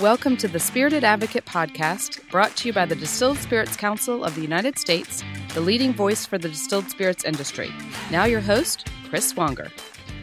Welcome 0.00 0.36
to 0.36 0.46
the 0.46 0.60
Spirited 0.60 1.02
Advocate 1.02 1.44
podcast, 1.44 2.20
brought 2.30 2.54
to 2.58 2.68
you 2.68 2.72
by 2.72 2.86
the 2.86 2.94
Distilled 2.94 3.36
Spirits 3.38 3.76
Council 3.76 4.24
of 4.24 4.36
the 4.36 4.40
United 4.40 4.78
States, 4.78 5.24
the 5.54 5.60
leading 5.60 5.92
voice 5.92 6.24
for 6.24 6.38
the 6.38 6.48
distilled 6.48 6.88
spirits 6.88 7.24
industry. 7.24 7.72
Now, 8.08 8.24
your 8.24 8.40
host, 8.40 8.86
Chris 9.08 9.28
Swanger. 9.28 9.72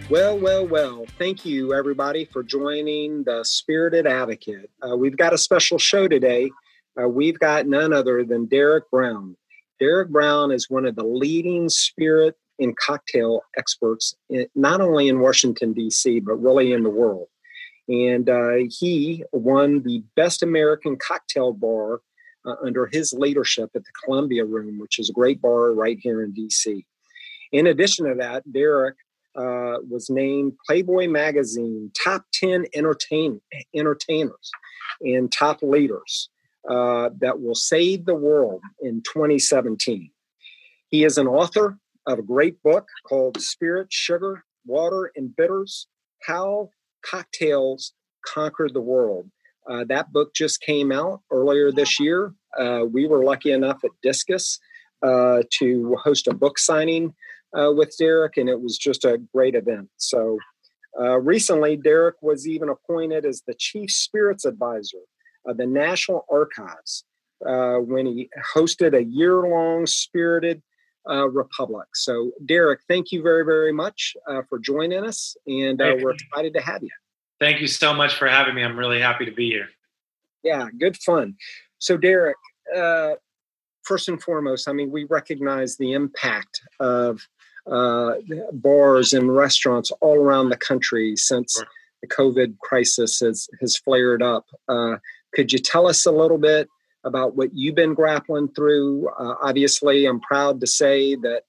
Well, 0.09 0.39
well, 0.39 0.65
well. 0.65 1.05
Thank 1.19 1.45
you, 1.45 1.73
everybody, 1.73 2.23
for 2.23 2.41
joining 2.41 3.25
the 3.25 3.43
Spirited 3.43 4.07
Advocate. 4.07 4.69
Uh, 4.81 4.95
we've 4.95 5.17
got 5.17 5.33
a 5.33 5.37
special 5.37 5.77
show 5.77 6.07
today. 6.07 6.51
Uh, 6.97 7.09
we've 7.09 7.37
got 7.37 7.67
none 7.67 7.91
other 7.91 8.23
than 8.23 8.45
Derek 8.45 8.89
Brown. 8.89 9.35
Derek 9.81 10.07
Brown 10.07 10.51
is 10.51 10.69
one 10.69 10.85
of 10.85 10.95
the 10.95 11.03
leading 11.03 11.67
spirit 11.67 12.37
and 12.59 12.77
cocktail 12.77 13.41
experts, 13.57 14.15
in, 14.29 14.47
not 14.55 14.79
only 14.79 15.09
in 15.09 15.19
Washington, 15.19 15.73
D.C., 15.73 16.21
but 16.21 16.35
really 16.35 16.71
in 16.71 16.83
the 16.83 16.89
world 16.89 17.27
and 17.87 18.29
uh, 18.29 18.55
he 18.69 19.23
won 19.31 19.83
the 19.83 20.03
Best 20.15 20.43
American 20.43 20.97
Cocktail 20.97 21.53
Bar 21.53 22.01
uh, 22.45 22.55
under 22.63 22.87
his 22.87 23.13
leadership 23.13 23.69
at 23.75 23.83
the 23.83 23.91
Columbia 24.03 24.45
Room, 24.45 24.79
which 24.79 24.99
is 24.99 25.09
a 25.09 25.13
great 25.13 25.41
bar 25.41 25.71
right 25.73 25.97
here 25.99 26.23
in 26.23 26.33
DC. 26.33 26.85
In 27.51 27.67
addition 27.67 28.07
to 28.07 28.15
that, 28.15 28.51
Derek 28.51 28.95
uh, 29.35 29.77
was 29.87 30.09
named 30.09 30.53
Playboy 30.65 31.07
Magazine 31.07 31.91
Top 32.03 32.25
10 32.33 32.65
entertain- 32.73 33.41
Entertainers 33.73 34.51
and 35.01 35.31
Top 35.31 35.61
Leaders 35.61 36.29
uh, 36.69 37.09
that 37.19 37.41
will 37.41 37.55
save 37.55 38.05
the 38.05 38.15
world 38.15 38.61
in 38.81 39.01
2017. 39.01 40.09
He 40.89 41.03
is 41.03 41.17
an 41.17 41.27
author 41.27 41.77
of 42.07 42.19
a 42.19 42.23
great 42.23 42.61
book 42.63 42.87
called 43.07 43.39
Spirit, 43.41 43.87
Sugar, 43.91 44.43
Water, 44.65 45.11
and 45.15 45.35
Bitters 45.35 45.87
How 46.25 46.69
Cocktails 47.05 47.93
Conquered 48.25 48.73
the 48.73 48.81
World. 48.81 49.29
Uh, 49.69 49.83
that 49.85 50.11
book 50.11 50.33
just 50.33 50.61
came 50.61 50.91
out 50.91 51.21
earlier 51.31 51.71
this 51.71 51.99
year. 51.99 52.33
Uh, 52.57 52.85
we 52.91 53.07
were 53.07 53.23
lucky 53.23 53.51
enough 53.51 53.83
at 53.83 53.91
Discus 54.03 54.59
uh, 55.01 55.43
to 55.59 55.95
host 56.03 56.27
a 56.27 56.33
book 56.33 56.59
signing 56.59 57.13
uh, 57.57 57.71
with 57.71 57.95
Derek, 57.97 58.37
and 58.37 58.49
it 58.49 58.61
was 58.61 58.77
just 58.77 59.05
a 59.05 59.17
great 59.33 59.55
event. 59.55 59.89
So 59.97 60.37
uh, 60.99 61.19
recently, 61.19 61.77
Derek 61.77 62.15
was 62.21 62.47
even 62.47 62.69
appointed 62.69 63.25
as 63.25 63.43
the 63.45 63.55
Chief 63.57 63.91
Spirits 63.91 64.45
Advisor 64.45 64.99
of 65.45 65.57
the 65.57 65.65
National 65.65 66.25
Archives 66.29 67.03
uh, 67.45 67.75
when 67.75 68.05
he 68.05 68.29
hosted 68.55 68.95
a 68.95 69.03
year 69.03 69.41
long 69.47 69.85
spirited 69.85 70.61
uh, 71.09 71.27
Republic. 71.29 71.87
So, 71.93 72.31
Derek, 72.45 72.81
thank 72.87 73.11
you 73.11 73.21
very, 73.21 73.43
very 73.45 73.71
much 73.71 74.15
uh, 74.27 74.41
for 74.49 74.59
joining 74.59 75.03
us, 75.03 75.35
and 75.47 75.81
uh, 75.81 75.95
we're 76.01 76.11
excited 76.11 76.53
to 76.53 76.61
have 76.61 76.83
you. 76.83 76.89
Thank 77.39 77.61
you 77.61 77.67
so 77.67 77.93
much 77.93 78.15
for 78.15 78.27
having 78.27 78.55
me. 78.55 78.63
I'm 78.63 78.77
really 78.77 78.99
happy 78.99 79.25
to 79.25 79.31
be 79.31 79.49
here. 79.49 79.67
Yeah, 80.43 80.69
good 80.77 80.97
fun. 80.97 81.35
So, 81.79 81.97
Derek, 81.97 82.37
uh, 82.75 83.15
first 83.83 84.07
and 84.07 84.21
foremost, 84.21 84.67
I 84.67 84.73
mean, 84.73 84.91
we 84.91 85.05
recognize 85.05 85.77
the 85.77 85.93
impact 85.93 86.61
of 86.79 87.21
uh, 87.69 88.15
bars 88.51 89.13
and 89.13 89.35
restaurants 89.35 89.91
all 90.01 90.17
around 90.17 90.49
the 90.49 90.57
country 90.57 91.15
since 91.15 91.55
sure. 91.57 91.65
the 92.01 92.07
COVID 92.07 92.59
crisis 92.59 93.19
has, 93.19 93.47
has 93.59 93.77
flared 93.77 94.21
up. 94.21 94.45
Uh, 94.67 94.97
could 95.33 95.51
you 95.51 95.59
tell 95.59 95.87
us 95.87 96.05
a 96.05 96.11
little 96.11 96.37
bit 96.37 96.69
about 97.05 97.35
what 97.35 97.53
you've 97.53 97.75
been 97.75 97.93
grappling 97.93 98.49
through. 98.49 99.07
Uh, 99.17 99.35
obviously, 99.41 100.05
I'm 100.05 100.19
proud 100.19 100.59
to 100.59 100.67
say 100.67 101.15
that 101.15 101.43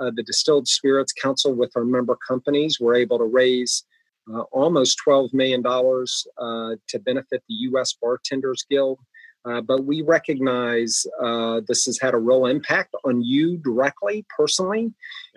uh, 0.00 0.10
the 0.14 0.22
Distilled 0.22 0.66
Spirits 0.66 1.12
Council, 1.12 1.54
with 1.54 1.70
our 1.76 1.84
member 1.84 2.16
companies, 2.16 2.80
were 2.80 2.94
able 2.94 3.18
to 3.18 3.24
raise 3.24 3.84
uh, 4.32 4.40
almost 4.52 4.98
$12 5.06 5.32
million 5.34 5.64
uh, 5.66 6.76
to 6.88 6.98
benefit 6.98 7.42
the 7.48 7.54
U.S. 7.54 7.94
Bartenders 8.00 8.64
Guild. 8.68 8.98
Uh, 9.44 9.60
but 9.60 9.84
we 9.84 10.02
recognize 10.02 11.04
uh, 11.20 11.60
this 11.66 11.84
has 11.86 11.98
had 12.00 12.14
a 12.14 12.18
real 12.18 12.46
impact 12.46 12.94
on 13.04 13.22
you 13.22 13.56
directly, 13.58 14.24
personally, 14.36 14.92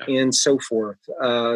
yeah. 0.08 0.20
and 0.20 0.34
so 0.34 0.60
forth. 0.60 1.00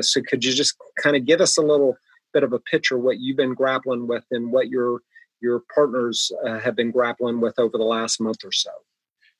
so, 0.02 0.22
could 0.28 0.44
you 0.44 0.52
just 0.52 0.76
kind 1.02 1.16
of 1.16 1.26
give 1.26 1.42
us 1.42 1.58
a 1.58 1.62
little 1.62 1.96
bit 2.34 2.44
of 2.44 2.52
a 2.52 2.60
picture 2.60 2.98
what 2.98 3.20
you've 3.20 3.38
been 3.38 3.54
grappling 3.54 4.08
with 4.08 4.26
and 4.32 4.52
what 4.52 4.68
you're 4.68 5.02
your 5.42 5.64
partners 5.74 6.32
uh, 6.46 6.60
have 6.60 6.76
been 6.76 6.92
grappling 6.92 7.40
with 7.40 7.58
over 7.60 7.78
the 7.78 7.84
last 7.84 8.20
month 8.20 8.44
or 8.44 8.52
so? 8.52 8.72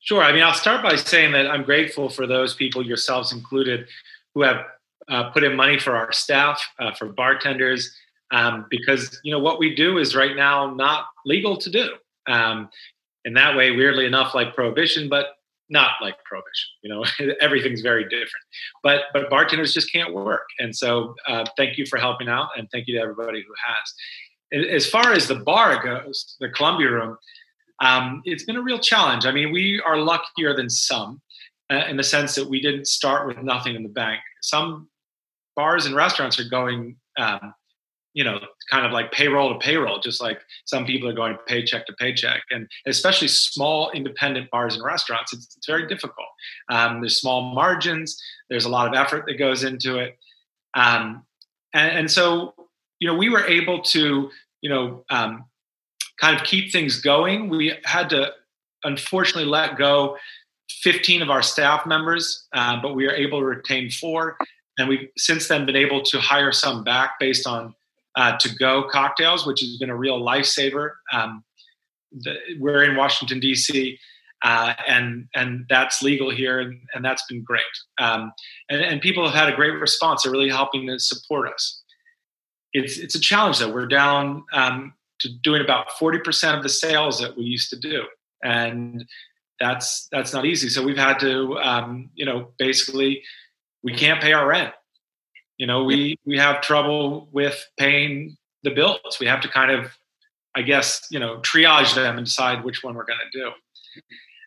Sure. 0.02 0.24
I 0.24 0.32
mean, 0.32 0.44
I'll 0.44 0.54
start 0.54 0.82
by 0.82 0.96
saying 0.96 1.34
that 1.34 1.50
I'm 1.50 1.64
grateful 1.64 2.10
for 2.10 2.26
those 2.26 2.56
people, 2.56 2.86
yourselves 2.86 3.34
included, 3.34 3.88
who 4.34 4.44
have 4.44 4.66
uh, 5.10 5.30
put 5.32 5.44
in 5.44 5.56
money 5.56 5.78
for 5.78 5.96
our 5.96 6.12
staff, 6.12 6.62
uh, 6.80 6.94
for 6.94 7.08
bartenders, 7.08 7.94
um, 8.32 8.66
because 8.70 9.20
you 9.24 9.32
know 9.32 9.40
what 9.40 9.60
we 9.60 9.76
do 9.76 9.98
is 9.98 10.16
right 10.16 10.36
now 10.36 10.74
not 10.74 11.08
legal 11.26 11.58
to 11.58 11.70
do. 11.70 11.90
Um, 12.28 12.70
in 13.26 13.34
that 13.34 13.58
way, 13.58 13.72
weirdly 13.72 14.06
enough, 14.06 14.34
like 14.34 14.56
prohibition, 14.56 15.10
but 15.10 15.36
not 15.70 15.94
like 16.02 16.16
prohibition. 16.24 16.70
You 16.84 16.90
know, 16.90 17.06
everything's 17.42 17.82
very 17.82 18.04
different. 18.04 18.46
But 18.84 19.02
but 19.14 19.30
bartenders 19.30 19.74
just 19.74 19.92
can't 19.92 20.14
work, 20.14 20.46
and 20.60 20.76
so 20.76 21.16
uh, 21.28 21.46
thank 21.58 21.78
you 21.78 21.86
for 21.86 21.98
helping 21.98 22.30
out, 22.30 22.50
and 22.58 22.70
thank 22.72 22.88
you 22.88 22.96
to 22.96 23.02
everybody 23.02 23.42
who 23.42 23.54
has 23.66 23.94
as 24.52 24.90
far 24.90 25.14
as 25.14 25.28
the 25.28 25.36
bar 25.36 25.84
goes, 25.84 26.36
the 26.40 26.50
Columbia 26.50 26.90
Room, 26.90 27.18
um, 27.82 28.22
it's 28.26 28.44
been 28.44 28.58
a 28.58 28.62
real 28.62 28.80
challenge. 28.80 29.26
I 29.26 29.32
mean, 29.32 29.52
we 29.52 29.82
are 29.86 29.98
luckier 29.98 30.56
than 30.56 30.70
some 30.70 31.22
uh, 31.72 31.84
in 31.90 31.98
the 31.98 32.04
sense 32.04 32.36
that 32.36 32.50
we 32.50 32.62
didn't 32.62 32.88
start 32.88 33.28
with 33.28 33.38
nothing 33.42 33.76
in 33.76 33.84
the 33.84 33.90
bank. 33.90 34.20
Some 34.42 34.90
bars 35.56 35.86
and 35.86 35.96
restaurants 35.96 36.40
are 36.40 36.50
going, 36.50 36.98
um, 37.18 37.54
you 38.14 38.24
know, 38.24 38.40
kind 38.72 38.86
of 38.86 38.92
like 38.92 39.12
payroll 39.12 39.54
to 39.54 39.60
payroll, 39.60 40.00
just 40.00 40.22
like 40.22 40.42
some 40.66 40.86
people 40.86 41.08
are 41.08 41.14
going 41.14 41.38
paycheck 41.48 41.86
to 41.86 41.94
paycheck. 41.94 42.42
And 42.50 42.68
especially 42.86 43.28
small 43.28 43.92
independent 43.92 44.50
bars 44.50 44.76
and 44.76 44.84
restaurants, 44.84 45.32
it's, 45.32 45.56
it's 45.56 45.68
very 45.68 45.88
difficult. 45.88 46.28
Um, 46.70 47.02
there's 47.02 47.20
small 47.20 47.54
margins, 47.54 48.22
there's 48.50 48.66
a 48.66 48.70
lot 48.70 48.88
of 48.88 48.94
effort 48.94 49.26
that 49.28 49.38
goes 49.38 49.64
into 49.64 50.00
it. 50.00 50.18
Um, 50.74 51.24
and, 51.74 52.00
and 52.00 52.12
so 52.12 52.54
you 53.00 53.08
know, 53.08 53.16
we 53.16 53.30
were 53.30 53.46
able 53.46 53.82
to, 53.82 54.30
you 54.62 54.70
know, 54.70 55.06
um, 55.10 55.46
kind 56.20 56.36
of 56.36 56.46
keep 56.46 56.72
things 56.72 57.00
going. 57.02 57.50
We 57.50 57.74
had 57.86 58.10
to, 58.12 58.32
unfortunately, 58.84 59.50
let 59.50 59.78
go 59.78 60.18
15 60.82 61.22
of 61.22 61.30
our 61.30 61.42
staff 61.42 61.86
members, 61.86 62.48
uh, 62.54 62.82
but 62.82 62.96
we 62.96 63.06
were 63.06 63.14
able 63.14 63.40
to 63.40 63.46
retain 63.46 63.90
four. 63.90 64.38
And 64.78 64.88
we've 64.88 65.10
since 65.18 65.48
then 65.48 65.66
been 65.66 65.76
able 65.76 66.02
to 66.04 66.20
hire 66.20 66.52
some 66.52 66.84
back 66.84 67.20
based 67.20 67.48
on 67.48 67.74
uh, 68.16 68.38
to 68.38 68.56
go 68.56 68.84
cocktails, 68.90 69.46
which 69.46 69.62
has 69.62 69.78
been 69.78 69.90
a 69.90 69.96
real 69.96 70.22
lifesaver. 70.22 70.92
Um, 71.12 71.44
the, 72.12 72.36
we're 72.60 72.84
in 72.84 72.96
Washington, 72.96 73.40
D.C. 73.40 73.98
Uh, 74.44 74.74
and 74.88 75.28
and 75.36 75.66
that's 75.70 76.02
legal 76.02 76.30
here, 76.32 76.60
and, 76.60 76.80
and 76.94 77.04
that's 77.04 77.24
been 77.28 77.44
great. 77.44 77.62
Um, 78.00 78.32
and, 78.70 78.82
and, 78.82 79.02
people 79.02 79.26
have 79.26 79.36
had 79.36 79.52
a 79.52 79.56
great 79.56 79.72
response. 79.72 80.24
They're 80.24 80.32
really 80.32 80.50
helping 80.50 80.88
to 80.88 80.98
support 80.98 81.50
us 81.54 81.79
it's 82.74 82.98
it's 82.98 83.16
a 83.16 83.20
challenge 83.20 83.60
though. 83.60 83.72
We're 83.72 83.88
down 83.88 84.44
um, 84.54 84.94
to 85.20 85.30
doing 85.44 85.62
about 85.62 85.92
forty 85.94 86.20
percent 86.20 86.58
of 86.58 86.64
the 86.64 86.70
sales 86.70 87.20
that 87.20 87.38
we 87.38 87.44
used 87.44 87.70
to 87.72 87.80
do, 87.80 88.04
and 88.44 89.06
that's 89.60 90.08
that's 90.12 90.34
not 90.34 90.46
easy. 90.46 90.70
So 90.70 90.84
we've 90.84 90.98
had 90.98 91.20
to, 91.20 91.58
um, 91.60 92.10
you 92.16 92.26
know, 92.26 92.52
basically, 92.58 93.24
we 93.84 93.94
can't 93.94 94.22
pay 94.22 94.34
our 94.34 94.48
rent. 94.48 94.74
You 95.58 95.68
know, 95.68 95.84
we 95.84 96.18
we 96.26 96.38
have 96.38 96.62
trouble 96.62 97.28
with 97.32 97.66
paying 97.78 98.38
the 98.64 98.72
bills. 98.72 99.18
We 99.20 99.28
have 99.28 99.42
to 99.42 99.50
kind 99.50 99.72
of, 99.72 99.92
I 100.56 100.62
guess, 100.62 101.06
you 101.12 101.20
know, 101.20 101.40
triage 101.40 101.96
them 101.96 102.18
and 102.18 102.26
decide 102.26 102.64
which 102.64 102.84
one 102.84 102.96
we're 102.96 103.06
going 103.06 103.20
to 103.32 103.40
do. 103.40 103.52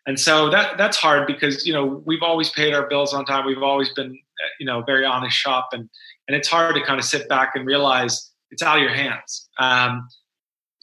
And 0.05 0.19
so 0.19 0.49
that 0.49 0.77
that's 0.77 0.97
hard 0.97 1.27
because 1.27 1.65
you 1.65 1.73
know 1.73 2.01
we've 2.05 2.23
always 2.23 2.49
paid 2.49 2.73
our 2.73 2.87
bills 2.87 3.13
on 3.13 3.25
time. 3.25 3.45
We've 3.45 3.63
always 3.63 3.89
been, 3.93 4.17
you 4.59 4.65
know, 4.65 4.81
very 4.81 5.05
honest 5.05 5.37
shop, 5.37 5.69
and 5.71 5.89
and 6.27 6.35
it's 6.35 6.47
hard 6.47 6.75
to 6.75 6.83
kind 6.83 6.99
of 6.99 7.05
sit 7.05 7.27
back 7.27 7.51
and 7.55 7.65
realize 7.65 8.31
it's 8.51 8.61
out 8.61 8.77
of 8.77 8.83
your 8.83 8.93
hands. 8.93 9.49
Um, 9.59 10.07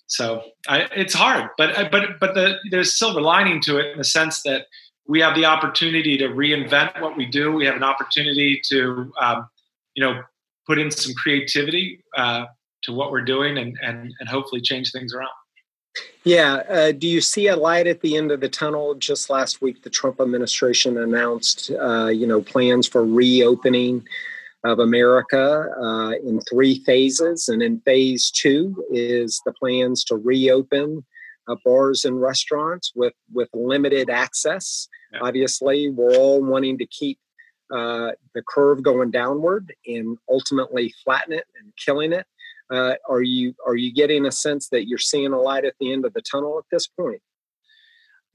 so 0.07 0.43
I, 0.69 0.89
it's 0.95 1.15
hard, 1.15 1.51
but 1.57 1.91
but 1.93 2.19
but 2.19 2.35
the, 2.35 2.57
there's 2.71 2.99
silver 2.99 3.21
lining 3.21 3.61
to 3.63 3.79
it 3.79 3.93
in 3.93 3.99
the 3.99 4.05
sense 4.05 4.43
that 4.43 4.67
we 5.07 5.21
have 5.21 5.37
the 5.37 5.45
opportunity 5.45 6.19
to 6.19 6.29
reinvent 6.29 7.01
what 7.01 7.17
we 7.17 7.27
do. 7.27 7.53
We 7.53 7.65
have 7.67 7.77
an 7.77 7.85
opportunity 7.85 8.61
to 8.71 9.13
um, 9.21 9.49
you 9.95 10.05
know 10.05 10.23
put 10.67 10.79
in 10.79 10.91
some 10.91 11.15
creativity 11.15 12.03
uh, 12.17 12.47
to 12.83 12.93
what 12.93 13.13
we're 13.13 13.25
doing 13.25 13.57
and 13.57 13.79
and 13.83 14.13
and 14.19 14.29
hopefully 14.29 14.61
change 14.61 14.91
things 14.91 15.15
around. 15.15 15.31
Yeah. 16.25 16.63
Uh, 16.69 16.93
do 16.93 17.09
you 17.09 17.21
see 17.21 17.49
a 17.49 17.57
light 17.57 17.87
at 17.87 18.01
the 18.01 18.17
end 18.17 18.31
of 18.31 18.41
the 18.41 18.49
tunnel? 18.49 18.95
Just 18.95 19.31
last 19.31 19.63
week, 19.63 19.83
the 19.83 19.91
Trump 19.91 20.21
administration 20.21 20.99
announced, 20.99 21.71
uh, 21.71 22.07
you 22.07 22.27
know, 22.27 22.43
plans 22.43 22.87
for 22.87 23.05
reopening 23.05 24.07
of 24.65 24.79
America 24.79 25.67
uh, 25.81 26.13
in 26.27 26.41
three 26.43 26.83
phases. 26.85 27.49
And 27.49 27.63
in 27.63 27.81
phase 27.81 28.31
two 28.31 28.85
is 28.91 29.41
the 29.47 29.53
plans 29.53 30.05
to 30.05 30.17
reopen 30.17 31.05
uh, 31.49 31.57
bars 31.65 32.05
and 32.05 32.21
restaurants 32.21 32.93
with, 32.95 33.15
with 33.33 33.49
limited 33.55 34.11
access. 34.11 34.89
Yeah. 35.13 35.21
Obviously, 35.23 35.91
we're 35.91 36.15
all 36.17 36.43
wanting 36.43 36.79
to 36.79 36.87
keep 36.87 37.19
uh, 37.75 38.11
the 38.35 38.43
curve 38.49 38.83
going 38.83 39.11
downward 39.11 39.73
and 39.87 40.19
ultimately 40.29 40.93
flatten 41.05 41.33
it 41.33 41.47
and 41.59 41.73
killing 41.77 42.13
it. 42.13 42.27
Uh, 42.71 42.95
are 43.09 43.23
you 43.23 43.53
are 43.67 43.75
you 43.75 43.93
getting 43.93 44.27
a 44.27 44.31
sense 44.31 44.69
that 44.69 44.87
you're 44.87 44.99
seeing 44.99 45.33
a 45.33 45.41
light 45.41 45.65
at 45.65 45.75
the 45.81 45.93
end 45.93 46.05
of 46.05 46.13
the 46.13 46.23
tunnel 46.23 46.57
at 46.59 46.65
this 46.71 46.87
point? 46.87 47.21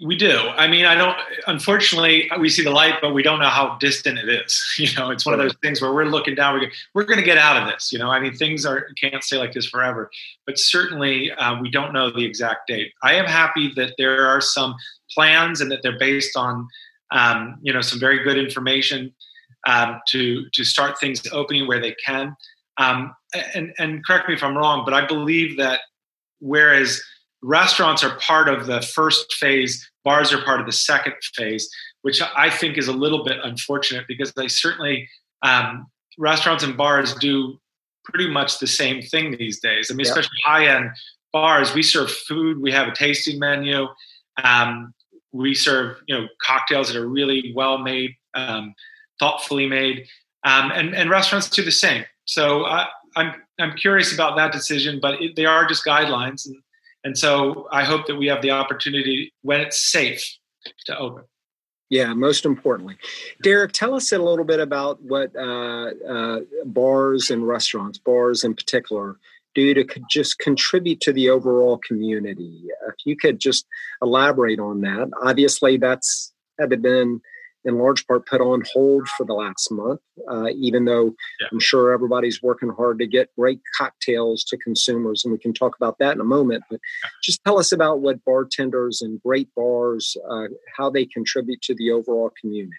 We 0.01 0.17
do. 0.17 0.37
I 0.37 0.67
mean, 0.67 0.85
I 0.85 0.95
don't. 0.95 1.17
Unfortunately, 1.47 2.29
we 2.37 2.49
see 2.49 2.63
the 2.63 2.69
light, 2.71 2.95
but 3.01 3.13
we 3.13 3.23
don't 3.23 3.39
know 3.39 3.47
how 3.47 3.77
distant 3.79 4.19
it 4.19 4.27
is. 4.27 4.61
You 4.77 4.93
know, 4.97 5.09
it's 5.09 5.25
one 5.25 5.33
of 5.33 5.39
those 5.39 5.55
things 5.61 5.81
where 5.81 5.93
we're 5.93 6.05
looking 6.05 6.35
down. 6.35 6.59
We're 6.59 6.69
we're 6.93 7.05
going 7.05 7.19
to 7.19 7.25
get 7.25 7.37
out 7.37 7.55
of 7.55 7.69
this. 7.69 7.93
You 7.93 7.99
know, 7.99 8.09
I 8.09 8.19
mean, 8.19 8.35
things 8.35 8.65
are 8.65 8.89
can't 8.99 9.23
stay 9.23 9.37
like 9.37 9.53
this 9.53 9.67
forever. 9.67 10.11
But 10.45 10.59
certainly, 10.59 11.31
uh, 11.31 11.61
we 11.61 11.71
don't 11.71 11.93
know 11.93 12.11
the 12.11 12.25
exact 12.25 12.67
date. 12.67 12.91
I 13.03 13.13
am 13.13 13.25
happy 13.25 13.71
that 13.77 13.93
there 13.97 14.27
are 14.27 14.41
some 14.41 14.75
plans 15.11 15.61
and 15.61 15.71
that 15.71 15.81
they're 15.81 15.97
based 15.97 16.35
on, 16.35 16.67
um, 17.11 17.57
you 17.61 17.71
know, 17.71 17.81
some 17.81 17.99
very 17.99 18.21
good 18.21 18.37
information 18.37 19.13
um, 19.65 20.01
to 20.09 20.49
to 20.51 20.65
start 20.65 20.99
things 20.99 21.21
opening 21.31 21.67
where 21.67 21.79
they 21.79 21.95
can. 22.05 22.35
Um, 22.77 23.15
and 23.53 23.73
and 23.79 24.05
correct 24.05 24.27
me 24.27 24.35
if 24.35 24.43
I'm 24.43 24.57
wrong, 24.57 24.83
but 24.83 24.93
I 24.93 25.05
believe 25.05 25.55
that 25.55 25.79
whereas 26.39 27.01
restaurants 27.45 28.03
are 28.03 28.17
part 28.17 28.49
of 28.49 28.65
the 28.65 28.81
first 28.81 29.33
phase, 29.33 29.87
bars 30.03 30.33
are 30.33 30.41
part 30.43 30.59
of 30.59 30.65
the 30.65 30.71
second 30.71 31.13
phase, 31.35 31.69
which 32.01 32.21
I 32.35 32.49
think 32.49 32.77
is 32.77 32.87
a 32.87 32.93
little 32.93 33.23
bit 33.23 33.37
unfortunate 33.43 34.05
because 34.07 34.33
they 34.33 34.47
certainly 34.47 35.07
um, 35.43 35.87
restaurants 36.17 36.63
and 36.63 36.75
bars 36.75 37.13
do 37.15 37.59
pretty 38.03 38.29
much 38.29 38.59
the 38.59 38.67
same 38.67 39.01
thing 39.01 39.37
these 39.37 39.59
days. 39.59 39.91
I 39.91 39.93
mean, 39.93 40.05
especially 40.05 40.37
high 40.43 40.67
end 40.67 40.89
bars, 41.31 41.73
we 41.73 41.83
serve 41.83 42.11
food, 42.11 42.61
we 42.61 42.71
have 42.71 42.87
a 42.87 42.95
tasting 42.95 43.39
menu. 43.39 43.87
Um, 44.43 44.93
we 45.31 45.53
serve, 45.53 45.97
you 46.07 46.17
know, 46.17 46.27
cocktails 46.41 46.87
that 46.87 46.97
are 46.97 47.07
really 47.07 47.51
well 47.55 47.77
made, 47.77 48.15
um, 48.33 48.73
thoughtfully 49.19 49.67
made, 49.67 50.07
um, 50.45 50.71
and, 50.71 50.95
and 50.95 51.09
restaurants 51.09 51.49
do 51.49 51.63
the 51.63 51.71
same. 51.71 52.05
So 52.23 52.65
I, 52.65 52.87
I'm 53.15 53.33
I'm 53.59 53.75
curious 53.77 54.13
about 54.13 54.35
that 54.37 54.51
decision, 54.51 54.99
but 55.01 55.21
it, 55.21 55.35
they 55.35 55.45
are 55.45 55.65
just 55.65 55.85
guidelines, 55.85 56.45
and 56.45 56.55
and 57.05 57.17
so 57.17 57.67
I 57.71 57.85
hope 57.85 58.07
that 58.07 58.15
we 58.15 58.27
have 58.27 58.41
the 58.41 58.51
opportunity 58.51 59.31
when 59.43 59.61
it's 59.61 59.91
safe 59.91 60.21
to 60.87 60.97
open. 60.97 61.23
Yeah, 61.89 62.13
most 62.13 62.45
importantly, 62.45 62.97
Derek, 63.43 63.71
tell 63.71 63.93
us 63.93 64.11
a 64.11 64.17
little 64.17 64.43
bit 64.43 64.59
about 64.59 65.01
what 65.03 65.33
uh, 65.35 65.91
uh, 66.09 66.39
bars 66.65 67.29
and 67.29 67.47
restaurants, 67.47 67.99
bars 67.99 68.43
in 68.43 68.55
particular, 68.55 69.17
do 69.53 69.75
to 69.75 69.85
just 70.09 70.39
contribute 70.39 70.99
to 71.01 71.13
the 71.13 71.29
overall 71.29 71.77
community. 71.77 72.63
If 72.87 72.95
you 73.05 73.15
could 73.15 73.39
just 73.39 73.67
elaborate 74.01 74.59
on 74.59 74.81
that. 74.81 75.11
Obviously, 75.23 75.77
that's 75.77 76.33
had 76.59 76.81
been 76.81 77.21
in 77.65 77.77
large 77.77 78.05
part 78.07 78.25
put 78.27 78.41
on 78.41 78.63
hold 78.73 79.07
for 79.17 79.25
the 79.25 79.33
last 79.33 79.71
month, 79.71 79.99
uh, 80.31 80.49
even 80.55 80.85
though 80.85 81.15
yeah. 81.41 81.47
I'm 81.51 81.59
sure 81.59 81.91
everybody's 81.91 82.41
working 82.41 82.69
hard 82.69 82.99
to 82.99 83.07
get 83.07 83.29
great 83.37 83.59
cocktails 83.77 84.43
to 84.45 84.57
consumers. 84.57 85.23
And 85.25 85.31
we 85.31 85.39
can 85.39 85.53
talk 85.53 85.75
about 85.75 85.97
that 85.99 86.13
in 86.13 86.21
a 86.21 86.25
moment. 86.25 86.63
But 86.69 86.79
just 87.23 87.43
tell 87.43 87.57
us 87.57 87.71
about 87.71 88.01
what 88.01 88.23
bartenders 88.23 89.01
and 89.01 89.21
great 89.21 89.49
bars, 89.55 90.15
uh, 90.29 90.47
how 90.77 90.89
they 90.89 91.05
contribute 91.05 91.61
to 91.63 91.75
the 91.75 91.91
overall 91.91 92.31
community. 92.39 92.77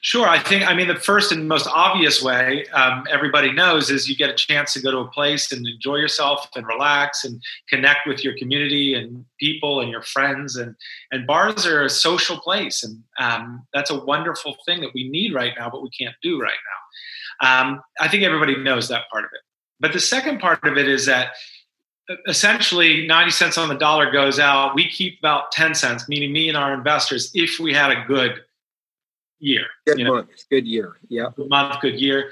Sure. 0.00 0.28
I 0.28 0.38
think, 0.38 0.68
I 0.68 0.74
mean, 0.74 0.88
the 0.88 0.94
first 0.94 1.32
and 1.32 1.48
most 1.48 1.66
obvious 1.66 2.22
way 2.22 2.66
um, 2.68 3.04
everybody 3.10 3.52
knows 3.52 3.90
is 3.90 4.08
you 4.08 4.16
get 4.16 4.30
a 4.30 4.34
chance 4.34 4.72
to 4.74 4.80
go 4.80 4.90
to 4.90 4.98
a 4.98 5.08
place 5.08 5.52
and 5.52 5.66
enjoy 5.66 5.96
yourself 5.96 6.48
and 6.54 6.66
relax 6.66 7.24
and 7.24 7.42
connect 7.68 8.06
with 8.06 8.22
your 8.22 8.36
community 8.38 8.94
and 8.94 9.24
people 9.40 9.80
and 9.80 9.90
your 9.90 10.02
friends. 10.02 10.56
And, 10.56 10.76
and 11.10 11.26
bars 11.26 11.66
are 11.66 11.84
a 11.84 11.90
social 11.90 12.38
place. 12.38 12.84
And 12.84 13.02
um, 13.18 13.66
that's 13.74 13.90
a 13.90 13.98
wonderful 14.04 14.56
thing 14.64 14.80
that 14.80 14.94
we 14.94 15.08
need 15.08 15.34
right 15.34 15.54
now, 15.58 15.70
but 15.70 15.82
we 15.82 15.90
can't 15.90 16.14
do 16.22 16.40
right 16.40 16.52
now. 16.52 17.68
Um, 17.68 17.82
I 18.00 18.08
think 18.08 18.22
everybody 18.22 18.56
knows 18.56 18.88
that 18.88 19.10
part 19.10 19.24
of 19.24 19.30
it. 19.34 19.40
But 19.80 19.92
the 19.92 20.00
second 20.00 20.40
part 20.40 20.64
of 20.64 20.78
it 20.78 20.88
is 20.88 21.06
that 21.06 21.32
essentially 22.28 23.06
90 23.06 23.30
cents 23.30 23.58
on 23.58 23.68
the 23.68 23.74
dollar 23.74 24.10
goes 24.10 24.38
out. 24.38 24.74
We 24.74 24.88
keep 24.88 25.18
about 25.18 25.52
10 25.52 25.74
cents, 25.74 26.08
meaning 26.08 26.32
me 26.32 26.48
and 26.48 26.56
our 26.56 26.72
investors, 26.72 27.30
if 27.34 27.58
we 27.58 27.72
had 27.72 27.90
a 27.90 28.04
good 28.06 28.42
year. 29.38 29.64
Good 29.86 30.06
month, 30.06 30.28
know, 30.28 30.34
good 30.50 30.66
year. 30.66 30.96
Yeah. 31.08 31.30
Good 31.36 31.48
month, 31.48 31.80
good 31.80 32.00
year. 32.00 32.30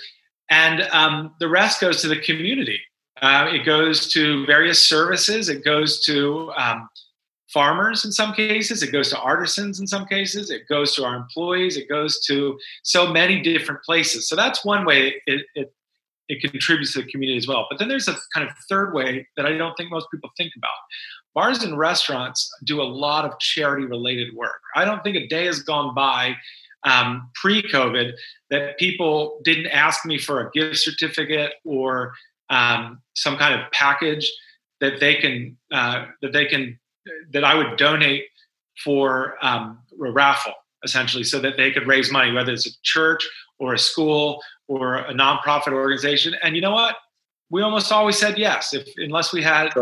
And 0.50 0.82
um, 0.92 1.34
the 1.40 1.48
rest 1.48 1.80
goes 1.80 2.02
to 2.02 2.08
the 2.08 2.20
community. 2.20 2.80
Uh, 3.22 3.48
it 3.50 3.64
goes 3.64 4.12
to 4.12 4.44
various 4.46 4.86
services. 4.86 5.48
It 5.48 5.64
goes 5.64 6.04
to 6.04 6.52
um, 6.56 6.88
farmers 7.52 8.04
in 8.04 8.12
some 8.12 8.34
cases. 8.34 8.82
It 8.82 8.92
goes 8.92 9.08
to 9.10 9.18
artisans 9.18 9.80
in 9.80 9.86
some 9.86 10.06
cases. 10.06 10.50
It 10.50 10.68
goes 10.68 10.94
to 10.96 11.04
our 11.04 11.14
employees. 11.14 11.76
It 11.76 11.88
goes 11.88 12.20
to 12.26 12.58
so 12.82 13.12
many 13.12 13.40
different 13.40 13.82
places. 13.84 14.28
So 14.28 14.36
that's 14.36 14.64
one 14.64 14.84
way 14.84 15.14
it, 15.26 15.46
it, 15.54 15.72
it 16.28 16.40
contributes 16.50 16.92
to 16.94 17.02
the 17.02 17.10
community 17.10 17.38
as 17.38 17.46
well. 17.46 17.66
But 17.70 17.78
then 17.78 17.88
there's 17.88 18.08
a 18.08 18.16
kind 18.34 18.48
of 18.48 18.54
third 18.68 18.92
way 18.92 19.26
that 19.36 19.46
I 19.46 19.56
don't 19.56 19.74
think 19.76 19.90
most 19.90 20.08
people 20.10 20.30
think 20.36 20.52
about. 20.56 20.70
Bars 21.34 21.62
and 21.62 21.78
restaurants 21.78 22.50
do 22.64 22.80
a 22.80 22.84
lot 22.84 23.24
of 23.24 23.38
charity 23.38 23.86
related 23.86 24.34
work. 24.34 24.60
I 24.76 24.84
don't 24.84 25.02
think 25.02 25.16
a 25.16 25.26
day 25.26 25.46
has 25.46 25.62
gone 25.62 25.94
by 25.94 26.36
um, 26.84 27.30
pre-COVID 27.34 28.12
that 28.50 28.78
people 28.78 29.40
didn't 29.44 29.66
ask 29.66 30.04
me 30.04 30.18
for 30.18 30.40
a 30.40 30.50
gift 30.50 30.78
certificate 30.78 31.54
or 31.64 32.14
um, 32.50 33.00
some 33.14 33.36
kind 33.36 33.58
of 33.58 33.70
package 33.72 34.30
that 34.80 35.00
they 35.00 35.14
can 35.14 35.56
uh, 35.72 36.06
that 36.20 36.32
they 36.32 36.44
can 36.44 36.78
that 37.32 37.44
I 37.44 37.54
would 37.54 37.76
donate 37.76 38.24
for 38.82 39.36
um, 39.42 39.78
a 39.92 40.10
raffle 40.10 40.52
essentially 40.84 41.24
so 41.24 41.40
that 41.40 41.56
they 41.56 41.70
could 41.70 41.86
raise 41.86 42.10
money 42.10 42.32
whether 42.32 42.52
it's 42.52 42.66
a 42.66 42.82
church 42.82 43.26
or 43.58 43.74
a 43.74 43.78
school 43.78 44.42
or 44.68 44.96
a 44.96 45.12
nonprofit 45.12 45.72
organization. 45.72 46.34
And 46.42 46.54
you 46.54 46.60
know 46.60 46.72
what? 46.72 46.96
We 47.50 47.62
almost 47.62 47.90
always 47.92 48.18
said 48.18 48.36
yes 48.36 48.74
if 48.74 48.86
unless 48.96 49.32
we 49.32 49.42
had 49.42 49.72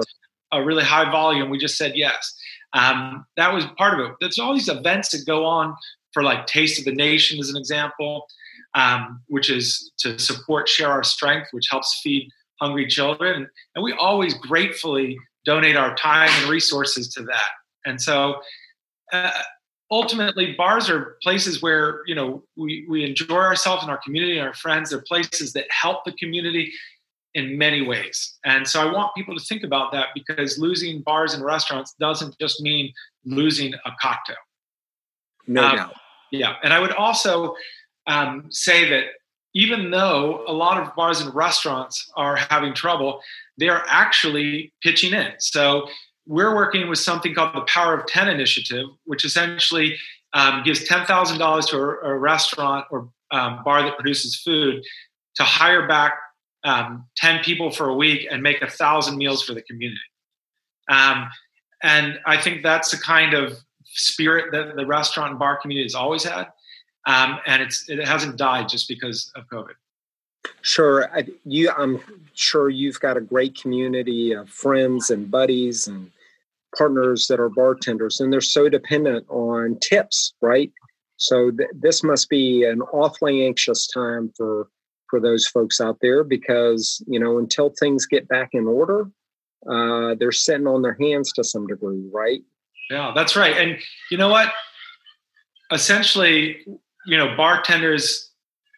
a 0.52 0.62
really 0.62 0.84
high 0.84 1.10
volume 1.10 1.50
we 1.50 1.58
just 1.58 1.76
said 1.76 1.93
yes. 1.96 2.34
Um, 2.75 3.26
that 3.37 3.52
was 3.52 3.66
part 3.76 4.00
of 4.00 4.06
it. 4.06 4.16
There's 4.20 4.38
all 4.38 4.54
these 4.54 4.69
events 4.69 5.10
that 5.10 5.26
go 5.26 5.44
on 5.44 5.76
for 6.12 6.23
like 6.23 6.47
Taste 6.47 6.79
of 6.79 6.85
the 6.85 6.94
Nation 6.94 7.38
as 7.38 7.50
an 7.50 7.56
example, 7.56 8.26
um, 8.75 9.20
which 9.26 9.50
is 9.50 9.93
to 9.99 10.19
support 10.19 10.69
Share 10.69 10.91
Our 10.91 11.05
Strength, 11.05 11.49
which 11.53 11.67
helps 11.70 12.00
feed 12.03 12.29
hungry 12.61 12.87
children. 12.87 13.49
And 13.75 13.82
we 13.82 13.93
always 13.93 14.35
gratefully 14.35 15.19
donate 15.44 15.76
our 15.76 15.94
time 15.97 16.31
and 16.31 16.49
resources 16.49 17.09
to 17.14 17.23
that. 17.25 17.50
And 17.85 18.00
so 18.00 18.37
uh, 19.12 19.31
ultimately 19.91 20.55
bars 20.56 20.88
are 20.88 21.17
places 21.23 21.61
where, 21.61 22.03
you 22.06 22.14
know, 22.14 22.44
we, 22.56 22.87
we 22.88 23.05
enjoy 23.05 23.35
ourselves 23.35 23.82
and 23.82 23.91
our 23.91 23.99
community 23.99 24.38
and 24.38 24.47
our 24.47 24.55
friends. 24.55 24.91
They're 24.91 25.03
places 25.03 25.53
that 25.55 25.67
help 25.70 26.05
the 26.05 26.12
community 26.12 26.73
in 27.35 27.59
many 27.59 27.82
ways. 27.82 28.38
And 28.44 28.69
so 28.69 28.81
I 28.81 28.93
want 28.93 29.14
people 29.14 29.37
to 29.37 29.44
think 29.44 29.64
about 29.64 29.93
that 29.93 30.09
because 30.14 30.59
losing 30.59 31.03
bars 31.03 31.35
and 31.35 31.44
restaurants 31.44 31.95
doesn't 31.99 32.38
just 32.38 32.61
mean 32.61 32.92
losing 33.25 33.75
a 33.75 33.90
cocktail. 34.00 34.37
No 35.47 35.64
um, 35.64 35.76
doubt. 35.76 35.95
Yeah, 36.32 36.54
and 36.64 36.72
I 36.72 36.80
would 36.80 36.92
also 36.92 37.54
um, 38.06 38.46
say 38.50 38.88
that 38.88 39.04
even 39.54 39.90
though 39.90 40.44
a 40.48 40.52
lot 40.52 40.82
of 40.82 40.94
bars 40.96 41.20
and 41.20 41.32
restaurants 41.34 42.10
are 42.16 42.36
having 42.36 42.74
trouble, 42.74 43.20
they 43.58 43.68
are 43.68 43.84
actually 43.86 44.72
pitching 44.82 45.12
in. 45.12 45.32
So 45.38 45.88
we're 46.26 46.54
working 46.54 46.88
with 46.88 46.98
something 46.98 47.34
called 47.34 47.54
the 47.54 47.62
Power 47.62 48.00
of 48.00 48.06
10 48.06 48.28
initiative, 48.28 48.86
which 49.04 49.26
essentially 49.26 49.96
um, 50.32 50.62
gives 50.64 50.88
$10,000 50.88 51.68
to 51.68 51.76
a, 51.76 52.12
a, 52.14 52.18
restaurant 52.18 52.86
or 52.90 53.10
um, 53.30 53.62
bar 53.62 53.82
that 53.82 53.96
produces 53.96 54.36
food 54.36 54.82
to 55.34 55.42
hire 55.42 55.86
back 55.86 56.14
um, 56.64 57.04
10 57.18 57.42
people 57.44 57.70
for 57.70 57.90
a 57.90 57.94
week 57.94 58.26
and 58.30 58.42
make 58.42 58.62
a 58.62 58.70
thousand 58.70 59.18
meals 59.18 59.42
for 59.42 59.52
the 59.52 59.62
community. 59.62 60.00
Um, 60.88 61.28
and 61.82 62.18
I 62.24 62.40
think 62.40 62.62
that's 62.62 62.90
the 62.92 62.96
kind 62.96 63.34
of 63.34 63.58
spirit 63.94 64.52
that 64.52 64.76
the 64.76 64.87
restaurant 64.87 65.30
and 65.30 65.38
bar 65.38 65.58
community 65.61 65.84
has 65.84 65.94
always 65.94 66.25
had, 66.25 66.49
um, 67.06 67.38
and 67.46 67.62
it's 67.62 67.88
it 67.88 68.06
hasn't 68.06 68.37
died 68.37 68.68
just 68.68 68.88
because 68.88 69.30
of 69.34 69.44
COVID. 69.49 69.75
Sure, 70.62 71.08
I, 71.14 71.26
you. 71.44 71.70
I'm 71.76 72.00
sure 72.34 72.68
you've 72.68 73.00
got 73.00 73.16
a 73.16 73.20
great 73.20 73.61
community 73.61 74.32
of 74.32 74.49
friends 74.49 75.11
and 75.11 75.30
buddies 75.30 75.87
and 75.87 76.11
partners 76.76 77.26
that 77.28 77.40
are 77.40 77.49
bartenders, 77.49 78.20
and 78.20 78.32
they're 78.32 78.40
so 78.40 78.68
dependent 78.68 79.26
on 79.28 79.78
tips, 79.80 80.34
right? 80.40 80.72
So 81.16 81.50
th- 81.50 81.70
this 81.75 82.02
must 82.02 82.28
be 82.28 82.64
an 82.64 82.82
awfully 82.82 83.46
anxious 83.46 83.87
time 83.87 84.32
for 84.37 84.68
for 85.08 85.20
those 85.20 85.46
folks 85.46 85.80
out 85.80 85.99
there 86.00 86.25
because 86.25 87.02
you 87.06 87.20
know 87.20 87.38
until 87.38 87.70
things 87.78 88.06
get 88.06 88.26
back 88.28 88.50
in 88.52 88.66
order, 88.66 89.11
uh, 89.70 90.14
they're 90.18 90.32
sitting 90.32 90.66
on 90.66 90.82
their 90.82 90.96
hands 91.00 91.32
to 91.32 91.44
some 91.44 91.66
degree, 91.66 92.08
right? 92.12 92.42
Yeah, 92.90 93.12
that's 93.14 93.36
right. 93.36 93.56
And 93.56 93.78
you 94.10 94.18
know 94.18 94.28
what? 94.28 94.52
Essentially, 95.70 96.64
you 97.06 97.16
know, 97.16 97.34
bartenders 97.36 98.30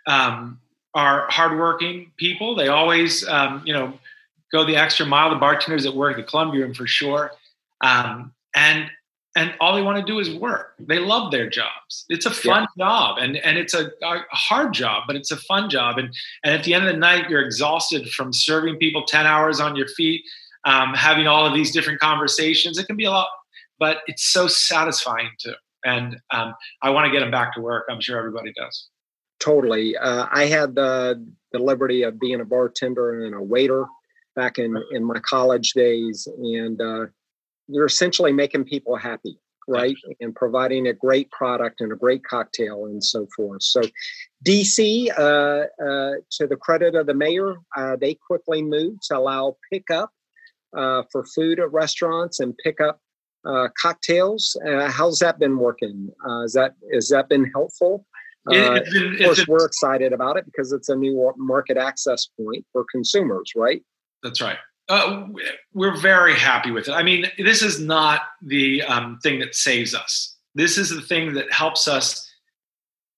um, 0.07 0.61
are 0.95 1.27
hardworking 1.31 2.13
people. 2.17 2.55
They 2.55 2.69
always, 2.69 3.27
um, 3.27 3.63
you 3.65 3.73
know, 3.73 3.99
go 4.53 4.65
the 4.65 4.77
extra 4.77 5.05
mile. 5.05 5.31
The 5.31 5.37
bartenders 5.37 5.83
that 5.85 5.95
work 5.95 6.13
at 6.13 6.25
the 6.25 6.31
Columbia 6.31 6.63
Room 6.63 6.75
for 6.75 6.87
sure. 6.87 7.33
Um, 7.81 8.33
and 8.55 8.91
and 9.37 9.53
all 9.61 9.75
they 9.75 9.83
want 9.83 9.99
to 9.99 10.05
do 10.05 10.21
is 10.21 10.33
work. 10.33 10.75
They 10.79 11.01
love 11.01 11.33
their 11.33 11.49
jobs. 11.49 12.05
It's 12.09 12.25
a 12.25 12.31
fun 12.31 12.69
yeah. 12.77 12.85
job, 12.85 13.19
and 13.19 13.37
and 13.39 13.59
it's 13.59 13.75
a, 13.75 13.91
a, 14.03 14.21
hard 14.31 14.73
job, 14.73 15.05
but 15.07 15.17
it's 15.17 15.33
a 15.33 15.37
fun 15.37 15.69
job. 15.69 15.99
And 15.99 16.15
and 16.45 16.55
at 16.55 16.65
the 16.65 16.75
end 16.75 16.87
of 16.87 16.93
the 16.93 16.99
night, 16.99 17.29
you're 17.29 17.43
exhausted 17.43 18.09
from 18.11 18.33
serving 18.33 18.77
people 18.77 19.05
ten 19.05 19.27
hours 19.27 19.61
on 19.61 19.75
your 19.75 19.89
feet, 19.89 20.23
um, 20.65 20.95
having 20.95 21.27
all 21.27 21.45
of 21.47 21.53
these 21.53 21.73
different 21.73 22.01
conversations. 22.01 22.79
It 22.79 22.87
can 22.87 22.97
be 22.97 23.05
a 23.05 23.11
lot, 23.11 23.29
but 23.79 23.99
it's 24.07 24.25
so 24.25 24.47
satisfying 24.47 25.31
too. 25.39 25.55
And 25.85 26.17
um, 26.31 26.55
I 26.83 26.91
want 26.91 27.07
to 27.07 27.13
get 27.13 27.21
them 27.21 27.31
back 27.31 27.53
to 27.55 27.61
work. 27.61 27.85
I'm 27.91 28.01
sure 28.01 28.19
everybody 28.19 28.53
does. 28.55 28.89
Totally. 29.41 29.97
Uh, 29.97 30.27
I 30.31 30.47
had 30.47 30.75
the 30.75 31.25
the 31.53 31.59
liberty 31.59 32.03
of 32.03 32.19
being 32.19 32.41
a 32.41 32.45
bartender 32.45 33.25
and 33.25 33.35
a 33.35 33.43
waiter 33.43 33.85
back 34.35 34.59
in 34.59 34.77
in 34.93 35.05
my 35.05 35.21
college 35.21 35.73
days, 35.73 36.27
and 36.39 36.81
uh, 36.81 37.07
you're 37.69 37.87
essentially 37.87 38.33
making 38.33 38.65
people 38.65 38.97
happy 38.97 39.39
right 39.67 39.97
and 40.21 40.35
providing 40.35 40.87
a 40.87 40.93
great 40.93 41.31
product 41.31 41.81
and 41.81 41.93
a 41.93 41.97
great 41.97 42.23
cocktail 42.25 42.85
and 42.87 43.03
so 43.03 43.27
forth 43.35 43.63
so 43.63 43.81
dc 44.47 45.09
uh, 45.19 45.65
uh, 45.83 46.13
to 46.31 46.47
the 46.47 46.57
credit 46.57 46.95
of 46.95 47.07
the 47.07 47.15
mayor 47.15 47.55
uh, 47.77 47.97
they 47.97 48.15
quickly 48.27 48.63
moved 48.63 49.01
to 49.03 49.17
allow 49.17 49.57
pickup 49.73 50.11
uh, 50.77 51.03
for 51.11 51.25
food 51.35 51.59
at 51.59 51.73
restaurants 51.73 52.41
and 52.41 52.57
pick 52.63 52.81
up 52.81 53.01
uh, 53.47 53.69
cocktails 53.81 54.57
uh, 54.67 54.91
how's 54.91 55.19
that 55.19 55.39
been 55.39 55.59
working 55.59 56.11
Uh, 56.27 56.43
is 56.45 56.53
that 56.53 56.75
has 56.93 57.09
that 57.09 57.29
been 57.29 57.45
helpful 57.53 58.07
it, 58.47 58.85
been, 58.93 59.15
of 59.15 59.19
course 59.19 59.49
we're 59.49 59.65
excited 59.65 60.13
about 60.13 60.37
it 60.37 60.45
because 60.45 60.73
it's 60.73 60.89
a 60.89 60.97
new 60.97 61.33
market 61.37 61.77
access 61.77 62.29
point 62.39 62.65
for 62.73 62.85
consumers 62.93 63.53
right 63.57 63.83
that's 64.23 64.41
right 64.41 64.59
uh, 64.89 65.27
we're 65.73 65.97
very 65.97 66.35
happy 66.35 66.71
with 66.71 66.89
it. 66.89 66.93
I 66.93 67.03
mean, 67.03 67.27
this 67.39 67.63
is 67.63 67.81
not 67.81 68.23
the 68.43 68.83
um, 68.83 69.19
thing 69.23 69.39
that 69.41 69.55
saves 69.55 69.95
us. 69.95 70.37
This 70.55 70.77
is 70.77 70.91
the 70.91 71.01
thing 71.01 71.33
that 71.35 71.51
helps 71.51 71.89
us 71.89 72.31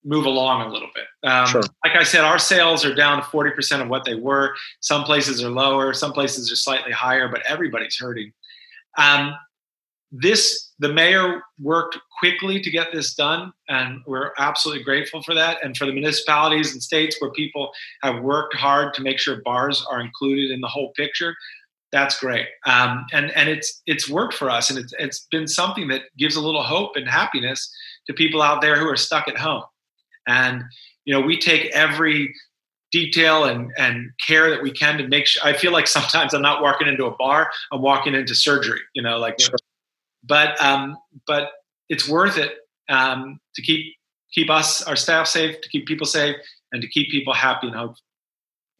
move 0.05 0.25
along 0.25 0.63
a 0.63 0.73
little 0.73 0.89
bit. 0.95 1.05
Um, 1.29 1.47
sure. 1.49 1.63
Like 1.85 1.97
I 1.97 2.05
said, 2.05 2.21
our 2.21 2.39
sales 2.39 2.85
are 2.85 2.95
down 2.95 3.19
to 3.19 3.25
40% 3.25 3.83
of 3.83 3.89
what 3.89 4.05
they 4.05 4.15
were. 4.15 4.55
Some 4.81 5.03
places 5.03 5.43
are 5.43 5.51
lower, 5.51 5.93
some 5.93 6.13
places 6.13 6.51
are 6.53 6.57
slightly 6.57 6.93
higher, 6.93 7.29
but 7.29 7.43
everybody's 7.49 7.99
hurting. 7.99 8.33
Um, 8.97 9.35
this, 10.13 10.73
the 10.79 10.93
mayor 10.93 11.43
worked 11.61 11.99
quickly 12.19 12.61
to 12.61 12.71
get 12.71 12.93
this 12.93 13.15
done, 13.15 13.53
and 13.69 14.01
we're 14.07 14.31
absolutely 14.39 14.85
grateful 14.85 15.23
for 15.23 15.35
that. 15.35 15.59
And 15.65 15.77
for 15.77 15.85
the 15.87 15.93
municipalities 15.93 16.73
and 16.73 16.83
states 16.83 17.17
where 17.21 17.31
people 17.33 17.71
have 18.03 18.23
worked 18.23 18.55
hard 18.55 18.95
to 18.95 19.03
make 19.03 19.19
sure 19.19 19.43
bars 19.45 19.85
are 19.91 20.01
included 20.01 20.51
in 20.51 20.61
the 20.61 20.69
whole 20.69 20.93
picture, 20.97 21.35
that's 21.93 22.19
great. 22.21 22.47
Um, 22.67 23.07
and 23.13 23.31
and 23.37 23.49
it's 23.49 23.83
it's 23.87 24.09
worked 24.09 24.35
for 24.35 24.51
us, 24.51 24.71
and 24.71 24.79
it's 24.79 24.93
it's 24.99 25.27
been 25.31 25.49
something 25.49 25.89
that 25.89 26.03
gives 26.19 26.37
a 26.37 26.41
little 26.41 26.63
hope 26.63 26.97
and 26.97 27.09
happiness 27.09 27.73
to 28.07 28.13
people 28.15 28.43
out 28.43 28.61
there 28.61 28.79
who 28.79 28.89
are 28.89 28.97
stuck 28.97 29.29
at 29.29 29.37
home. 29.37 29.65
And 30.29 30.63
you 31.05 31.15
know, 31.15 31.21
we 31.21 31.39
take 31.39 31.67
every 31.75 32.33
detail 32.93 33.45
and 33.45 33.73
and 33.77 34.11
care 34.27 34.51
that 34.51 34.63
we 34.63 34.71
can 34.71 34.99
to 34.99 35.09
make 35.09 35.27
sure. 35.27 35.43
I 35.45 35.53
feel 35.53 35.73
like 35.73 35.87
sometimes 35.89 36.33
I'm 36.33 36.43
not 36.43 36.63
walking 36.63 36.87
into 36.89 37.07
a 37.07 37.17
bar; 37.17 37.51
I'm 37.73 37.83
walking 37.83 38.15
into 38.15 38.35
surgery. 38.35 38.81
You 38.95 39.03
know, 39.03 39.19
like. 39.19 39.41
Sure. 39.41 39.57
But 40.27 40.61
um, 40.63 40.97
but 41.27 41.51
it's 41.89 42.09
worth 42.09 42.39
it 42.39 42.53
um, 42.89 43.39
to 43.55 43.63
keep 43.63 43.95
keep 44.33 44.51
us 44.51 44.83
our 44.83 44.97
staff 44.97 45.27
safe, 45.27 45.61
to 45.61 45.69
keep 45.69 45.87
people 45.87 46.07
safe, 46.07 46.37
and 46.73 46.83
to 46.83 46.89
keep 46.89 47.11
people 47.11 47.33
happy 47.33 47.69
and 47.69 47.77
hopeful. 47.77 48.03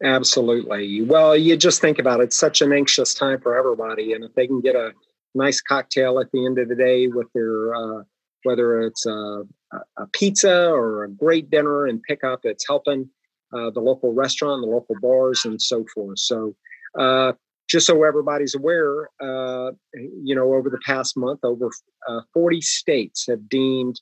Absolutely. 0.03 1.01
Well, 1.01 1.35
you 1.35 1.57
just 1.57 1.81
think 1.81 1.97
about 1.97 2.19
it, 2.19 2.25
it's 2.25 2.37
such 2.37 2.61
an 2.61 2.71
anxious 2.71 3.13
time 3.13 3.41
for 3.41 3.57
everybody. 3.57 4.13
And 4.13 4.23
if 4.23 4.33
they 4.35 4.45
can 4.45 4.61
get 4.61 4.75
a 4.75 4.91
nice 5.33 5.59
cocktail 5.61 6.19
at 6.19 6.31
the 6.31 6.45
end 6.45 6.59
of 6.59 6.69
the 6.69 6.75
day 6.75 7.07
with 7.07 7.27
their, 7.33 7.73
uh, 7.73 8.03
whether 8.43 8.81
it's 8.81 9.05
a, 9.05 9.43
a, 9.97 10.07
pizza 10.13 10.69
or 10.69 11.03
a 11.03 11.09
great 11.09 11.49
dinner 11.49 11.87
and 11.87 12.01
pick 12.03 12.23
up, 12.23 12.41
it's 12.43 12.65
helping 12.67 13.09
uh, 13.53 13.71
the 13.71 13.79
local 13.79 14.13
restaurant, 14.13 14.61
the 14.61 14.67
local 14.67 14.95
bars, 15.01 15.45
and 15.45 15.59
so 15.59 15.83
forth. 15.93 16.19
So, 16.19 16.55
uh, 16.99 17.33
just 17.67 17.85
so 17.85 18.03
everybody's 18.03 18.55
aware, 18.55 19.09
uh, 19.21 19.71
you 19.93 20.35
know, 20.35 20.53
over 20.53 20.69
the 20.69 20.79
past 20.85 21.17
month, 21.17 21.39
over 21.43 21.69
uh, 22.07 22.21
40 22.33 22.61
states 22.61 23.25
have 23.27 23.49
deemed 23.49 23.99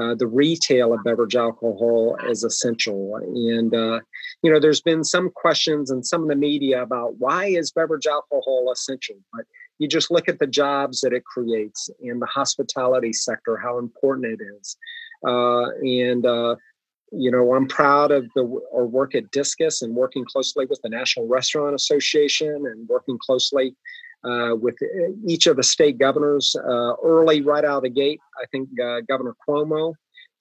uh, 0.00 0.14
the 0.16 0.26
retail 0.26 0.92
of 0.92 1.04
beverage 1.04 1.36
alcohol 1.36 2.16
as 2.28 2.42
essential. 2.42 3.14
And, 3.16 3.72
uh, 3.72 4.00
you 4.42 4.52
know, 4.52 4.58
there's 4.58 4.80
been 4.80 5.04
some 5.04 5.30
questions 5.30 5.90
in 5.90 6.02
some 6.02 6.22
of 6.22 6.28
the 6.28 6.34
media 6.34 6.82
about 6.82 7.18
why 7.18 7.46
is 7.46 7.70
beverage 7.70 8.06
alcohol 8.06 8.70
essential? 8.72 9.16
But 9.32 9.44
you 9.78 9.86
just 9.86 10.10
look 10.10 10.28
at 10.28 10.40
the 10.40 10.48
jobs 10.48 11.00
that 11.02 11.12
it 11.12 11.24
creates 11.24 11.88
in 12.00 12.18
the 12.18 12.26
hospitality 12.26 13.12
sector, 13.12 13.56
how 13.56 13.78
important 13.78 14.40
it 14.40 14.44
is. 14.58 14.76
Uh, 15.24 15.70
and, 15.82 16.26
uh, 16.26 16.56
you 17.16 17.30
know, 17.30 17.54
I'm 17.54 17.66
proud 17.66 18.10
of 18.10 18.26
the 18.34 18.42
our 18.74 18.86
work 18.86 19.14
at 19.14 19.30
Discus 19.30 19.82
and 19.82 19.94
working 19.94 20.24
closely 20.24 20.66
with 20.66 20.80
the 20.82 20.88
National 20.88 21.26
Restaurant 21.28 21.74
Association 21.74 22.48
and 22.66 22.88
working 22.88 23.18
closely 23.24 23.76
uh, 24.24 24.54
with 24.54 24.76
uh, 24.82 25.12
each 25.26 25.46
of 25.46 25.56
the 25.56 25.62
state 25.62 25.98
governors 25.98 26.56
uh, 26.56 26.94
early, 27.04 27.42
right 27.42 27.64
out 27.64 27.78
of 27.78 27.82
the 27.84 27.90
gate. 27.90 28.20
I 28.42 28.46
think 28.50 28.68
uh, 28.80 29.00
Governor 29.08 29.34
Cuomo 29.46 29.94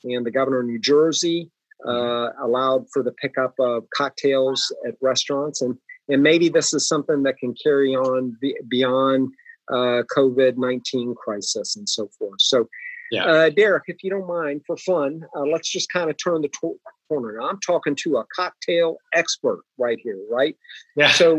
and 0.04 0.26
the 0.26 0.32
governor 0.32 0.60
of 0.62 0.66
New 0.66 0.80
Jersey 0.80 1.50
mm-hmm. 1.86 1.90
uh, 1.90 2.46
allowed 2.46 2.86
for 2.92 3.04
the 3.04 3.12
pickup 3.14 3.54
of 3.60 3.84
cocktails 3.96 4.74
at 4.88 4.96
restaurants, 5.02 5.62
and 5.62 5.78
and 6.10 6.22
maybe 6.22 6.50
this 6.50 6.74
is 6.74 6.88
something 6.88 7.24
that 7.24 7.38
can 7.38 7.54
carry 7.62 7.96
on 7.96 8.38
beyond 8.68 9.30
uh, 9.72 10.04
COVID 10.16 10.58
nineteen 10.58 11.16
crisis 11.16 11.76
and 11.76 11.88
so 11.88 12.10
forth. 12.18 12.42
So. 12.42 12.68
Yeah. 13.12 13.50
Derek, 13.50 13.84
if 13.88 14.04
you 14.04 14.10
don't 14.10 14.28
mind, 14.28 14.62
for 14.66 14.78
fun, 14.78 15.22
let's 15.52 15.70
just 15.70 15.92
kind 15.92 16.10
of 16.10 16.18
turn 16.18 16.42
the 16.42 16.50
to- 16.62 16.80
corner. 17.08 17.38
Now, 17.40 17.50
I'm 17.50 17.60
talking 17.60 17.96
to 18.04 18.18
a 18.18 18.26
cocktail 18.36 18.98
expert 19.14 19.62
right 19.78 20.00
here, 20.02 20.20
right? 20.32 20.56
Yeah. 20.96 21.12
So, 21.12 21.38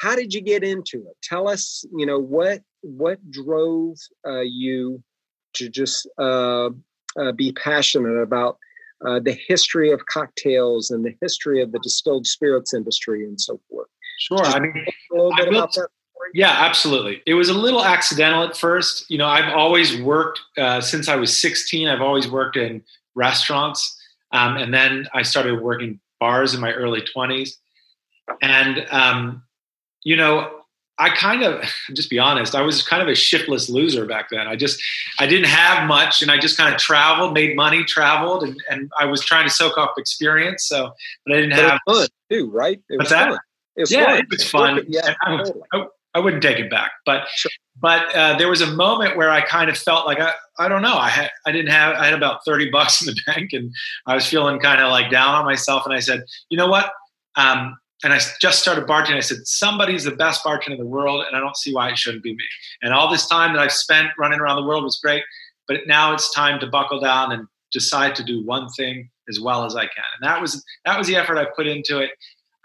how 0.00 0.16
did 0.16 0.32
you 0.32 0.40
get 0.40 0.64
into 0.64 0.98
it 0.98 1.16
tell 1.22 1.48
us 1.48 1.84
you 1.96 2.06
know 2.06 2.18
what 2.18 2.62
what 2.82 3.18
drove 3.30 3.96
uh, 4.26 4.40
you 4.40 5.02
to 5.54 5.68
just 5.68 6.08
uh, 6.18 6.70
uh, 7.18 7.32
be 7.32 7.52
passionate 7.52 8.18
about 8.20 8.56
uh, 9.06 9.18
the 9.18 9.36
history 9.48 9.90
of 9.90 10.04
cocktails 10.06 10.90
and 10.90 11.04
the 11.04 11.14
history 11.20 11.60
of 11.62 11.72
the 11.72 11.78
distilled 11.80 12.26
spirits 12.26 12.72
industry 12.72 13.24
and 13.24 13.40
so 13.40 13.60
forth 13.68 13.88
sure 14.18 14.38
just 14.38 14.56
i 14.56 14.60
mean 14.60 14.72
a 14.76 15.14
little 15.14 15.34
bit 15.36 15.48
about 15.48 15.72
that 15.74 15.88
yeah 16.34 16.56
absolutely 16.58 17.22
it 17.26 17.34
was 17.34 17.48
a 17.48 17.54
little 17.54 17.84
accidental 17.84 18.42
at 18.42 18.56
first 18.56 19.10
you 19.10 19.18
know 19.18 19.26
i've 19.26 19.52
always 19.54 20.00
worked 20.00 20.40
uh, 20.58 20.80
since 20.80 21.08
i 21.08 21.16
was 21.16 21.40
16 21.40 21.88
i've 21.88 22.02
always 22.02 22.28
worked 22.28 22.56
in 22.56 22.82
restaurants 23.14 23.96
um, 24.32 24.56
and 24.56 24.72
then 24.72 25.08
i 25.14 25.22
started 25.22 25.60
working 25.60 26.00
bars 26.18 26.54
in 26.54 26.60
my 26.60 26.72
early 26.72 27.02
20s 27.02 27.56
and 28.42 28.86
um, 28.90 29.42
you 30.02 30.16
know, 30.16 30.50
I 30.98 31.10
kind 31.10 31.42
of 31.42 31.64
just 31.94 32.10
be 32.10 32.18
honest, 32.18 32.54
I 32.54 32.62
was 32.62 32.82
kind 32.82 33.02
of 33.02 33.08
a 33.08 33.14
shiftless 33.14 33.68
loser 33.68 34.06
back 34.06 34.28
then. 34.30 34.46
I 34.46 34.56
just 34.56 34.80
I 35.18 35.26
didn't 35.26 35.48
have 35.48 35.86
much 35.86 36.22
and 36.22 36.30
I 36.30 36.38
just 36.38 36.56
kind 36.56 36.72
of 36.72 36.80
traveled, 36.80 37.34
made 37.34 37.56
money, 37.56 37.84
traveled 37.84 38.42
and, 38.42 38.56
and 38.70 38.90
I 38.98 39.06
was 39.06 39.24
trying 39.24 39.46
to 39.46 39.50
soak 39.52 39.78
up 39.78 39.94
experience. 39.96 40.64
So 40.66 40.92
but 41.26 41.36
I 41.36 41.40
didn't 41.40 41.56
but 41.56 41.70
have 41.70 41.80
fun 41.86 42.08
too, 42.30 42.50
right? 42.50 42.80
It 42.88 42.98
What's 42.98 43.10
that? 43.10 43.38
It 43.76 43.82
was 43.82 43.92
yeah, 43.92 44.06
fun. 44.06 44.18
it 44.18 44.26
was 44.30 44.50
fun. 44.50 44.84
Yeah, 44.88 45.14
I. 45.22 45.86
I, 46.14 46.18
wouldn't 46.18 46.42
take 46.42 46.58
it 46.58 46.70
back. 46.70 46.92
But 47.06 47.26
sure. 47.34 47.50
but 47.80 48.14
uh, 48.14 48.36
there 48.38 48.48
was 48.48 48.60
a 48.60 48.70
moment 48.70 49.16
where 49.16 49.30
I 49.30 49.40
kind 49.40 49.70
of 49.70 49.78
felt 49.78 50.06
like 50.06 50.20
I, 50.20 50.32
I 50.58 50.68
don't 50.68 50.82
know. 50.82 50.96
I 50.96 51.08
had 51.08 51.30
I 51.46 51.52
didn't 51.52 51.70
have 51.70 51.96
I 51.96 52.06
had 52.06 52.14
about 52.14 52.44
30 52.44 52.70
bucks 52.70 53.00
in 53.00 53.06
the 53.06 53.20
bank 53.26 53.52
and 53.52 53.72
I 54.06 54.14
was 54.14 54.26
feeling 54.26 54.58
kind 54.58 54.80
of 54.80 54.90
like 54.90 55.10
down 55.10 55.34
on 55.34 55.44
myself 55.44 55.84
and 55.84 55.94
I 55.94 56.00
said, 56.00 56.24
you 56.48 56.56
know 56.56 56.68
what? 56.68 56.92
Um, 57.36 57.76
and 58.02 58.12
I 58.12 58.20
just 58.40 58.60
started 58.60 58.86
bartending. 58.86 59.16
I 59.16 59.20
said, 59.20 59.46
somebody's 59.46 60.04
the 60.04 60.16
best 60.16 60.42
bartender 60.42 60.74
in 60.74 60.80
the 60.80 60.88
world, 60.88 61.24
and 61.26 61.36
I 61.36 61.40
don't 61.40 61.56
see 61.56 61.74
why 61.74 61.90
it 61.90 61.98
shouldn't 61.98 62.22
be 62.22 62.32
me. 62.32 62.44
And 62.82 62.94
all 62.94 63.10
this 63.10 63.26
time 63.26 63.52
that 63.52 63.60
I've 63.60 63.72
spent 63.72 64.08
running 64.18 64.40
around 64.40 64.56
the 64.56 64.66
world 64.66 64.84
was 64.84 64.98
great, 64.98 65.22
but 65.68 65.80
now 65.86 66.14
it's 66.14 66.32
time 66.32 66.58
to 66.60 66.66
buckle 66.66 67.00
down 67.00 67.32
and 67.32 67.46
decide 67.72 68.14
to 68.16 68.24
do 68.24 68.44
one 68.44 68.68
thing 68.70 69.10
as 69.28 69.38
well 69.38 69.64
as 69.64 69.76
I 69.76 69.82
can. 69.82 70.04
And 70.18 70.28
that 70.28 70.40
was 70.40 70.64
that 70.84 70.98
was 70.98 71.06
the 71.06 71.16
effort 71.16 71.36
I 71.36 71.46
put 71.56 71.66
into 71.66 71.98
it. 71.98 72.10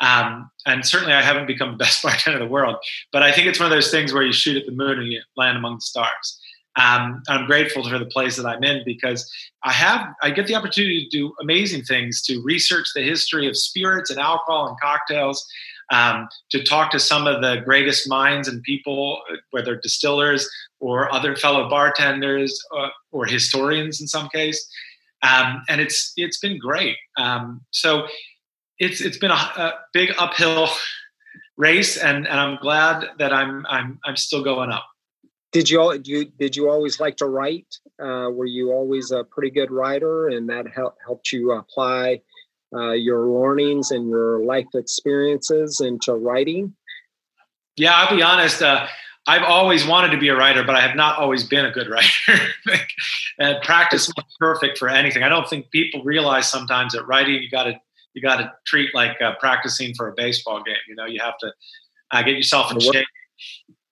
Um, 0.02 0.50
and 0.66 0.86
certainly, 0.86 1.14
I 1.14 1.22
haven't 1.22 1.48
become 1.48 1.72
the 1.72 1.78
best 1.78 2.04
bartender 2.04 2.40
in 2.40 2.46
the 2.46 2.52
world, 2.52 2.78
but 3.12 3.24
I 3.24 3.32
think 3.32 3.48
it's 3.48 3.60
one 3.60 3.68
of 3.68 3.72
those 3.72 3.92
things 3.92 4.14
where 4.14 4.24
you 4.24 4.34
shoot 4.34 4.58
at 4.58 4.66
the 4.66 4.72
moon 4.72 5.00
and 5.00 5.08
you 5.12 5.22
land 5.38 5.58
among 5.58 5.76
the 5.76 5.82
stars. 5.82 6.40
Um, 6.78 7.24
I'm 7.30 7.46
grateful 7.46 7.88
for 7.88 7.98
the 7.98 8.06
place 8.06 8.36
that 8.36 8.46
I'm 8.46 8.64
in 8.64 8.84
because 8.86 9.32
I 9.64 9.72
have 9.72 10.08
I 10.22 10.32
get 10.32 10.48
the 10.48 10.56
opportunity 10.56 11.06
to 11.06 11.18
do 11.18 11.34
amazing 11.40 11.84
things 11.84 12.22
to 12.24 12.42
research 12.42 12.88
the 12.94 13.02
history 13.02 13.48
of 13.48 13.56
spirits 13.56 14.10
and 14.10 14.20
alcohol 14.20 14.68
and 14.68 14.78
cocktails, 14.82 15.48
um, 15.92 16.28
to 16.52 16.64
talk 16.64 16.92
to 16.92 17.00
some 17.00 17.28
of 17.28 17.42
the 17.42 17.62
greatest 17.64 18.10
minds 18.10 18.48
and 18.48 18.62
people, 18.64 19.22
whether 19.52 19.78
distillers 19.78 20.50
or 20.80 21.14
other 21.14 21.36
fellow 21.36 21.70
bartenders 21.70 22.60
or, 22.72 22.86
uh, 22.86 22.90
or 23.12 23.26
historians 23.26 24.02
in 24.02 24.08
some 24.08 24.28
case, 24.30 24.68
um, 25.24 25.64
and 25.70 25.80
it's 25.80 26.12
it's 26.18 26.40
been 26.40 26.58
great. 26.60 26.98
Um, 27.18 27.62
so 27.72 28.08
it's 28.80 29.02
it's 29.02 29.18
been 29.18 29.32
a, 29.32 29.34
a 29.34 29.74
big 29.94 30.14
uphill 30.18 30.70
race, 31.58 31.98
and, 31.98 32.28
and 32.28 32.40
I'm 32.40 32.58
glad 32.62 33.06
that 33.20 33.34
I'm 33.34 33.66
I'm 33.68 34.00
I'm 34.06 34.16
still 34.16 34.44
going 34.44 34.72
up 34.72 34.86
Did 35.52 35.70
you, 35.70 35.94
did 35.94 36.08
you 36.08 36.26
did 36.38 36.56
you 36.56 36.70
always 36.70 37.00
like 37.00 37.18
to 37.18 37.26
write? 37.26 37.68
Uh, 38.02 38.30
were 38.32 38.46
you 38.46 38.72
always 38.72 39.12
a 39.12 39.24
pretty 39.24 39.52
good 39.52 39.72
writer, 39.72 40.28
and 40.28 40.50
that 40.50 40.68
help, 40.68 40.96
helped 41.06 41.32
you 41.32 41.52
apply 41.52 42.22
uh, 42.76 42.92
your 42.92 43.28
learnings 43.28 43.92
and 43.92 44.10
your 44.10 44.44
life 44.44 44.68
experiences 44.74 45.80
into 45.80 46.14
writing? 46.14 46.76
Yeah, 47.78 47.94
I'll 47.94 48.16
be 48.16 48.22
honest. 48.22 48.62
Uh, 48.62 48.88
I've 49.28 49.44
always 49.44 49.88
wanted 49.88 50.12
to 50.12 50.18
be 50.18 50.30
a 50.30 50.36
writer, 50.36 50.64
but 50.64 50.76
I 50.76 50.82
have 50.82 50.96
not 50.96 51.18
always 51.18 51.44
been 51.44 51.66
a 51.66 51.72
good 51.72 51.90
writer. 51.90 52.10
and 53.40 53.62
practice 53.64 54.08
makes 54.16 54.36
perfect 54.40 54.78
for 54.78 54.88
anything. 54.88 55.24
I 55.24 55.30
don't 55.30 55.50
think 55.50 55.72
people 55.72 56.04
realize 56.04 56.50
sometimes 56.50 56.94
that 56.94 57.06
writing 57.06 57.42
you 57.42 57.50
got 57.50 57.64
to 57.64 57.80
you 58.16 58.22
got 58.22 58.38
to 58.38 58.52
treat 58.66 58.96
like 58.96 59.22
uh, 59.22 59.36
practicing 59.40 59.94
for 59.94 60.08
a 60.08 60.14
baseball 60.16 60.64
game. 60.64 60.76
You 60.88 60.96
know, 60.96 61.06
you 61.06 61.20
have 61.20 61.38
to 61.40 61.54
uh, 62.12 62.24
get 62.24 62.36
yourself 62.36 62.72
in 62.72 62.80
shape. 62.80 63.06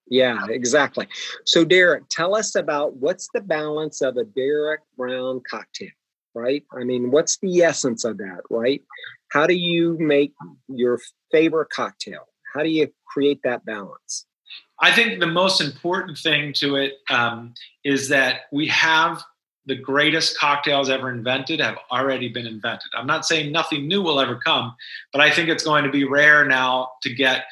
Yeah, 0.08 0.46
exactly. 0.50 1.08
So, 1.46 1.64
Derek, 1.64 2.04
tell 2.10 2.36
us 2.36 2.56
about 2.56 2.96
what's 2.96 3.28
the 3.34 3.42
balance 3.42 4.02
of 4.02 4.18
a 4.18 4.24
Derek 4.24 4.82
Brown 4.98 5.42
cocktail, 5.50 5.90
right? 6.34 6.64
I 6.76 6.84
mean, 6.84 7.12
what's 7.12 7.38
the 7.38 7.62
essence 7.62 8.04
of 8.04 8.18
that, 8.18 8.42
right? 8.50 8.82
How 9.30 9.46
do 9.46 9.54
you 9.54 9.98
make 10.00 10.34
your 10.68 11.00
favorite 11.32 11.70
cocktail? 11.70 12.28
How 12.54 12.64
do 12.64 12.70
you 12.70 12.94
create 13.08 13.42
that 13.44 13.66
balance? 13.66 14.26
I 14.80 14.92
think 14.92 15.20
the 15.20 15.28
most 15.28 15.62
important 15.62 16.18
thing 16.18 16.54
to 16.54 16.76
it 16.76 16.94
um, 17.10 17.54
is 17.84 18.10
that 18.10 18.42
we 18.52 18.68
have 18.68 19.24
the 19.66 19.76
greatest 19.76 20.38
cocktails 20.38 20.90
ever 20.90 21.10
invented 21.10 21.60
have 21.60 21.78
already 21.92 22.28
been 22.28 22.46
invented. 22.46 22.92
I'm 22.96 23.08
not 23.08 23.26
saying 23.26 23.52
nothing 23.52 23.88
new 23.88 24.02
will 24.02 24.20
ever 24.20 24.36
come, 24.36 24.76
but 25.12 25.22
I 25.22 25.32
think 25.32 25.50
it's 25.50 25.64
going 25.64 25.84
to 25.86 25.92
be 25.92 26.04
rare 26.04 26.46
now 26.46 26.90
to 27.04 27.14
get 27.14 27.46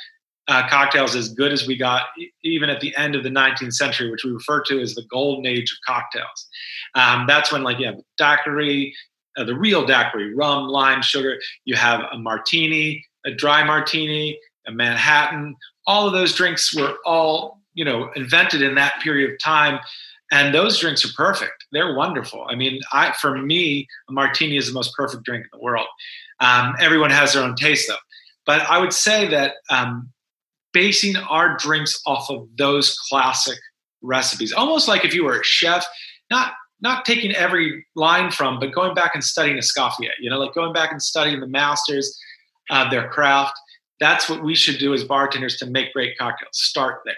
uh, 0.47 0.67
cocktails 0.67 1.15
as 1.15 1.29
good 1.29 1.53
as 1.53 1.65
we 1.65 1.77
got 1.77 2.07
even 2.43 2.69
at 2.69 2.81
the 2.81 2.95
end 2.97 3.15
of 3.15 3.23
the 3.23 3.29
19th 3.29 3.73
century, 3.73 4.11
which 4.11 4.25
we 4.25 4.31
refer 4.31 4.61
to 4.63 4.81
as 4.81 4.95
the 4.95 5.03
golden 5.09 5.45
age 5.45 5.71
of 5.71 5.77
cocktails. 5.85 6.47
Um, 6.95 7.25
that's 7.27 7.51
when, 7.51 7.63
like, 7.63 7.79
you 7.79 7.85
have 7.85 7.99
daiquiri, 8.17 8.93
uh, 9.37 9.45
the 9.45 9.55
real 9.55 9.85
daiquiri, 9.85 10.33
rum, 10.35 10.67
lime, 10.67 11.01
sugar. 11.01 11.37
You 11.63 11.75
have 11.75 12.01
a 12.11 12.17
martini, 12.17 13.05
a 13.25 13.31
dry 13.31 13.63
martini, 13.63 14.37
a 14.67 14.71
Manhattan. 14.71 15.55
All 15.87 16.05
of 16.07 16.13
those 16.13 16.35
drinks 16.35 16.75
were 16.75 16.95
all, 17.05 17.61
you 17.73 17.85
know, 17.85 18.11
invented 18.15 18.61
in 18.61 18.75
that 18.75 18.99
period 19.01 19.31
of 19.31 19.39
time 19.39 19.79
and 20.31 20.55
those 20.55 20.79
drinks 20.79 21.05
are 21.05 21.13
perfect. 21.15 21.65
They're 21.71 21.93
wonderful. 21.93 22.45
I 22.49 22.55
mean, 22.55 22.79
I 22.93 23.13
for 23.19 23.37
me, 23.37 23.87
a 24.09 24.13
martini 24.13 24.57
is 24.57 24.67
the 24.67 24.73
most 24.73 24.95
perfect 24.95 25.23
drink 25.23 25.43
in 25.43 25.49
the 25.51 25.63
world. 25.63 25.87
Um, 26.39 26.75
everyone 26.79 27.11
has 27.11 27.33
their 27.33 27.43
own 27.43 27.55
taste, 27.55 27.87
though. 27.87 27.95
But 28.45 28.61
I 28.61 28.79
would 28.79 28.93
say 28.93 29.27
that 29.27 29.55
um, 29.69 30.09
basing 30.73 31.15
our 31.17 31.57
drinks 31.57 32.01
off 32.05 32.29
of 32.29 32.47
those 32.57 32.97
classic 33.09 33.59
recipes, 34.01 34.51
almost 34.51 34.87
like 34.87 35.05
if 35.05 35.13
you 35.13 35.23
were 35.25 35.39
a 35.39 35.43
chef, 35.43 35.85
not 36.31 36.53
not 36.79 37.05
taking 37.05 37.31
every 37.35 37.85
line 37.95 38.31
from, 38.31 38.59
but 38.59 38.71
going 38.71 38.95
back 38.95 39.11
and 39.13 39.23
studying 39.23 39.57
Escoffier. 39.57 40.09
You 40.19 40.29
know, 40.29 40.39
like 40.39 40.55
going 40.55 40.73
back 40.73 40.91
and 40.91 41.01
studying 41.01 41.39
the 41.39 41.47
masters 41.47 42.17
of 42.71 42.89
their 42.89 43.09
craft. 43.09 43.53
That's 43.99 44.27
what 44.27 44.43
we 44.43 44.55
should 44.55 44.79
do 44.79 44.95
as 44.95 45.03
bartenders 45.03 45.57
to 45.57 45.67
make 45.67 45.93
great 45.93 46.17
cocktails. 46.17 46.49
Start 46.53 47.01
there. 47.05 47.13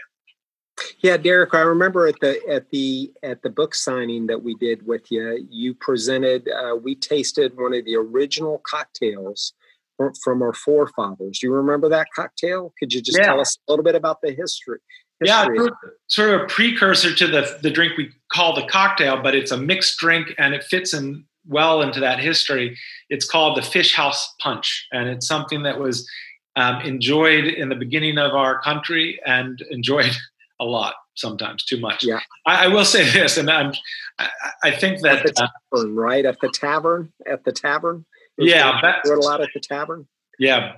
Yeah, 1.00 1.18
Derek, 1.18 1.54
I 1.54 1.60
remember 1.60 2.08
at 2.08 2.20
the 2.20 2.40
at 2.50 2.70
the 2.70 3.12
at 3.22 3.42
the 3.42 3.50
book 3.50 3.76
signing 3.76 4.28
that 4.28 4.42
we 4.42 4.56
did 4.56 4.86
with 4.86 5.12
you, 5.12 5.46
you 5.50 5.74
presented. 5.74 6.50
Uh, 6.50 6.76
we 6.76 6.96
tasted 6.96 7.56
one 7.56 7.74
of 7.74 7.86
the 7.86 7.96
original 7.96 8.62
cocktails 8.66 9.54
from, 9.98 10.14
from 10.24 10.42
our 10.42 10.54
forefathers. 10.54 11.40
Do 11.40 11.48
you 11.48 11.54
remember 11.54 11.90
that 11.90 12.08
cocktail? 12.16 12.74
Could 12.80 12.94
you 12.94 13.02
just 13.02 13.18
yeah. 13.18 13.26
tell 13.26 13.40
us 13.40 13.58
a 13.68 13.72
little 13.72 13.84
bit 13.84 13.96
about 13.96 14.22
the 14.22 14.32
history? 14.32 14.80
history 15.20 15.58
yeah, 15.58 15.68
sort 16.10 16.34
of 16.34 16.42
a 16.42 16.46
precursor 16.46 17.14
to 17.14 17.28
the 17.28 17.60
the 17.62 17.70
drink 17.70 17.98
we 17.98 18.10
call 18.32 18.56
the 18.56 18.66
cocktail, 18.66 19.22
but 19.22 19.36
it's 19.36 19.52
a 19.52 19.58
mixed 19.58 19.98
drink 19.98 20.34
and 20.38 20.54
it 20.54 20.64
fits 20.64 20.94
in 20.94 21.26
well 21.46 21.82
into 21.82 22.00
that 22.00 22.20
history. 22.20 22.78
It's 23.10 23.30
called 23.30 23.58
the 23.58 23.62
Fish 23.62 23.94
House 23.94 24.34
Punch, 24.40 24.88
and 24.92 25.10
it's 25.10 25.28
something 25.28 25.64
that 25.64 25.80
was 25.80 26.10
um, 26.56 26.82
enjoyed 26.82 27.46
in 27.46 27.70
the 27.70 27.76
beginning 27.76 28.18
of 28.18 28.34
our 28.34 28.62
country 28.62 29.20
and 29.26 29.62
enjoyed 29.70 30.16
a 30.64 30.66
lot 30.66 30.96
sometimes 31.16 31.64
too 31.64 31.80
much. 31.80 32.04
Yeah. 32.04 32.20
I, 32.46 32.66
I 32.66 32.68
will 32.68 32.86
say 32.86 33.10
this 33.12 33.38
and 33.38 33.50
i'm 33.50 33.74
i, 34.20 34.30
I 34.64 34.72
think 34.72 35.02
that 35.02 35.26
at 35.26 35.40
uh, 35.40 35.48
tavern, 35.72 35.98
uh, 35.98 36.02
right? 36.02 36.26
At 36.26 36.40
the 36.42 36.50
tavern? 36.50 37.12
At 37.28 37.44
the 37.44 37.52
tavern? 37.52 38.06
Yeah 38.38 38.80
a 39.06 39.10
lot 39.16 39.42
at 39.42 39.50
the 39.54 39.60
tavern? 39.60 40.08
Yeah 40.40 40.74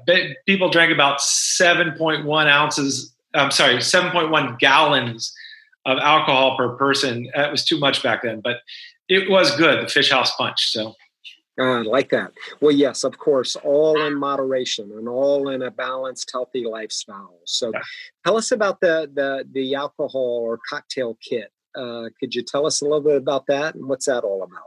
people 0.46 0.70
drank 0.70 0.92
about 0.92 1.20
7.1 1.20 2.48
ounces 2.48 3.14
i'm 3.34 3.52
sorry 3.52 3.76
7.1 3.76 4.60
gallons 4.60 5.34
of 5.88 6.00
alcohol 6.00 6.58
per 6.58 6.70
person. 6.78 7.30
That 7.36 7.52
was 7.52 7.64
too 7.64 7.80
much 7.80 8.04
back 8.04 8.24
then 8.24 8.42
but 8.42 8.58
it 9.08 9.30
was 9.30 9.56
good 9.56 9.86
the 9.86 9.90
fish 9.90 10.12
house 10.12 10.36
punch 10.36 10.72
so 10.72 10.94
uh, 11.60 11.84
like 11.84 12.10
that. 12.10 12.32
Well, 12.62 12.74
yes, 12.74 13.04
of 13.04 13.18
course, 13.18 13.56
all 13.58 14.02
in 14.02 14.16
moderation 14.16 14.92
and 14.92 15.08
all 15.08 15.50
in 15.50 15.62
a 15.62 15.72
balanced, 15.72 16.30
healthy 16.32 16.66
lifestyle. 16.66 17.40
So, 17.46 17.72
yeah. 17.74 17.82
tell 18.26 18.38
us 18.38 18.52
about 18.52 18.82
the 18.82 19.10
the 19.14 19.48
the 19.52 19.76
alcohol 19.76 20.42
or 20.44 20.60
cocktail 20.70 21.18
kit. 21.28 21.52
Uh, 21.76 22.10
could 22.20 22.34
you 22.34 22.42
tell 22.42 22.66
us 22.66 22.82
a 22.82 22.86
little 22.86 23.02
bit 23.02 23.18
about 23.18 23.48
that 23.48 23.76
and 23.76 23.88
what's 23.88 24.06
that 24.06 24.24
all 24.24 24.44
about? 24.44 24.64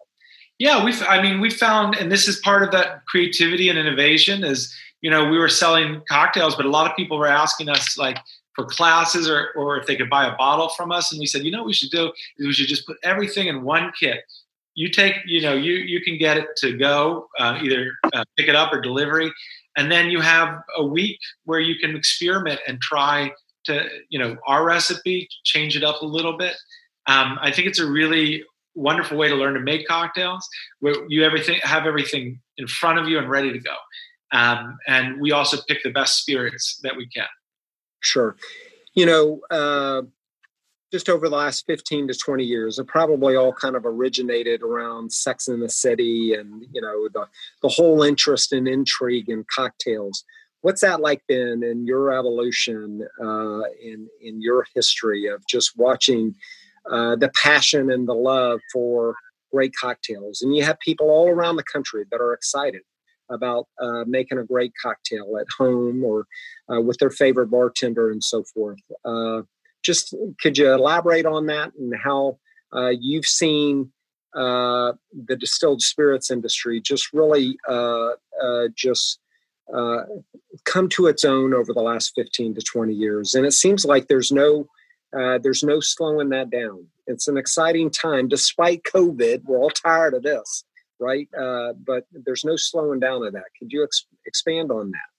Yeah, 0.59 0.85
we. 0.85 0.93
I 1.03 1.23
mean, 1.23 1.41
we 1.41 1.51
found, 1.51 1.95
and 1.95 2.11
this 2.11 2.27
is 2.27 2.39
part 2.41 2.63
of 2.63 2.73
that 2.73 3.05
creativity 3.07 3.69
and 3.69 3.79
innovation. 3.79 4.43
Is 4.43 4.75
you 5.01 5.11
know, 5.11 5.29
we 5.29 5.39
were 5.39 5.49
selling 5.49 6.03
cocktails, 6.09 6.57
but 6.57 6.67
a 6.67 6.71
lot 6.71 6.91
of 6.91 6.97
people 6.97 7.19
were 7.19 7.29
asking 7.29 7.69
us 7.69 7.97
like 7.97 8.19
for 8.55 8.65
classes 8.65 9.29
or 9.29 9.51
or 9.55 9.79
if 9.79 9.87
they 9.87 9.95
could 9.95 10.11
buy 10.11 10.27
a 10.27 10.37
bottle 10.37 10.69
from 10.71 10.91
us, 10.91 11.13
and 11.13 11.21
we 11.21 11.27
said, 11.27 11.45
you 11.45 11.53
know, 11.53 11.59
what 11.59 11.67
we 11.67 11.75
should 11.75 11.91
do 11.91 12.13
is 12.39 12.47
we 12.47 12.53
should 12.53 12.67
just 12.67 12.87
put 12.87 12.97
everything 13.05 13.47
in 13.47 13.63
one 13.63 13.93
kit 13.99 14.21
you 14.79 14.89
take 14.89 15.17
you 15.27 15.41
know 15.41 15.55
you 15.55 15.73
you 15.73 16.01
can 16.01 16.17
get 16.17 16.37
it 16.37 16.47
to 16.59 16.73
go 16.73 17.29
uh, 17.41 17.59
either 17.61 17.95
uh, 18.13 18.23
pick 18.37 18.47
it 18.47 18.55
up 18.55 18.73
or 18.73 18.81
delivery. 18.81 19.33
And 19.77 19.91
then 19.91 20.09
you 20.09 20.21
have 20.21 20.61
a 20.77 20.85
week 20.85 21.19
where 21.45 21.59
you 21.59 21.77
can 21.81 21.97
experiment 21.97 22.61
and 22.69 22.81
try 22.81 23.33
to 23.65 23.89
you 24.09 24.21
know 24.21 24.37
our 24.47 24.65
recipe 24.65 25.29
change 25.43 25.77
it 25.77 25.83
up 25.83 26.01
a 26.01 26.07
little 26.07 26.39
bit. 26.39 26.55
Um, 27.09 27.39
i 27.43 27.51
think 27.51 27.67
it's 27.67 27.81
a 27.81 27.91
really 27.91 28.45
wonderful 28.75 29.17
way 29.17 29.29
to 29.29 29.35
learn 29.35 29.55
to 29.55 29.61
make 29.61 29.89
cocktails. 29.89 30.49
Where 30.79 30.95
you 31.09 31.25
everything 31.25 31.59
have 31.65 31.85
everything 31.85 32.41
in 32.57 32.69
front 32.69 33.01
of 33.01 33.09
you 33.09 33.19
and 33.19 33.29
ready 33.29 33.53
to 33.53 33.59
go. 33.59 33.75
Um, 34.31 34.79
and 34.87 35.21
we 35.21 35.33
also 35.33 35.57
pick 35.67 35.83
the 35.83 35.91
best 35.91 36.21
spirits 36.21 36.79
that 36.85 36.97
we 36.97 37.09
can. 37.09 37.33
Sure. 37.99 38.37
You 38.95 39.07
know 39.07 39.41
uh, 39.51 40.03
just 40.91 41.09
over 41.09 41.29
the 41.29 41.37
last 41.37 41.67
15 41.67 42.09
to 42.09 42.15
20 42.15 42.45
years 42.45 42.79
have 42.79 42.87
probably 42.87 43.37
all 43.37 43.53
kind 43.53 43.77
of 43.77 43.85
originated 43.85 44.63
around 44.63 45.13
sex 45.13 45.49
in 45.49 45.61
the 45.61 45.69
city 45.69 46.35
and 46.35 46.65
you 46.73 46.81
know 46.81 47.09
the, 47.13 47.27
the 47.63 47.69
whole 47.69 48.03
interest 48.03 48.53
in 48.53 48.67
intrigue 48.67 49.29
and 49.29 49.47
cocktails. 49.55 50.25
What's 50.63 50.81
that 50.81 51.01
like 51.01 51.23
been 51.29 51.63
in 51.63 51.87
your 51.87 52.13
evolution 52.13 53.07
uh, 53.21 53.63
in 53.83 54.09
in 54.21 54.41
your 54.41 54.67
history 54.75 55.27
of 55.27 55.47
just 55.47 55.77
watching 55.77 56.35
uh, 56.91 57.17
the 57.17 57.31
passion 57.43 57.91
and 57.91 58.09
the 58.09 58.15
love 58.15 58.61
for 58.73 59.15
great 59.53 59.73
cocktails? 59.81 60.43
And 60.43 60.57
you 60.57 60.65
have 60.65 60.79
people 60.81 61.11
all 61.11 61.29
around 61.29 61.57
the 61.57 61.65
country 61.65 62.05
that 62.11 62.21
are 62.21 62.33
excited 62.33 62.83
about 63.31 63.67
uh, 63.81 64.05
making 64.07 64.39
a 64.39 64.45
great 64.45 64.73
cocktail 64.83 65.37
at 65.39 65.47
home 65.59 66.03
or 66.03 66.27
uh, 66.73 66.81
with 66.81 66.97
their 66.99 67.11
favorite 67.11 67.51
bartender 67.51 68.11
and 68.11 68.25
so 68.25 68.43
forth. 68.55 68.79
Uh, 69.05 69.43
just 69.83 70.15
could 70.41 70.59
you 70.59 70.73
elaborate 70.73 71.27
on 71.27 71.47
that 71.47 71.73
and 71.79 71.95
how 71.97 72.39
uh, 72.75 72.89
you've 72.89 73.27
seen 73.27 73.91
uh, 74.35 74.93
the 75.27 75.37
distilled 75.37 75.81
spirits 75.81 76.31
industry 76.31 76.81
just 76.81 77.13
really 77.13 77.57
uh, 77.69 78.11
uh 78.43 78.69
just 78.75 79.21
uh, 79.75 80.03
come 80.65 80.89
to 80.89 81.07
its 81.07 81.25
own 81.25 81.53
over 81.53 81.73
the 81.73 81.83
last 81.83 82.13
15 82.15 82.55
to 82.55 82.63
20 82.63 82.95
years? 82.95 83.35
And 83.35 83.47
it 83.47 83.53
seems 83.53 83.85
like 83.85 84.09
there's 84.09 84.33
no 84.33 84.67
uh, 85.19 85.39
there's 85.39 85.63
no 85.63 85.81
slowing 85.81 86.29
that 86.31 86.51
down. 86.51 86.87
It's 87.07 87.29
an 87.29 87.39
exciting 87.39 87.91
time 87.91 88.29
despite 88.29 88.83
covid. 88.83 89.45
We're 89.45 89.59
all 89.59 89.71
tired 89.71 90.15
of 90.15 90.23
this 90.23 90.65
right? 91.01 91.29
But 91.33 92.07
there's 92.11 92.45
no 92.45 92.57
slowing 92.57 92.99
down 92.99 93.25
of 93.25 93.33
that. 93.33 93.45
Could 93.57 93.71
you 93.71 93.85
ex- 93.85 94.09
expand 94.27 94.73
on 94.73 94.91
that 94.91 95.18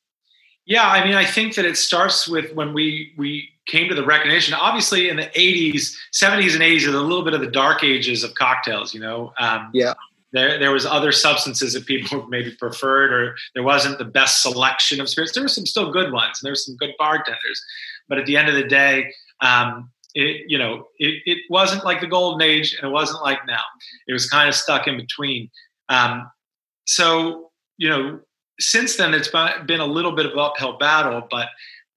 yeah, 0.66 0.88
I 0.88 1.04
mean, 1.04 1.16
I 1.16 1.26
think 1.26 1.56
that 1.56 1.66
it 1.66 1.78
starts 1.78 2.28
with 2.28 2.54
when 2.54 2.74
we 2.74 3.14
we 3.18 3.50
came 3.66 3.90
to 3.90 3.96
the 3.96 4.06
recognition. 4.06 4.54
Obviously, 4.54 5.10
in 5.10 5.18
the 5.18 5.28
'80s, 5.28 5.96
'70s, 6.14 6.54
and 6.54 6.62
'80s 6.62 6.86
are 6.88 6.96
a 6.96 7.02
little 7.02 7.24
bit 7.24 7.34
of 7.34 7.42
the 7.42 7.50
dark 7.50 7.84
ages 7.84 8.24
of 8.24 8.34
cocktails. 8.36 8.94
You 8.94 9.02
know, 9.02 9.34
um, 9.40 9.70
yeah. 9.74 9.94
There, 10.32 10.60
there 10.60 10.72
was 10.72 10.86
other 10.86 11.12
substances 11.12 11.74
that 11.74 11.88
people 11.88 12.28
maybe 12.30 12.52
preferred, 12.52 13.12
or 13.12 13.36
there 13.56 13.64
wasn't 13.64 13.98
the 13.98 14.06
best 14.06 14.44
selection 14.44 15.02
of 15.02 15.10
spirits. 15.10 15.34
There 15.34 15.44
were 15.44 15.50
some 15.50 15.66
still 15.66 15.92
good 15.92 16.12
ones, 16.12 16.40
and 16.40 16.46
there 16.46 16.52
were 16.52 16.56
some 16.56 16.78
good 16.78 16.94
bartenders, 17.00 17.64
but 18.08 18.20
at 18.20 18.28
the 18.28 18.38
end 18.38 18.48
of 18.48 18.54
the 18.54 18.64
day, 18.64 19.12
um, 19.42 19.90
it 20.14 20.44
you 20.48 20.58
know 20.58 20.88
it, 21.00 21.22
it 21.26 21.40
wasn't 21.50 21.84
like 21.84 22.02
the 22.02 22.08
golden 22.08 22.42
age, 22.42 22.76
and 22.76 22.88
it 22.88 22.94
wasn't 22.94 23.24
like 23.24 23.40
now. 23.48 23.64
It 24.08 24.14
was 24.14 24.30
kind 24.30 24.48
of 24.48 24.56
stuck 24.56 24.88
in 24.88 24.98
between. 24.98 25.50
Um, 25.90 26.30
so 26.86 27.50
you 27.78 27.90
know 27.90 28.20
since 28.60 28.98
then, 28.98 29.14
it's 29.14 29.30
been 29.30 29.80
a 29.80 29.86
little 29.86 30.12
bit 30.12 30.26
of 30.26 30.38
uphill 30.38 30.78
battle, 30.78 31.28
but 31.30 31.50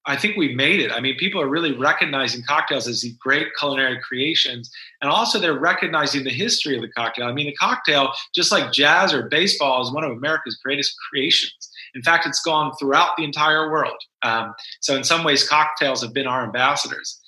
I 0.05 0.17
think 0.17 0.35
we 0.35 0.53
made 0.53 0.81
it. 0.81 0.91
I 0.91 0.99
mean, 0.99 1.15
people 1.17 1.41
are 1.41 1.47
really 1.47 1.71
recognizing 1.77 2.43
cocktails 2.43 2.87
as 2.87 3.01
these 3.01 3.15
great 3.17 3.47
culinary 3.57 3.99
creations, 4.01 4.69
and 5.01 5.09
also 5.09 5.39
they're 5.39 5.57
recognizing 5.57 6.23
the 6.23 6.29
history 6.29 6.75
of 6.75 6.81
the 6.81 6.89
cocktail. 6.89 7.27
I 7.27 7.31
mean, 7.31 7.47
the 7.47 7.55
cocktail, 7.55 8.11
just 8.35 8.51
like 8.51 8.73
jazz 8.73 9.13
or 9.13 9.29
baseball, 9.29 9.81
is 9.81 9.93
one 9.93 10.03
of 10.03 10.11
America's 10.11 10.59
greatest 10.63 10.93
creations. 11.09 11.69
In 11.95 12.01
fact, 12.01 12.25
it's 12.25 12.41
gone 12.41 12.73
throughout 12.77 13.15
the 13.17 13.23
entire 13.23 13.71
world. 13.71 13.95
Um, 14.23 14.53
so, 14.81 14.95
in 14.95 15.03
some 15.05 15.23
ways, 15.23 15.47
cocktails 15.47 16.01
have 16.01 16.13
been 16.13 16.27
our 16.27 16.43
ambassadors. 16.43 17.19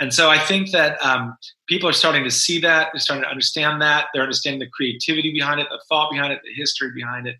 And 0.00 0.12
so, 0.12 0.28
I 0.28 0.38
think 0.38 0.72
that 0.72 1.00
um, 1.04 1.36
people 1.68 1.88
are 1.88 1.92
starting 1.92 2.24
to 2.24 2.30
see 2.30 2.60
that. 2.60 2.88
They're 2.92 3.00
starting 3.00 3.22
to 3.22 3.30
understand 3.30 3.80
that. 3.82 4.06
They're 4.12 4.22
understanding 4.22 4.60
the 4.60 4.70
creativity 4.70 5.32
behind 5.32 5.60
it, 5.60 5.68
the 5.70 5.80
thought 5.88 6.10
behind 6.10 6.32
it, 6.32 6.40
the 6.44 6.54
history 6.54 6.90
behind 6.92 7.28
it. 7.28 7.36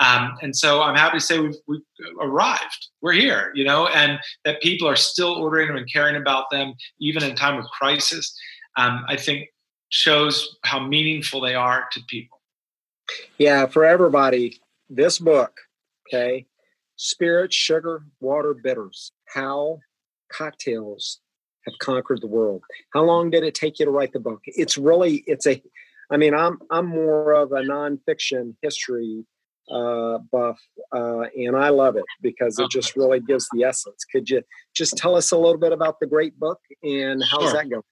Um, 0.00 0.36
and 0.42 0.56
so 0.56 0.82
I'm 0.82 0.96
happy 0.96 1.18
to 1.18 1.24
say 1.24 1.38
we've, 1.38 1.54
we've, 1.68 1.80
arrived. 2.20 2.88
We're 3.00 3.12
here, 3.12 3.52
you 3.54 3.64
know, 3.64 3.86
and 3.88 4.18
that 4.44 4.60
people 4.60 4.88
are 4.88 4.96
still 4.96 5.32
ordering 5.34 5.68
them 5.68 5.76
and 5.76 5.90
caring 5.92 6.16
about 6.16 6.50
them, 6.50 6.74
even 6.98 7.22
in 7.22 7.36
time 7.36 7.58
of 7.58 7.64
crisis. 7.66 8.36
Um, 8.76 9.04
I 9.08 9.16
think 9.16 9.48
shows 9.90 10.56
how 10.64 10.84
meaningful 10.84 11.40
they 11.40 11.54
are 11.54 11.86
to 11.92 12.00
people. 12.08 12.40
Yeah, 13.38 13.66
for 13.66 13.84
everybody, 13.84 14.58
this 14.88 15.18
book, 15.18 15.52
okay, 16.08 16.46
Spirit, 16.96 17.52
Sugar, 17.52 18.04
Water, 18.20 18.54
Bitters, 18.54 19.12
How 19.32 19.78
Cocktails 20.32 21.20
Have 21.66 21.74
Conquered 21.80 22.20
the 22.20 22.26
World. 22.26 22.62
How 22.92 23.04
long 23.04 23.30
did 23.30 23.44
it 23.44 23.54
take 23.54 23.78
you 23.78 23.84
to 23.84 23.90
write 23.90 24.12
the 24.12 24.20
book? 24.20 24.40
It's 24.46 24.76
really, 24.76 25.22
it's 25.26 25.46
a, 25.46 25.62
I 26.10 26.16
mean, 26.16 26.34
I'm 26.34 26.58
I'm 26.70 26.86
more 26.86 27.32
of 27.32 27.52
a 27.52 27.62
nonfiction 27.62 28.54
history 28.62 29.24
uh, 29.70 30.18
buff, 30.30 30.60
uh, 30.94 31.22
and 31.36 31.56
I 31.56 31.70
love 31.70 31.96
it 31.96 32.04
because 32.20 32.58
it 32.58 32.70
just 32.70 32.96
really 32.96 33.20
gives 33.20 33.48
the 33.52 33.64
essence. 33.64 34.04
Could 34.10 34.28
you 34.28 34.42
just 34.74 34.96
tell 34.96 35.16
us 35.16 35.32
a 35.32 35.36
little 35.36 35.58
bit 35.58 35.72
about 35.72 36.00
the 36.00 36.06
great 36.06 36.38
book 36.38 36.60
and 36.82 37.22
how's 37.30 37.44
sure. 37.44 37.52
that 37.52 37.70
going? 37.70 37.82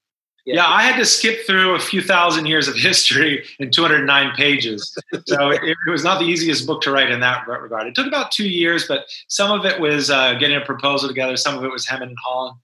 Yeah. 0.44 0.56
yeah. 0.56 0.66
I 0.66 0.82
had 0.82 0.98
to 0.98 1.04
skip 1.04 1.46
through 1.46 1.74
a 1.74 1.78
few 1.78 2.02
thousand 2.02 2.46
years 2.46 2.66
of 2.68 2.74
history 2.74 3.44
in 3.60 3.70
209 3.70 4.34
pages. 4.34 4.96
So 5.26 5.50
it, 5.50 5.62
it, 5.62 5.76
was 5.90 6.02
not 6.02 6.18
the 6.18 6.26
easiest 6.26 6.66
book 6.66 6.82
to 6.82 6.90
write 6.90 7.10
in 7.10 7.20
that 7.20 7.46
regard. 7.46 7.86
It 7.86 7.94
took 7.94 8.06
about 8.06 8.32
two 8.32 8.48
years, 8.48 8.88
but 8.88 9.04
some 9.28 9.56
of 9.56 9.64
it 9.64 9.80
was 9.80 10.10
uh, 10.10 10.34
getting 10.34 10.56
a 10.56 10.64
proposal 10.64 11.08
together, 11.08 11.36
some 11.36 11.56
of 11.56 11.64
it 11.64 11.70
was 11.70 11.86
hemming 11.86 12.08
and 12.08 12.18
hawing. 12.24 12.54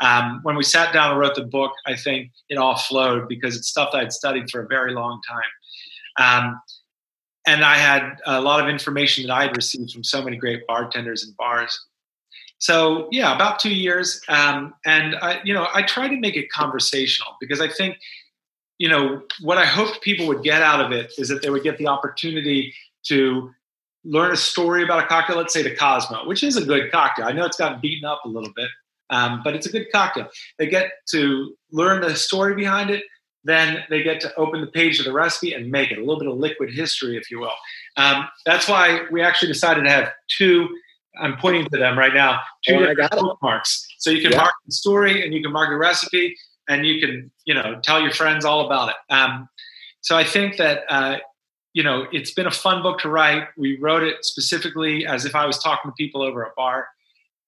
Um, 0.00 0.40
when 0.42 0.56
we 0.56 0.62
sat 0.62 0.92
down 0.92 1.10
and 1.10 1.18
wrote 1.18 1.34
the 1.34 1.44
book, 1.44 1.72
I 1.86 1.96
think 1.96 2.30
it 2.48 2.56
all 2.56 2.76
flowed 2.76 3.28
because 3.28 3.56
it's 3.56 3.68
stuff 3.68 3.90
that 3.92 3.98
I'd 3.98 4.12
studied 4.12 4.50
for 4.50 4.62
a 4.62 4.66
very 4.66 4.92
long 4.92 5.20
time. 5.28 6.44
Um, 6.44 6.60
and 7.48 7.64
I 7.64 7.76
had 7.76 8.18
a 8.26 8.42
lot 8.42 8.60
of 8.60 8.68
information 8.68 9.26
that 9.26 9.32
I 9.32 9.44
had 9.44 9.56
received 9.56 9.92
from 9.92 10.04
so 10.04 10.20
many 10.20 10.36
great 10.36 10.66
bartenders 10.66 11.24
and 11.24 11.34
bars. 11.38 11.86
So 12.58 13.08
yeah, 13.10 13.34
about 13.34 13.58
two 13.58 13.74
years, 13.74 14.20
um, 14.28 14.74
and 14.84 15.16
I, 15.22 15.40
you 15.44 15.54
know, 15.54 15.66
I 15.72 15.82
try 15.82 16.08
to 16.08 16.16
make 16.16 16.36
it 16.36 16.50
conversational 16.50 17.36
because 17.40 17.62
I 17.62 17.68
think, 17.68 17.96
you 18.76 18.88
know, 18.88 19.22
what 19.40 19.56
I 19.56 19.64
hoped 19.64 20.02
people 20.02 20.26
would 20.26 20.42
get 20.42 20.60
out 20.60 20.84
of 20.84 20.92
it 20.92 21.12
is 21.16 21.28
that 21.30 21.40
they 21.40 21.48
would 21.48 21.62
get 21.62 21.78
the 21.78 21.86
opportunity 21.86 22.74
to 23.06 23.50
learn 24.04 24.30
a 24.32 24.36
story 24.36 24.82
about 24.84 25.02
a 25.04 25.06
cocktail. 25.06 25.38
Let's 25.38 25.54
say 25.54 25.62
the 25.62 25.74
Cosmo, 25.74 26.28
which 26.28 26.42
is 26.42 26.58
a 26.58 26.64
good 26.64 26.92
cocktail. 26.92 27.26
I 27.26 27.32
know 27.32 27.46
it's 27.46 27.56
gotten 27.56 27.80
beaten 27.80 28.04
up 28.04 28.20
a 28.26 28.28
little 28.28 28.52
bit, 28.54 28.68
um, 29.08 29.40
but 29.42 29.54
it's 29.54 29.66
a 29.66 29.72
good 29.72 29.86
cocktail. 29.90 30.28
They 30.58 30.66
get 30.66 30.90
to 31.12 31.56
learn 31.72 32.02
the 32.02 32.14
story 32.14 32.54
behind 32.54 32.90
it, 32.90 33.04
then 33.48 33.84
they 33.88 34.02
get 34.02 34.20
to 34.20 34.34
open 34.36 34.60
the 34.60 34.66
page 34.66 34.98
of 34.98 35.06
the 35.06 35.12
recipe 35.12 35.54
and 35.54 35.70
make 35.70 35.90
it 35.90 35.98
a 35.98 36.00
little 36.00 36.18
bit 36.18 36.28
of 36.28 36.36
liquid 36.36 36.70
history, 36.70 37.16
if 37.16 37.30
you 37.30 37.40
will. 37.40 37.54
Um, 37.96 38.28
that's 38.44 38.68
why 38.68 39.02
we 39.10 39.22
actually 39.22 39.48
decided 39.48 39.84
to 39.84 39.90
have 39.90 40.12
two. 40.28 40.68
I'm 41.18 41.36
pointing 41.38 41.64
to 41.70 41.78
them 41.78 41.98
right 41.98 42.12
now. 42.12 42.40
Two 42.66 42.74
oh, 42.76 42.94
different 42.94 43.10
bookmarks, 43.12 43.86
so 43.98 44.10
you 44.10 44.20
can 44.20 44.32
yeah. 44.32 44.38
mark 44.38 44.52
the 44.66 44.72
story 44.72 45.24
and 45.24 45.32
you 45.32 45.42
can 45.42 45.50
mark 45.50 45.70
the 45.70 45.76
recipe, 45.76 46.36
and 46.68 46.86
you 46.86 47.00
can 47.00 47.30
you 47.44 47.54
know 47.54 47.80
tell 47.82 48.00
your 48.00 48.12
friends 48.12 48.44
all 48.44 48.66
about 48.66 48.90
it. 48.90 48.96
Um, 49.12 49.48
so 50.02 50.16
I 50.16 50.24
think 50.24 50.58
that 50.58 50.82
uh, 50.90 51.16
you 51.72 51.82
know 51.82 52.06
it's 52.12 52.32
been 52.32 52.46
a 52.46 52.52
fun 52.52 52.82
book 52.82 52.98
to 53.00 53.08
write. 53.08 53.48
We 53.56 53.78
wrote 53.78 54.02
it 54.02 54.24
specifically 54.24 55.06
as 55.06 55.24
if 55.24 55.34
I 55.34 55.46
was 55.46 55.58
talking 55.58 55.90
to 55.90 55.94
people 55.94 56.22
over 56.22 56.42
a 56.42 56.50
bar, 56.54 56.86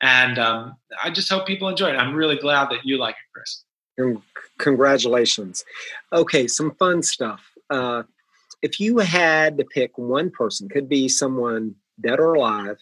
and 0.00 0.38
um, 0.38 0.76
I 1.04 1.10
just 1.10 1.28
hope 1.28 1.46
people 1.46 1.68
enjoy 1.68 1.90
it. 1.90 1.96
I'm 1.96 2.14
really 2.14 2.36
glad 2.36 2.70
that 2.70 2.84
you 2.84 2.96
like 2.96 3.14
it, 3.14 3.32
Chris. 3.34 3.64
Congratulations. 4.58 5.64
Okay, 6.12 6.46
some 6.46 6.74
fun 6.74 7.02
stuff. 7.02 7.42
Uh, 7.70 8.02
if 8.62 8.78
you 8.78 8.98
had 8.98 9.58
to 9.58 9.64
pick 9.64 9.96
one 9.96 10.30
person, 10.30 10.68
could 10.68 10.88
be 10.88 11.08
someone 11.08 11.74
dead 12.00 12.20
or 12.20 12.34
alive, 12.34 12.78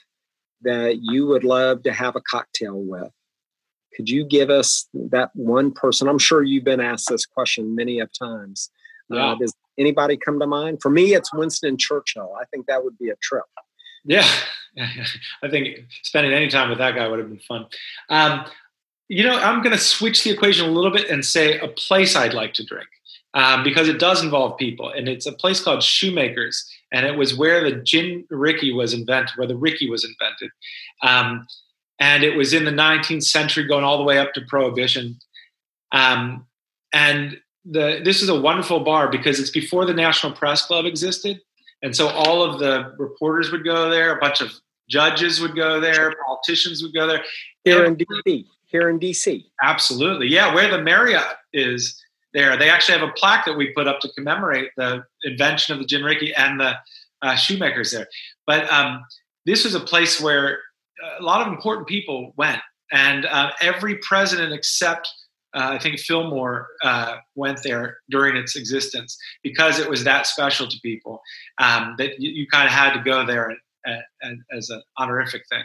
that 0.63 0.99
you 1.03 1.27
would 1.27 1.45
love 1.45 1.83
to 1.85 1.93
have 1.93 2.17
a 2.17 2.21
cocktail 2.21 2.81
with, 2.81 3.13
could 3.95 4.09
you 4.09 4.25
give 4.25 4.51
us 4.51 4.89
that 4.95 5.31
one 5.35 5.73
person? 5.73 6.09
I'm 6.09 6.19
sure 6.19 6.43
you've 6.43 6.65
been 6.65 6.81
asked 6.81 7.09
this 7.09 7.27
question 7.27 7.75
many 7.75 8.01
of 8.01 8.11
times. 8.13 8.71
Uh, 9.11 9.17
yeah. 9.17 9.33
Uh, 9.33 9.35
does 9.37 9.55
anybody 9.79 10.17
come 10.17 10.39
to 10.41 10.47
mind? 10.47 10.79
For 10.83 10.91
me, 10.91 11.15
it's 11.15 11.33
Winston 11.33 11.77
Churchill. 11.79 12.35
I 12.41 12.45
think 12.47 12.67
that 12.67 12.85
would 12.85 12.99
be 12.99 13.09
a 13.09 13.17
trip. 13.17 13.45
Yeah, 14.05 14.29
I 15.43 15.49
think 15.51 15.81
spending 16.03 16.33
any 16.33 16.49
time 16.49 16.69
with 16.71 16.79
that 16.79 16.95
guy 16.95 17.09
would 17.09 17.19
have 17.19 17.29
been 17.29 17.41
fun. 17.41 17.67
Um, 18.09 18.45
you 19.09 19.25
know, 19.25 19.39
I'm 19.39 19.63
going 19.63 19.75
to 19.75 19.83
switch 19.83 20.23
the 20.23 20.31
equation 20.31 20.67
a 20.67 20.71
little 20.71 20.91
bit 20.91 21.09
and 21.09 21.25
say 21.25 21.59
a 21.59 21.69
place 21.69 22.15
I'd 22.15 22.35
like 22.35 22.53
to 22.55 22.65
drink 22.65 22.89
um, 23.35 23.65
because 23.65 23.89
it 23.89 23.99
does 23.99 24.23
involve 24.23 24.59
people. 24.59 24.91
And 24.91 25.09
it's 25.09 25.27
a 25.27 25.33
place 25.33 25.63
called 25.63 25.81
Shoomaker's. 25.81 26.71
And 26.93 27.07
it 27.07 27.17
was 27.17 27.37
where 27.37 27.63
the 27.63 27.77
gin 27.77 28.25
Rickey 28.31 28.73
was 28.73 28.93
invented, 28.93 29.37
where 29.37 29.49
the 29.49 29.57
Rickey 29.57 29.89
was 29.91 30.05
invented. 30.05 30.51
Um, 31.03 31.47
and 31.99 32.23
it 32.23 32.37
was 32.37 32.53
in 32.53 32.65
the 32.65 32.71
19th 32.71 33.25
century, 33.25 33.65
going 33.65 33.85
all 33.85 33.99
the 33.99 34.05
way 34.05 34.19
up 34.19 34.35
to 34.35 34.43
Prohibition. 34.43 35.19
Um, 35.93 36.47
and 36.93 37.39
the, 37.65 38.01
this 38.05 38.23
is 38.23 38.29
a 38.29 38.39
wonderful 38.39 38.81
bar 38.81 39.11
because 39.11 39.41
it's 39.41 39.51
before 39.51 39.85
the 39.85 39.95
National 39.95 40.33
Press 40.33 40.67
Club 40.67 40.85
existed. 40.85 41.41
And 41.83 41.95
so 41.97 42.09
all 42.09 42.43
of 42.43 42.59
the 42.59 42.95
reporters 42.99 43.51
would 43.53 43.65
go 43.65 43.91
there, 43.91 44.17
a 44.17 44.21
bunch 44.21 44.41
of 44.41 44.53
judges 44.89 45.41
would 45.41 45.55
go 45.55 45.81
there, 45.81 46.15
politicians 46.27 46.83
would 46.83 46.95
go 46.95 47.07
there. 47.07 47.25
Here 47.65 47.85
in 47.85 47.97
DC 47.97 48.47
here 48.69 48.89
in 48.89 48.99
DC. 48.99 49.45
Absolutely. 49.63 50.29
Yeah, 50.29 50.55
where 50.55 50.71
the 50.71 50.83
Marriott 50.83 51.37
is 51.53 52.03
there. 52.35 52.57
They 52.57 52.71
actually 52.71 52.99
have 52.99 53.09
a 53.09 53.13
plaque 53.13 53.45
that 53.47 53.57
we 53.57 53.73
put 53.73 53.89
up 53.89 54.01
to 54.01 54.09
commemorate 54.17 54.71
the 54.77 55.05
invention 55.25 55.75
of 55.75 55.81
the 55.81 55.87
gin 55.87 56.03
Rickey 56.03 56.35
and 56.35 56.61
the 56.61 56.75
uh, 57.23 57.35
Shoomaker's 57.35 57.91
there. 57.91 58.07
But 58.47 58.71
um, 58.73 59.05
this 59.47 59.65
was 59.65 59.75
a 59.75 59.81
place 59.81 60.21
where 60.21 60.61
a 61.19 61.23
lot 61.23 61.47
of 61.47 61.53
important 61.53 61.87
people 61.87 62.33
went. 62.37 62.61
And 62.93 63.27
uh, 63.27 63.51
every 63.61 63.97
president 63.97 64.53
except 64.53 65.09
uh, 65.55 65.71
I 65.73 65.79
think 65.79 65.99
Fillmore 65.99 66.69
uh, 66.83 67.17
went 67.35 67.63
there 67.63 67.99
during 68.11 68.37
its 68.37 68.55
existence 68.55 69.17
because 69.43 69.79
it 69.79 69.89
was 69.89 70.05
that 70.05 70.27
special 70.27 70.69
to 70.69 70.81
people 70.83 71.23
um, 71.59 71.95
that 71.97 72.21
you, 72.21 72.31
you 72.31 72.47
kind 72.47 72.67
of 72.67 72.73
had 72.73 72.93
to 72.93 73.03
go 73.03 73.25
there 73.25 73.49
and, 73.85 74.03
and, 74.21 74.43
as 74.57 74.69
an 74.69 74.83
honorific 74.99 75.43
thing. 75.49 75.63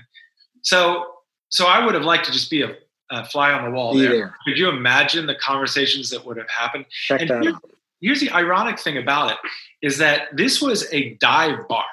So, 0.61 1.05
so 1.49 1.65
I 1.67 1.85
would 1.85 1.95
have 1.95 2.05
liked 2.05 2.25
to 2.25 2.31
just 2.31 2.49
be 2.49 2.61
a 2.61 2.75
uh, 3.09 3.23
fly 3.25 3.51
on 3.51 3.65
the 3.65 3.71
wall 3.71 3.93
there. 3.95 4.11
there. 4.11 4.35
Could 4.45 4.57
you 4.57 4.69
imagine 4.69 5.25
the 5.25 5.35
conversations 5.35 6.09
that 6.09 6.25
would 6.25 6.37
have 6.37 6.49
happened? 6.49 6.85
Check 6.89 7.21
and 7.21 7.43
here's, 7.43 7.55
here's 8.01 8.19
the 8.19 8.31
ironic 8.31 8.79
thing 8.79 8.97
about 8.97 9.31
it 9.31 9.37
is 9.81 9.97
that 9.97 10.35
this 10.35 10.61
was 10.61 10.91
a 10.91 11.15
dive 11.15 11.67
bar. 11.67 11.85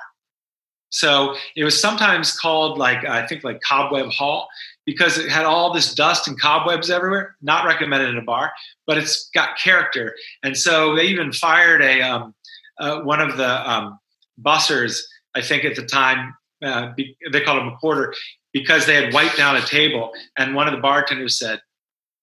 So 0.90 1.36
it 1.54 1.62
was 1.62 1.80
sometimes 1.80 2.36
called 2.36 2.76
like 2.76 3.04
I 3.04 3.26
think 3.26 3.44
like 3.44 3.60
Cobweb 3.66 4.10
Hall 4.10 4.48
because 4.84 5.18
it 5.18 5.30
had 5.30 5.44
all 5.44 5.72
this 5.72 5.94
dust 5.94 6.26
and 6.26 6.40
cobwebs 6.40 6.90
everywhere. 6.90 7.36
Not 7.40 7.64
recommended 7.64 8.08
in 8.08 8.18
a 8.18 8.22
bar, 8.22 8.52
but 8.86 8.98
it's 8.98 9.30
got 9.32 9.56
character. 9.56 10.16
And 10.42 10.56
so 10.56 10.96
they 10.96 11.04
even 11.04 11.32
fired 11.32 11.80
a 11.80 12.02
um, 12.02 12.34
uh, 12.80 13.02
one 13.02 13.20
of 13.20 13.36
the 13.36 13.70
um, 13.70 13.98
bussers, 14.42 15.00
I 15.34 15.42
think 15.42 15.64
at 15.64 15.76
the 15.76 15.86
time. 15.86 16.34
Uh, 16.62 16.92
they 17.32 17.40
called 17.40 17.62
him 17.62 17.68
a 17.68 17.76
porter 17.78 18.12
because 18.52 18.86
they 18.86 18.94
had 18.94 19.12
wiped 19.12 19.36
down 19.36 19.56
a 19.56 19.62
table. 19.62 20.12
And 20.38 20.54
one 20.54 20.68
of 20.68 20.74
the 20.74 20.80
bartenders 20.80 21.38
said, 21.38 21.60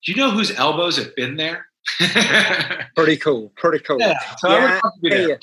Do 0.06 0.12
you 0.12 0.18
know 0.18 0.32
whose 0.32 0.52
elbows 0.58 0.98
have 0.98 1.16
been 1.16 1.38
there? 1.38 1.68
pretty 2.96 3.18
cool. 3.18 3.52
Pretty 3.56 3.84
cool. 3.84 4.00
Yeah. 4.00 4.20
So 4.38 4.50
yeah, 4.50 4.80
hey, 5.04 5.38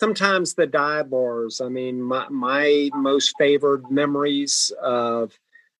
sometimes 0.00 0.54
the 0.54 0.66
dive 0.66 1.10
bars, 1.10 1.60
I 1.60 1.68
mean, 1.68 2.02
my, 2.02 2.28
my 2.28 2.90
most 2.94 3.34
favored 3.38 3.90
memories 3.90 4.72
of 4.82 5.32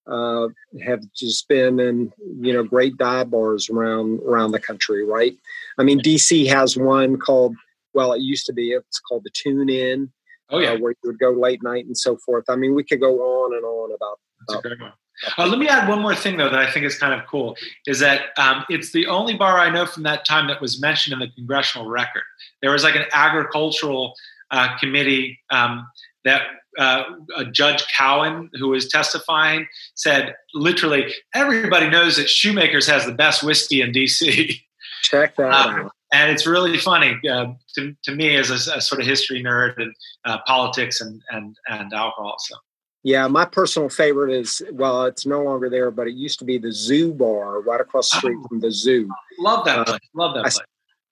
uh, 0.07 0.49
have 0.85 1.01
just 1.15 1.49
been 1.49 1.79
in 1.79 2.13
you 2.41 2.53
know 2.53 2.65
great 2.65 2.97
dive 2.97 3.31
bars 3.31 3.71
around 3.71 4.21
around 4.27 4.51
the 4.51 4.61
country, 4.61 5.05
right? 5.05 5.37
I 5.79 5.85
mean, 5.85 6.01
DC 6.01 6.49
has 6.49 6.77
one 6.77 7.19
called 7.19 7.57
well, 7.95 8.13
it 8.13 8.23
used 8.23 8.47
to 8.47 8.53
be 8.53 8.71
it's 8.71 8.99
called 8.99 9.25
the 9.25 9.31
Tune 9.31 9.69
Inn. 9.69 10.11
Oh 10.51 10.59
yeah, 10.59 10.73
uh, 10.73 10.79
where 10.79 10.91
you 10.91 11.11
would 11.11 11.19
go 11.19 11.31
late 11.31 11.63
night 11.63 11.87
and 11.87 11.97
so 11.97 12.17
forth. 12.17 12.45
I 12.49 12.57
mean, 12.57 12.75
we 12.75 12.85
could 12.85 13.01
go 13.01 13.21
on 13.21 13.55
and 13.55 13.65
on 13.65 13.93
about 13.95 14.19
that's 14.49 14.59
a 14.59 14.63
great 14.63 14.81
one. 14.81 14.93
Uh, 15.39 15.47
let 15.47 15.59
me 15.59 15.69
add 15.69 15.89
one 15.89 16.01
more 16.01 16.15
thing, 16.15 16.37
though, 16.37 16.49
that 16.51 16.59
I 16.59 16.71
think 16.71 16.85
is 16.85 16.99
kind 16.99 17.19
of 17.19 17.27
cool 17.27 17.57
is 17.87 18.01
that 18.01 18.31
um, 18.39 18.65
it's 18.69 18.93
the 18.93 19.07
only 19.07 19.35
bar 19.35 19.59
I 19.59 19.71
know 19.71 19.87
from 19.87 20.03
that 20.05 20.25
time 20.25 20.49
that 20.49 20.61
was 20.61 20.81
mentioned 20.81 21.13
in 21.13 21.21
the 21.21 21.29
congressional 21.35 21.89
record. 21.89 22.25
There 22.61 22.73
was 22.73 22.83
like 22.83 22.97
an 22.97 23.05
agricultural 23.13 24.15
uh, 24.51 24.77
committee 24.79 25.39
um, 25.51 25.87
that 26.25 26.43
uh, 26.79 27.05
Judge 27.53 27.85
Cowan, 27.97 28.51
who 28.55 28.69
was 28.69 28.89
testifying, 28.89 29.67
said 29.95 30.35
literally 30.55 31.13
everybody 31.35 31.89
knows 31.89 32.17
that 32.17 32.27
Shoomaker's 32.27 32.87
has 32.87 33.07
the 33.07 33.13
best 33.13 33.43
whiskey 33.43 33.81
in 33.81 33.93
DC. 33.93 34.61
Check 35.03 35.37
that 35.37 35.53
um, 35.53 35.75
out. 35.75 35.93
And 36.15 36.31
it's 36.31 36.47
really 36.47 36.77
funny 36.79 37.19
uh, 37.29 37.47
to, 37.75 37.97
to 38.05 38.15
me 38.15 38.37
as 38.37 38.51
a, 38.51 38.77
a, 38.77 38.81
sort 38.81 39.01
of 39.01 39.07
history 39.07 39.43
nerd 39.43 39.75
and 39.79 39.95
uh, 40.27 40.39
politics 40.47 41.01
and, 41.01 41.23
and, 41.31 41.57
and 41.69 41.93
alcohol. 41.93 42.37
So. 42.39 42.57
Yeah, 43.05 43.27
my 43.27 43.45
personal 43.45 43.89
favorite 43.89 44.33
is 44.33 44.63
well, 44.73 45.05
it's 45.07 45.27
no 45.27 45.43
longer 45.43 45.69
there, 45.69 45.91
but 45.91 46.07
it 46.07 46.15
used 46.15 46.39
to 46.39 46.45
be 46.45 46.59
the 46.59 46.73
Zoo 46.73 47.13
Bar 47.13 47.61
right 47.63 47.81
across 47.81 48.11
the 48.11 48.19
street 48.19 48.39
oh, 48.41 48.49
from 48.49 48.61
the 48.61 48.71
zoo. 48.71 49.09
Love 49.41 49.65
that 49.65 49.81
uh, 49.81 49.85
place. 49.85 50.01
Love 50.15 50.35
that 50.35 50.41
I 50.41 50.43
place. 50.51 50.61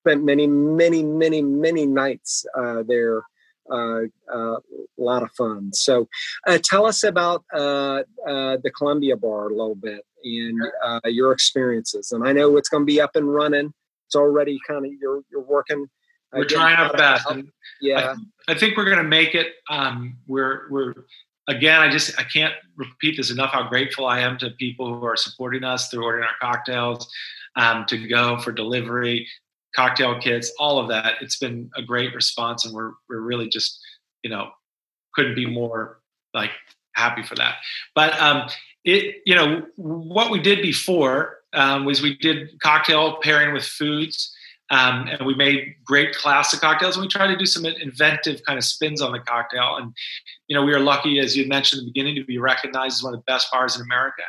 Spent 0.07 0.25
many, 0.25 0.47
many, 0.47 1.03
many, 1.03 1.43
many 1.43 1.87
nights 1.87 2.47
uh, 2.57 2.85
there. 2.87 3.23
Uh, 3.71 4.03
uh, 4.33 4.57
a 4.57 4.59
lot 4.99 5.23
of 5.23 5.31
fun. 5.33 5.73
So, 5.73 6.09
uh, 6.47 6.59
tell 6.63 6.87
us 6.87 7.05
about 7.05 7.45
uh, 7.55 8.03
the 8.27 8.73
Columbia 8.77 9.17
Bar 9.17 9.47
a 9.47 9.51
little 9.51 9.77
bit 9.77 10.05
and 10.25 10.61
your 11.05 11.31
experiences. 11.33 12.11
And 12.11 12.27
I 12.27 12.33
know 12.33 12.57
it's 12.57 12.69
going 12.69 12.83
to 12.83 12.87
be 12.87 13.01
up 13.01 13.15
and 13.15 13.33
running. 13.33 13.73
It's 14.07 14.17
already 14.17 14.59
kind 14.67 14.87
of 14.87 14.93
you're 15.01 15.23
you're 15.31 15.43
working. 15.43 15.87
We're 16.33 16.45
trying 16.45 16.77
our 16.77 16.93
best. 16.93 17.29
yeah, 17.81 18.15
I, 18.49 18.53
I, 18.53 18.59
think 18.59 18.77
we're 18.77 18.85
going 18.85 18.99
to 18.99 19.05
make 19.05 19.35
it. 19.35 19.49
Um, 19.69 20.19
we're 20.27 20.69
we're 20.71 20.95
again, 21.51 21.81
I 21.81 21.91
just 21.91 22.19
I 22.19 22.25
can't 22.25 22.55
repeat 22.77 23.17
this 23.17 23.31
enough. 23.31 23.53
How 23.53 23.69
grateful 23.69 24.07
I 24.07 24.21
am 24.21 24.39
to 24.39 24.51
people 24.51 24.95
who 24.95 25.05
are 25.05 25.17
supporting 25.17 25.65
us 25.65 25.89
through 25.89 26.05
ordering 26.05 26.25
our 26.25 26.37
cocktails, 26.41 27.11
um, 27.57 27.85
to 27.87 28.09
go 28.09 28.39
for 28.39 28.53
delivery, 28.53 29.29
cocktail 29.75 30.19
kits, 30.21 30.53
all 30.59 30.79
of 30.79 30.89
that. 30.89 31.15
It's 31.21 31.39
been 31.39 31.71
a 31.77 31.83
great 31.83 32.15
response, 32.15 32.65
and 32.65 32.75
we're 32.75 32.93
we're 33.09 33.21
really 33.21 33.49
just 33.49 33.79
you 34.23 34.31
know 34.31 34.51
couldn't 35.15 35.35
be 35.35 35.47
more 35.47 36.01
like 36.33 36.51
happy 36.95 37.23
for 37.23 37.35
that. 37.35 37.57
But 37.95 38.19
um, 38.21 38.49
it 38.85 39.17
you 39.27 39.35
know 39.35 39.67
what 39.77 40.31
we 40.31 40.41
did 40.41 40.63
before 40.63 41.39
um, 41.53 41.85
was 41.85 42.01
we 42.01 42.17
did 42.17 42.61
cocktail 42.61 43.19
pairing 43.23 43.53
with 43.53 43.65
foods. 43.65 44.35
Um, 44.71 45.09
and 45.09 45.27
we 45.27 45.35
made 45.35 45.75
great 45.85 46.15
classic 46.15 46.61
cocktails 46.61 46.97
and 46.97 47.03
we 47.03 47.09
tried 47.09 47.27
to 47.29 47.37
do 47.37 47.47
some 47.47 47.65
inventive 47.65 48.41
kind 48.47 48.57
of 48.57 48.65
spins 48.65 49.03
on 49.03 49.13
the 49.13 49.19
cocktail. 49.19 49.77
And 49.77 49.93
you 50.49 50.57
know 50.57 50.65
we 50.65 50.73
were 50.73 50.81
lucky 50.81 51.19
as 51.19 51.37
you 51.37 51.47
mentioned 51.47 51.81
in 51.81 51.87
the 51.87 51.93
beginning 51.93 52.15
to 52.17 52.25
be 52.25 52.39
recognized 52.39 52.99
as 52.99 53.03
one 53.03 53.15
of 53.15 53.21
the 53.21 53.25
best 53.25 53.51
bars 53.51 53.77
in 53.77 53.83
america. 53.83 54.23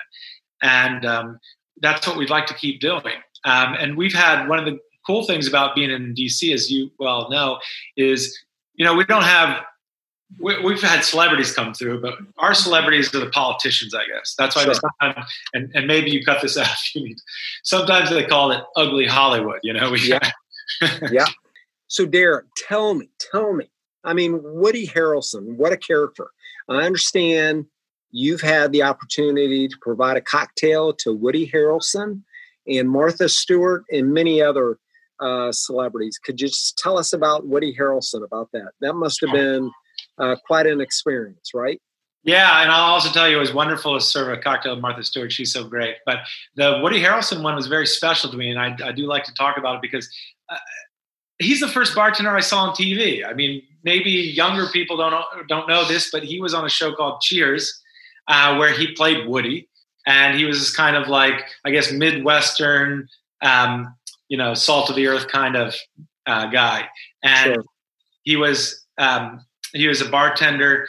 And 0.62 1.06
um, 1.06 1.40
that's 1.82 2.08
what 2.08 2.18
we'd 2.18 2.30
like 2.30 2.46
to 2.48 2.54
keep 2.54 2.80
doing. 2.80 3.18
Um, 3.44 3.76
and 3.80 3.98
we've 3.98 4.14
had 4.14 4.48
one 4.48 4.60
of 4.60 4.66
the 4.66 4.78
cool 5.06 5.26
things 5.26 5.48
about 5.48 5.76
being 5.76 5.90
in 5.90 6.14
dc 6.14 6.54
as 6.54 6.70
you 6.70 6.92
well 7.00 7.30
know 7.30 7.60
is 7.98 8.38
you 8.76 8.86
know 8.86 8.94
we 8.94 9.04
don't 9.06 9.24
have 9.24 9.64
we, 10.40 10.54
have 10.74 10.82
had 10.82 11.04
celebrities 11.04 11.54
come 11.54 11.74
through, 11.74 12.02
but 12.02 12.16
our 12.38 12.54
celebrities 12.54 13.14
are 13.14 13.20
the 13.20 13.30
politicians, 13.30 13.94
I 13.94 14.06
guess. 14.08 14.36
That's 14.38 14.56
why 14.56 14.64
sure. 14.64 14.74
sometimes, 14.74 15.32
and, 15.54 15.72
and 15.76 15.88
maybe 15.88 16.12
you 16.12 16.24
cut 16.24 16.42
this 16.42 16.58
out 16.58 16.68
if 16.68 16.96
you 16.96 17.04
need. 17.04 17.18
Sometimes 17.64 18.10
they 18.10 18.26
call 18.26 18.52
it 18.52 18.64
ugly 18.76 19.06
Hollywood, 19.06 19.60
you 19.64 19.74
know? 19.74 19.92
We, 19.92 20.02
yeah. 20.08 20.32
yeah. 21.12 21.26
So, 21.88 22.06
Derek, 22.06 22.46
tell 22.56 22.94
me, 22.94 23.10
tell 23.20 23.54
me. 23.54 23.70
I 24.04 24.14
mean, 24.14 24.40
Woody 24.42 24.88
Harrelson, 24.88 25.58
what 25.58 25.74
a 25.74 25.78
character. 25.78 26.28
I 26.70 26.84
understand 26.84 27.66
you've 28.12 28.42
had 28.42 28.72
the 28.72 28.84
opportunity 28.84 29.68
to 29.68 29.78
provide 29.82 30.18
a 30.18 30.22
cocktail 30.22 30.94
to 30.94 31.14
Woody 31.14 31.50
Harrelson 31.50 32.22
and 32.68 32.90
Martha 32.90 33.30
Stewart 33.30 33.84
and 33.92 34.14
many 34.14 34.42
other 34.42 34.80
uh, 35.22 35.52
celebrities. 35.52 36.20
Could 36.24 36.42
you 36.42 36.48
just 36.48 36.78
tell 36.78 36.98
us 36.98 37.14
about 37.14 37.48
Woody 37.48 37.76
Harrelson 37.78 38.24
about 38.24 38.50
that? 38.54 38.72
That 38.82 38.94
must 38.94 39.22
have 39.22 39.32
been 39.32 39.72
uh, 40.18 40.36
quite 40.48 40.66
an 40.66 40.82
experience, 40.82 41.52
right? 41.54 41.80
Yeah, 42.24 42.62
and 42.62 42.72
I'll 42.72 42.94
also 42.94 43.10
tell 43.10 43.28
you 43.28 43.38
it 43.38 43.40
was 43.40 43.54
wonderful 43.54 43.98
to 43.98 44.02
serve 44.04 44.32
a 44.32 44.40
cocktail 44.40 44.76
with 44.76 44.82
Martha 44.82 45.04
Stewart. 45.04 45.32
She's 45.32 45.52
so 45.52 45.64
great. 45.64 45.96
But 46.06 46.20
the 46.56 46.80
Woody 46.84 47.02
Harrelson 47.02 47.42
one 47.42 47.56
was 47.56 47.68
very 47.68 47.88
special 47.88 48.30
to 48.30 48.38
me, 48.38 48.52
and 48.52 48.60
I, 48.60 48.90
I 48.90 48.92
do 48.92 49.08
like 49.08 49.24
to 49.24 49.34
talk 49.34 49.58
about 49.58 49.78
it 49.78 49.82
because 49.82 50.08
uh, 50.50 50.58
he's 51.40 51.60
the 51.60 51.68
first 51.68 51.96
bartender 51.96 52.36
I 52.36 52.42
saw 52.42 52.66
on 52.66 52.76
TV. 52.76 53.26
I 53.26 53.34
mean, 53.34 53.64
maybe 53.84 54.12
younger 54.12 54.68
people 54.68 54.98
don't 54.98 55.16
don't 55.48 55.68
know 55.68 55.88
this, 55.88 56.12
but 56.12 56.24
he 56.24 56.40
was 56.40 56.54
on 56.54 56.64
a 56.64 56.70
show 56.70 56.94
called 56.94 57.22
Cheers, 57.22 57.82
uh, 58.28 58.56
where 58.58 58.72
he 58.72 58.94
played 58.94 59.28
Woody, 59.28 59.68
and 60.06 60.38
he 60.38 60.46
was 60.46 60.60
this 60.60 60.76
kind 60.76 60.96
of 60.96 61.08
like 61.08 61.44
I 61.66 61.72
guess 61.72 61.92
midwestern, 61.92 63.08
um, 63.42 63.96
you 64.32 64.38
know, 64.38 64.54
salt 64.54 64.90
of 64.90 64.96
the 64.96 65.08
earth 65.08 65.28
kind 65.28 65.58
of 65.58 65.76
uh, 66.26 66.46
guy, 66.48 66.88
and 67.22 67.56
sure. 67.56 67.64
he 68.24 68.36
was. 68.36 68.86
Um, 68.98 69.46
he 69.74 69.88
was 69.88 70.02
a 70.02 70.10
bartender 70.10 70.88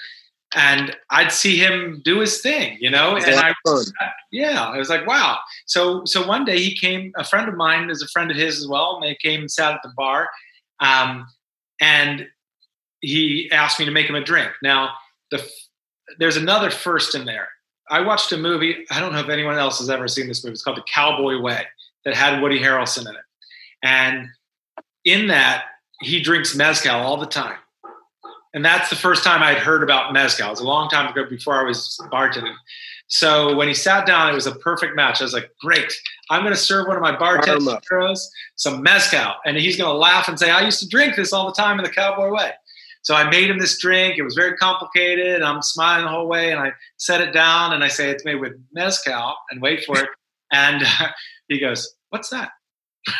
and 0.54 0.94
I'd 1.10 1.32
see 1.32 1.56
him 1.56 2.02
do 2.04 2.20
his 2.20 2.40
thing, 2.40 2.76
you 2.80 2.90
know, 2.90 3.16
and 3.16 3.36
I, 3.36 3.54
was, 3.64 3.92
yeah, 4.30 4.64
I 4.64 4.76
was 4.76 4.90
like, 4.90 5.06
wow. 5.06 5.38
So, 5.66 6.02
so 6.04 6.26
one 6.26 6.44
day 6.44 6.58
he 6.58 6.76
came, 6.76 7.12
a 7.16 7.24
friend 7.24 7.48
of 7.48 7.54
mine 7.54 7.88
is 7.88 8.02
a 8.02 8.08
friend 8.08 8.30
of 8.30 8.36
his 8.36 8.58
as 8.58 8.68
well. 8.68 8.96
And 8.96 9.02
they 9.02 9.14
came 9.14 9.40
and 9.40 9.50
sat 9.50 9.72
at 9.72 9.80
the 9.82 9.92
bar. 9.96 10.28
Um, 10.80 11.26
and 11.80 12.26
he 13.00 13.48
asked 13.50 13.78
me 13.78 13.86
to 13.86 13.90
make 13.90 14.06
him 14.06 14.14
a 14.14 14.22
drink. 14.22 14.50
Now 14.62 14.90
the, 15.30 15.48
there's 16.18 16.36
another 16.36 16.70
first 16.70 17.14
in 17.14 17.24
there. 17.24 17.48
I 17.88 18.00
watched 18.00 18.30
a 18.32 18.36
movie. 18.36 18.84
I 18.90 19.00
don't 19.00 19.12
know 19.12 19.20
if 19.20 19.28
anyone 19.28 19.56
else 19.56 19.78
has 19.78 19.88
ever 19.88 20.06
seen 20.06 20.28
this 20.28 20.44
movie. 20.44 20.52
It's 20.52 20.62
called 20.62 20.76
The 20.76 20.84
Cowboy 20.92 21.40
Way 21.40 21.64
that 22.04 22.14
had 22.14 22.42
Woody 22.42 22.60
Harrelson 22.60 23.08
in 23.08 23.14
it. 23.14 23.22
And 23.82 24.28
in 25.04 25.28
that, 25.28 25.64
he 26.00 26.20
drinks 26.20 26.54
mezcal 26.54 27.00
all 27.00 27.16
the 27.16 27.26
time 27.26 27.56
and 28.54 28.64
that's 28.64 28.90
the 28.90 28.96
first 28.96 29.24
time 29.24 29.42
I'd 29.42 29.58
heard 29.58 29.82
about 29.82 30.12
mezcal. 30.12 30.48
It 30.48 30.50
was 30.50 30.60
a 30.60 30.64
long 30.64 30.88
time 30.88 31.10
ago 31.10 31.24
before 31.28 31.54
I 31.54 31.62
was 31.62 31.98
bartending. 32.12 32.54
So 33.08 33.54
when 33.56 33.68
he 33.68 33.74
sat 33.74 34.06
down, 34.06 34.30
it 34.30 34.34
was 34.34 34.46
a 34.46 34.54
perfect 34.54 34.94
match. 34.94 35.20
I 35.20 35.24
was 35.24 35.32
like, 35.32 35.50
"Great! 35.60 35.92
I'm 36.30 36.42
going 36.42 36.54
to 36.54 36.60
serve 36.60 36.86
one 36.86 36.96
of 36.96 37.02
my 37.02 37.16
bartenders 37.16 37.64
some 38.56 38.82
mezcal," 38.82 39.34
and 39.44 39.56
he's 39.56 39.76
going 39.76 39.90
to 39.90 39.96
laugh 39.96 40.28
and 40.28 40.38
say, 40.38 40.50
"I 40.50 40.62
used 40.62 40.80
to 40.80 40.88
drink 40.88 41.16
this 41.16 41.32
all 41.32 41.46
the 41.46 41.54
time 41.54 41.78
in 41.78 41.84
the 41.84 41.90
cowboy 41.90 42.30
way." 42.30 42.52
So 43.02 43.14
I 43.14 43.28
made 43.28 43.50
him 43.50 43.58
this 43.58 43.78
drink. 43.80 44.16
It 44.16 44.22
was 44.22 44.34
very 44.34 44.56
complicated. 44.56 45.42
I'm 45.42 45.60
smiling 45.60 46.04
the 46.04 46.10
whole 46.10 46.28
way, 46.28 46.52
and 46.52 46.60
I 46.60 46.72
set 46.98 47.20
it 47.20 47.32
down 47.32 47.72
and 47.72 47.82
I 47.82 47.88
say, 47.88 48.10
"It's 48.10 48.24
made 48.24 48.40
with 48.40 48.52
mezcal," 48.72 49.34
and 49.50 49.60
wait 49.60 49.84
for 49.84 49.98
it. 49.98 50.08
and 50.52 50.82
uh, 50.82 51.08
he 51.48 51.58
goes, 51.58 51.94
"What's 52.10 52.28
that?" 52.30 52.50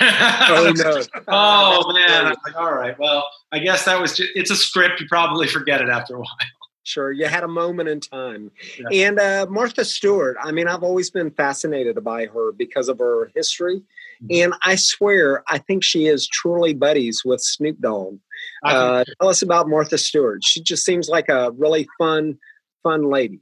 Oh 0.01 0.73
no! 0.77 1.03
oh 1.29 1.93
man! 1.93 2.35
Like, 2.45 2.57
all 2.57 2.73
right. 2.73 2.99
Well, 2.99 3.27
I 3.53 3.59
guess 3.59 3.85
that 3.85 4.01
was 4.01 4.17
just, 4.17 4.31
it's 4.35 4.51
a 4.51 4.57
script. 4.57 5.01
You 5.01 5.07
probably 5.09 5.49
forget 5.49 5.81
it 5.81 5.89
after 5.89 6.17
a 6.17 6.19
while. 6.19 6.27
Sure, 6.85 7.13
you 7.13 7.27
had 7.27 7.45
a 7.45 7.49
moment 7.49 7.89
in 7.89 8.01
time. 8.01 8.51
Yeah. 8.91 9.07
And 9.07 9.21
uh, 9.21 9.47
Martha 9.49 9.85
Stewart, 9.85 10.37
I 10.43 10.51
mean, 10.51 10.67
I've 10.67 10.83
always 10.83 11.11
been 11.11 11.31
fascinated 11.31 12.03
by 12.03 12.27
her 12.27 12.53
because 12.53 12.89
of 12.89 12.99
her 12.99 13.31
history. 13.37 13.83
Mm-hmm. 14.23 14.27
And 14.31 14.55
I 14.65 14.75
swear, 14.75 15.45
I 15.49 15.59
think 15.59 15.85
she 15.85 16.07
is 16.07 16.27
truly 16.27 16.75
buddies 16.75 17.23
with 17.25 17.41
Snoop 17.41 17.79
Dogg. 17.81 18.19
Uh, 18.65 19.05
tell 19.21 19.29
us 19.29 19.43
about 19.43 19.69
Martha 19.69 19.97
Stewart. 19.97 20.43
She 20.43 20.61
just 20.61 20.85
seems 20.85 21.09
like 21.09 21.29
a 21.29 21.53
really 21.53 21.87
fun, 21.99 22.39
fun 22.83 23.09
lady. 23.09 23.41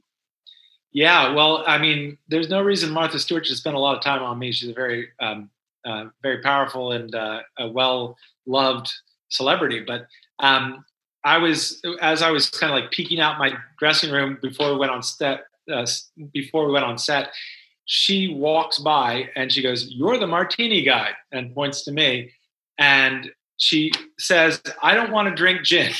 Yeah, 0.91 1.33
well, 1.33 1.63
I 1.65 1.77
mean, 1.77 2.17
there's 2.27 2.49
no 2.49 2.61
reason 2.61 2.91
Martha 2.91 3.17
Stewart 3.17 3.45
should 3.47 3.57
spend 3.57 3.75
a 3.75 3.79
lot 3.79 3.97
of 3.97 4.03
time 4.03 4.21
on 4.21 4.37
me. 4.37 4.51
She's 4.51 4.69
a 4.69 4.73
very 4.73 5.07
um, 5.19 5.49
uh, 5.85 6.05
very 6.21 6.41
powerful 6.41 6.91
and 6.91 7.13
uh, 7.15 7.41
a 7.59 7.67
well 7.67 8.17
loved 8.45 8.91
celebrity. 9.29 9.83
But 9.85 10.07
um, 10.39 10.85
I 11.23 11.37
was, 11.37 11.81
as 12.01 12.21
I 12.21 12.31
was 12.31 12.49
kind 12.49 12.71
of 12.71 12.79
like 12.79 12.91
peeking 12.91 13.19
out 13.19 13.39
my 13.39 13.53
dressing 13.79 14.11
room 14.11 14.37
before 14.41 14.71
we 14.71 14.79
went 14.79 14.91
on 14.91 15.03
set, 15.03 15.45
uh, 15.71 15.85
before 16.33 16.65
we 16.65 16.73
went 16.73 16.85
on 16.85 16.97
set, 16.97 17.29
she 17.85 18.33
walks 18.33 18.79
by 18.79 19.29
and 19.35 19.51
she 19.51 19.61
goes, 19.61 19.87
"You're 19.89 20.17
the 20.17 20.27
martini 20.27 20.81
guy," 20.81 21.11
and 21.31 21.53
points 21.53 21.83
to 21.85 21.91
me, 21.91 22.31
and 22.77 23.29
she 23.57 23.91
says, 24.17 24.61
"I 24.81 24.95
don't 24.95 25.11
want 25.11 25.29
to 25.29 25.35
drink 25.35 25.63
gin," 25.63 25.91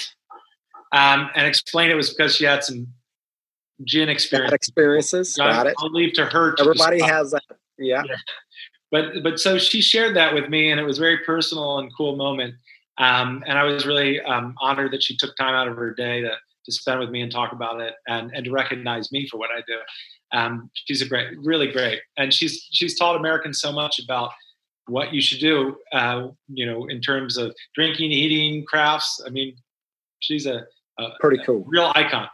um, 0.92 1.30
and 1.36 1.46
explained 1.46 1.92
it 1.92 1.96
was 1.96 2.14
because 2.14 2.36
she 2.36 2.46
had 2.46 2.64
some 2.64 2.88
gin 3.84 4.10
experience. 4.10 4.54
experiences. 4.54 5.36
Got 5.36 5.68
it. 5.68 5.76
I'll 5.80 5.92
leave 5.92 6.14
to 6.14 6.26
her. 6.26 6.54
To 6.54 6.62
Everybody 6.62 7.02
has 7.02 7.32
that. 7.32 7.44
Yeah. 7.78 8.04
yeah 8.08 8.16
but 8.92 9.24
but 9.24 9.40
so 9.40 9.58
she 9.58 9.82
shared 9.82 10.16
that 10.16 10.34
with 10.34 10.50
me, 10.50 10.70
and 10.70 10.80
it 10.80 10.84
was 10.84 10.98
a 10.98 11.02
very 11.02 11.20
personal 11.20 11.80
and 11.80 11.92
cool 11.96 12.16
moment. 12.16 12.56
Um, 12.98 13.44
and 13.48 13.58
I 13.58 13.64
was 13.64 13.86
really 13.86 14.22
um, 14.22 14.54
honored 14.62 14.92
that 14.92 15.02
she 15.02 15.16
took 15.18 15.36
time 15.38 15.56
out 15.56 15.68
of 15.68 15.76
her 15.78 15.94
day 15.94 16.22
to 16.22 16.32
to 16.66 16.72
spend 16.72 17.00
with 17.00 17.10
me 17.10 17.22
and 17.22 17.32
talk 17.32 17.54
about 17.54 17.80
it, 17.82 17.96
and 18.08 18.32
and 18.34 18.46
to 18.46 18.52
recognize 18.52 19.12
me 19.12 19.28
for 19.28 19.38
what 19.38 19.50
I 19.50 19.62
do. 19.66 19.78
Um, 20.34 20.70
she's 20.74 21.02
a 21.02 21.08
great, 21.08 21.38
really 21.40 21.72
great, 21.72 22.02
and 22.18 22.34
she's 22.34 22.68
she's 22.72 22.98
taught 22.98 23.16
Americans 23.16 23.60
so 23.60 23.72
much 23.72 24.00
about 24.00 24.32
what 24.88 25.14
you 25.14 25.22
should 25.22 25.40
do. 25.40 25.78
Uh, 25.94 26.28
you 26.50 26.66
know, 26.66 26.88
in 26.88 27.02
terms 27.02 27.38
of 27.38 27.56
drinking, 27.76 28.12
eating, 28.12 28.66
crafts. 28.66 29.22
I 29.26 29.30
mean, 29.30 29.56
she's 30.20 30.46
a, 30.46 30.66
a 31.00 31.10
pretty 31.20 31.42
cool, 31.46 31.64
a 31.66 31.70
real 31.70 31.92
icon. 31.96 32.28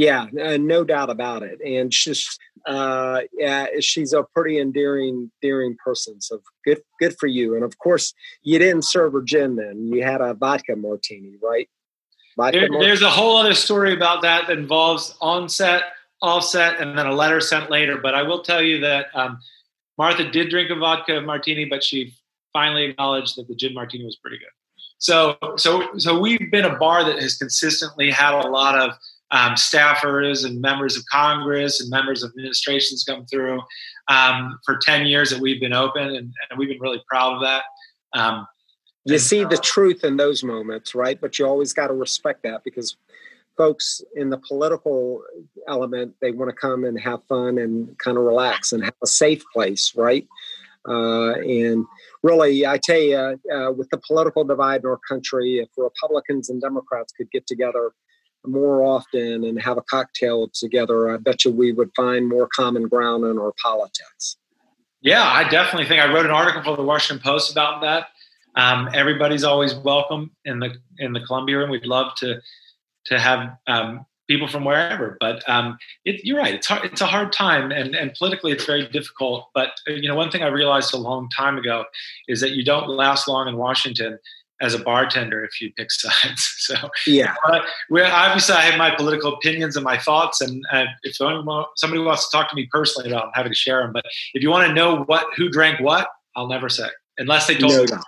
Yeah, 0.00 0.28
uh, 0.42 0.56
no 0.56 0.82
doubt 0.82 1.10
about 1.10 1.42
it. 1.42 1.60
And 1.60 1.92
she's 1.92 2.38
uh, 2.66 3.20
yeah, 3.34 3.66
she's 3.80 4.14
a 4.14 4.22
pretty 4.34 4.58
endearing, 4.58 5.30
endearing 5.42 5.76
person. 5.84 6.22
So 6.22 6.40
good, 6.64 6.80
good 6.98 7.18
for 7.20 7.26
you. 7.26 7.54
And 7.54 7.62
of 7.62 7.76
course, 7.76 8.14
you 8.42 8.58
didn't 8.58 8.86
serve 8.86 9.12
her 9.12 9.20
gin 9.20 9.56
then. 9.56 9.90
You 9.92 10.02
had 10.02 10.22
a 10.22 10.32
vodka 10.32 10.74
martini, 10.74 11.34
right? 11.42 11.68
There, 12.50 12.66
there's 12.80 13.02
a 13.02 13.10
whole 13.10 13.36
other 13.36 13.52
story 13.52 13.92
about 13.92 14.22
that 14.22 14.46
that 14.46 14.56
involves 14.56 15.14
onset, 15.20 15.82
offset, 16.22 16.80
and 16.80 16.96
then 16.96 17.06
a 17.06 17.12
letter 17.12 17.38
sent 17.38 17.70
later. 17.70 17.98
But 17.98 18.14
I 18.14 18.22
will 18.22 18.42
tell 18.42 18.62
you 18.62 18.80
that 18.80 19.08
um, 19.12 19.38
Martha 19.98 20.30
did 20.30 20.48
drink 20.48 20.70
a 20.70 20.76
vodka 20.76 21.20
martini, 21.20 21.66
but 21.66 21.84
she 21.84 22.14
finally 22.54 22.84
acknowledged 22.84 23.36
that 23.36 23.48
the 23.48 23.54
gin 23.54 23.74
martini 23.74 24.06
was 24.06 24.16
pretty 24.16 24.38
good. 24.38 24.48
So, 24.96 25.36
so, 25.56 25.88
so 25.98 26.18
we've 26.18 26.50
been 26.50 26.64
a 26.64 26.76
bar 26.76 27.04
that 27.04 27.18
has 27.20 27.36
consistently 27.36 28.10
had 28.10 28.32
a 28.32 28.48
lot 28.48 28.78
of 28.78 28.92
um, 29.30 29.52
staffers 29.52 30.44
and 30.44 30.60
members 30.60 30.96
of 30.96 31.04
Congress 31.10 31.80
and 31.80 31.90
members 31.90 32.22
of 32.22 32.30
administrations 32.30 33.04
come 33.04 33.24
through 33.26 33.60
um, 34.08 34.58
for 34.64 34.78
10 34.82 35.06
years 35.06 35.30
that 35.30 35.40
we've 35.40 35.60
been 35.60 35.72
open, 35.72 36.02
and, 36.02 36.32
and 36.50 36.58
we've 36.58 36.68
been 36.68 36.80
really 36.80 37.02
proud 37.08 37.34
of 37.34 37.42
that. 37.42 37.62
Um, 38.12 38.46
you 39.04 39.18
see 39.18 39.44
the 39.44 39.56
truth 39.56 40.04
in 40.04 40.16
those 40.16 40.42
moments, 40.44 40.94
right? 40.94 41.20
But 41.20 41.38
you 41.38 41.46
always 41.46 41.72
got 41.72 41.88
to 41.88 41.94
respect 41.94 42.42
that 42.42 42.64
because 42.64 42.96
folks 43.56 44.02
in 44.14 44.30
the 44.30 44.38
political 44.38 45.22
element, 45.68 46.14
they 46.20 46.32
want 46.32 46.50
to 46.50 46.56
come 46.56 46.84
and 46.84 46.98
have 47.00 47.20
fun 47.28 47.58
and 47.58 47.96
kind 47.98 48.16
of 48.16 48.24
relax 48.24 48.72
and 48.72 48.84
have 48.84 48.94
a 49.02 49.06
safe 49.06 49.42
place, 49.52 49.94
right? 49.96 50.26
Uh, 50.88 51.32
and 51.34 51.84
really, 52.22 52.66
I 52.66 52.78
tell 52.78 53.00
you, 53.00 53.16
uh, 53.16 53.72
with 53.72 53.90
the 53.90 53.98
political 53.98 54.44
divide 54.44 54.80
in 54.80 54.86
our 54.86 55.00
country, 55.08 55.58
if 55.58 55.68
Republicans 55.76 56.48
and 56.48 56.60
Democrats 56.60 57.12
could 57.12 57.30
get 57.30 57.46
together 57.46 57.92
more 58.46 58.82
often 58.82 59.44
and 59.44 59.60
have 59.60 59.76
a 59.76 59.82
cocktail 59.82 60.48
together, 60.52 61.10
I 61.10 61.16
bet 61.18 61.44
you 61.44 61.50
we 61.50 61.72
would 61.72 61.90
find 61.94 62.28
more 62.28 62.48
common 62.54 62.88
ground 62.88 63.24
in 63.24 63.38
our 63.38 63.52
politics. 63.62 64.36
Yeah, 65.02 65.24
I 65.24 65.48
definitely 65.48 65.86
think 65.86 66.02
I 66.02 66.12
wrote 66.12 66.26
an 66.26 66.32
article 66.32 66.62
for 66.62 66.76
the 66.76 66.82
Washington 66.82 67.22
Post 67.22 67.50
about 67.50 67.80
that. 67.82 68.08
Um, 68.56 68.88
everybody's 68.92 69.44
always 69.44 69.74
welcome 69.74 70.32
in 70.44 70.58
the 70.58 70.74
in 70.98 71.12
the 71.12 71.20
Columbia 71.20 71.58
room. 71.58 71.70
We'd 71.70 71.86
love 71.86 72.14
to 72.16 72.40
to 73.06 73.18
have 73.18 73.56
um, 73.66 74.04
people 74.30 74.46
from 74.46 74.64
wherever. 74.64 75.16
But 75.20 75.46
um, 75.48 75.76
it, 76.04 76.24
you're 76.24 76.38
right; 76.38 76.54
it's 76.54 76.66
hard, 76.66 76.84
it's 76.84 77.00
a 77.00 77.06
hard 77.06 77.32
time, 77.32 77.70
and 77.72 77.94
and 77.94 78.14
politically, 78.14 78.52
it's 78.52 78.64
very 78.64 78.86
difficult. 78.88 79.48
But 79.54 79.70
you 79.86 80.08
know, 80.08 80.14
one 80.14 80.30
thing 80.30 80.42
I 80.42 80.48
realized 80.48 80.94
a 80.94 80.98
long 80.98 81.28
time 81.36 81.58
ago 81.58 81.84
is 82.28 82.40
that 82.40 82.50
you 82.50 82.64
don't 82.64 82.88
last 82.88 83.28
long 83.28 83.48
in 83.48 83.56
Washington 83.56 84.18
as 84.60 84.74
a 84.74 84.78
bartender 84.78 85.44
if 85.44 85.60
you 85.60 85.72
pick 85.76 85.90
sides. 85.92 86.54
So 86.58 86.74
yeah, 87.06 87.34
but 87.46 87.62
obviously 87.92 88.54
I 88.54 88.62
have 88.62 88.78
my 88.78 88.94
political 88.94 89.34
opinions 89.34 89.76
and 89.76 89.84
my 89.84 89.98
thoughts, 89.98 90.40
and 90.40 90.62
uh, 90.72 90.84
if 91.02 91.16
somebody 91.16 92.02
wants 92.02 92.28
to 92.28 92.36
talk 92.36 92.50
to 92.50 92.56
me 92.56 92.68
personally 92.70 93.10
about, 93.10 93.26
I'm 93.26 93.32
happy 93.34 93.48
to 93.50 93.54
share 93.54 93.82
them. 93.82 93.92
But 93.92 94.04
if 94.34 94.42
you 94.42 94.50
want 94.50 94.68
to 94.68 94.74
know 94.74 95.04
what 95.04 95.26
who 95.36 95.48
drank 95.48 95.80
what, 95.80 96.08
I'll 96.36 96.48
never 96.48 96.68
say 96.68 96.88
unless 97.18 97.46
they 97.46 97.54
told 97.54 97.72
no, 97.72 97.82
me. 97.82 97.86
No. 97.90 97.98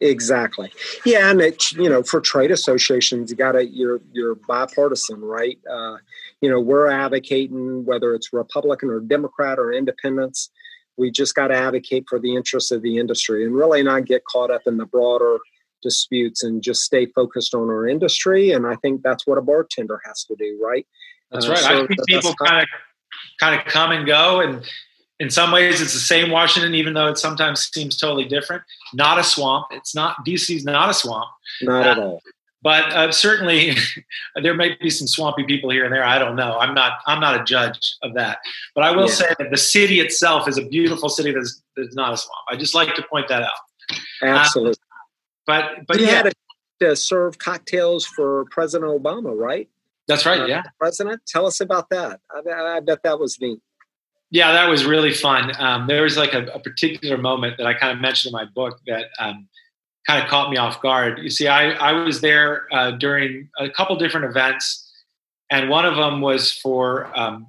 Exactly. 0.00 0.72
Yeah, 1.04 1.30
and 1.30 1.40
it 1.40 1.72
you 1.72 1.88
know 1.88 2.02
for 2.02 2.20
trade 2.20 2.50
associations, 2.50 3.30
you 3.30 3.36
got 3.36 3.52
to 3.52 3.64
you're 3.64 4.00
you're 4.12 4.34
bipartisan, 4.34 5.20
right? 5.20 5.58
Uh, 5.70 5.96
you 6.40 6.50
know 6.50 6.60
we're 6.60 6.88
advocating 6.88 7.84
whether 7.84 8.14
it's 8.14 8.32
Republican 8.32 8.90
or 8.90 9.00
Democrat 9.00 9.58
or 9.58 9.72
Independents. 9.72 10.50
We 10.96 11.10
just 11.10 11.34
got 11.34 11.48
to 11.48 11.56
advocate 11.56 12.04
for 12.08 12.18
the 12.18 12.34
interests 12.34 12.70
of 12.70 12.82
the 12.82 12.98
industry 12.98 13.44
and 13.44 13.54
really 13.54 13.82
not 13.82 14.04
get 14.04 14.24
caught 14.24 14.50
up 14.50 14.62
in 14.66 14.76
the 14.76 14.86
broader 14.86 15.38
disputes 15.82 16.42
and 16.42 16.62
just 16.62 16.82
stay 16.82 17.06
focused 17.06 17.54
on 17.54 17.68
our 17.68 17.86
industry. 17.86 18.52
And 18.52 18.66
I 18.66 18.76
think 18.76 19.02
that's 19.02 19.26
what 19.26 19.38
a 19.38 19.42
bartender 19.42 20.00
has 20.04 20.24
to 20.24 20.36
do, 20.36 20.58
right? 20.62 20.86
That's 21.30 21.46
uh, 21.46 21.50
right. 21.50 21.58
So 21.58 21.84
I 21.84 21.86
think 21.86 22.00
people 22.06 22.34
kind 22.34 22.62
of 22.62 22.68
kind 23.40 23.60
of 23.60 23.66
come 23.66 23.90
and 23.90 24.06
go, 24.06 24.40
and 24.40 24.64
in 25.20 25.30
some 25.30 25.52
ways 25.52 25.80
it's 25.80 25.92
the 25.92 26.00
same 26.00 26.30
Washington, 26.30 26.74
even 26.74 26.94
though 26.94 27.08
it 27.08 27.18
sometimes 27.18 27.70
seems 27.72 27.96
totally 27.96 28.24
different. 28.24 28.62
Not 28.94 29.18
a 29.18 29.24
swamp. 29.24 29.66
It's 29.70 29.94
not 29.94 30.16
DC's 30.26 30.64
not 30.64 30.90
a 30.90 30.94
swamp. 30.94 31.28
Not 31.62 31.86
uh, 31.86 31.90
at 31.90 31.98
all. 31.98 32.22
But 32.62 32.92
uh, 32.92 33.10
certainly, 33.10 33.74
there 34.42 34.54
might 34.54 34.78
be 34.80 34.88
some 34.88 35.08
swampy 35.08 35.44
people 35.44 35.70
here 35.70 35.84
and 35.84 35.92
there. 35.92 36.04
I 36.04 36.18
don't 36.18 36.36
know. 36.36 36.58
I'm 36.58 36.74
not. 36.74 37.00
I'm 37.06 37.20
not 37.20 37.40
a 37.40 37.44
judge 37.44 37.96
of 38.02 38.14
that. 38.14 38.38
But 38.74 38.84
I 38.84 38.94
will 38.94 39.08
yeah. 39.08 39.14
say 39.14 39.34
that 39.38 39.50
the 39.50 39.56
city 39.56 40.00
itself 40.00 40.48
is 40.48 40.58
a 40.58 40.64
beautiful 40.64 41.08
city 41.08 41.32
that's, 41.32 41.62
that's 41.76 41.94
not 41.94 42.12
a 42.12 42.16
swamp. 42.16 42.44
I 42.48 42.56
just 42.56 42.74
like 42.74 42.94
to 42.94 43.02
point 43.10 43.28
that 43.28 43.42
out. 43.42 43.50
Absolutely. 44.22 44.74
But 45.52 45.86
but 45.86 46.00
you 46.00 46.06
yeah. 46.06 46.22
had 46.22 46.32
to 46.80 46.96
serve 46.96 47.38
cocktails 47.38 48.06
for 48.06 48.46
President 48.50 48.90
Obama, 48.90 49.36
right? 49.36 49.68
That's 50.08 50.24
right. 50.24 50.40
Uh, 50.40 50.46
yeah. 50.46 50.62
President, 50.78 51.20
tell 51.26 51.46
us 51.46 51.60
about 51.60 51.90
that. 51.90 52.20
I, 52.30 52.76
I, 52.76 52.80
bet 52.80 53.02
that 53.04 53.20
was 53.20 53.38
neat. 53.40 53.60
Yeah, 54.30 54.52
that 54.52 54.68
was 54.68 54.84
really 54.84 55.12
fun. 55.12 55.52
Um, 55.58 55.86
there 55.86 56.02
was 56.02 56.16
like 56.16 56.32
a, 56.32 56.46
a, 56.46 56.58
particular 56.58 57.18
moment 57.18 57.58
that 57.58 57.66
I 57.66 57.74
kind 57.74 57.92
of 57.92 58.00
mentioned 58.00 58.30
in 58.30 58.32
my 58.32 58.46
book 58.52 58.80
that 58.86 59.10
um, 59.20 59.46
kind 60.06 60.22
of 60.22 60.28
caught 60.28 60.50
me 60.50 60.56
off 60.56 60.80
guard. 60.80 61.20
You 61.22 61.30
see, 61.30 61.46
I, 61.46 61.72
I 61.72 61.92
was 61.92 62.20
there 62.20 62.66
uh, 62.72 62.92
during 62.92 63.48
a 63.58 63.68
couple 63.70 63.94
different 63.96 64.26
events, 64.26 64.90
and 65.50 65.68
one 65.68 65.84
of 65.84 65.96
them 65.96 66.20
was 66.20 66.50
for 66.50 67.16
um, 67.16 67.48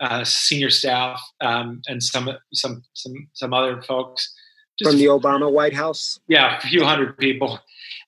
uh, 0.00 0.24
senior 0.24 0.70
staff 0.70 1.20
um, 1.42 1.82
and 1.86 2.02
some 2.02 2.30
some 2.52 2.82
some 2.94 3.28
some 3.34 3.52
other 3.52 3.82
folks 3.82 4.34
from 4.82 4.96
the 4.96 5.06
Obama 5.06 5.50
White 5.50 5.74
House. 5.74 6.20
Yeah, 6.28 6.56
a 6.56 6.60
few 6.60 6.84
hundred 6.84 7.18
people, 7.18 7.58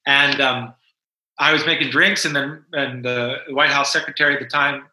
and 0.07 0.41
um, 0.41 0.75
I 1.39 1.53
was 1.53 1.67
making 1.67 1.91
drinks, 1.91 2.25
and 2.25 2.35
then 2.35 2.65
and 2.73 3.05
the 3.05 3.39
White 3.51 3.71
House 3.71 3.93
secretary 3.93 4.35
at 4.35 4.41
the 4.41 4.47
time 4.47 4.85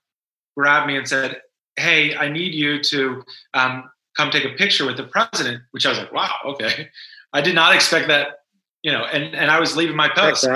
grabbed 0.57 0.87
me 0.87 0.97
and 0.97 1.07
said, 1.07 1.41
"Hey, 1.75 2.15
I 2.15 2.29
need 2.29 2.53
you 2.53 2.81
to 2.83 3.23
um, 3.53 3.89
come 4.17 4.31
take 4.31 4.45
a 4.45 4.55
picture 4.55 4.85
with 4.85 4.97
the 4.97 5.03
president." 5.03 5.63
Which 5.71 5.85
I 5.85 5.89
was 5.89 5.99
like, 5.99 6.13
"Wow, 6.13 6.35
okay." 6.45 6.89
I 7.33 7.41
did 7.41 7.55
not 7.55 7.73
expect 7.73 8.07
that, 8.09 8.39
you 8.81 8.91
know. 8.91 9.05
And 9.05 9.35
and 9.35 9.51
I 9.51 9.59
was 9.59 9.75
leaving 9.75 9.95
my 9.95 10.09
post. 10.09 10.47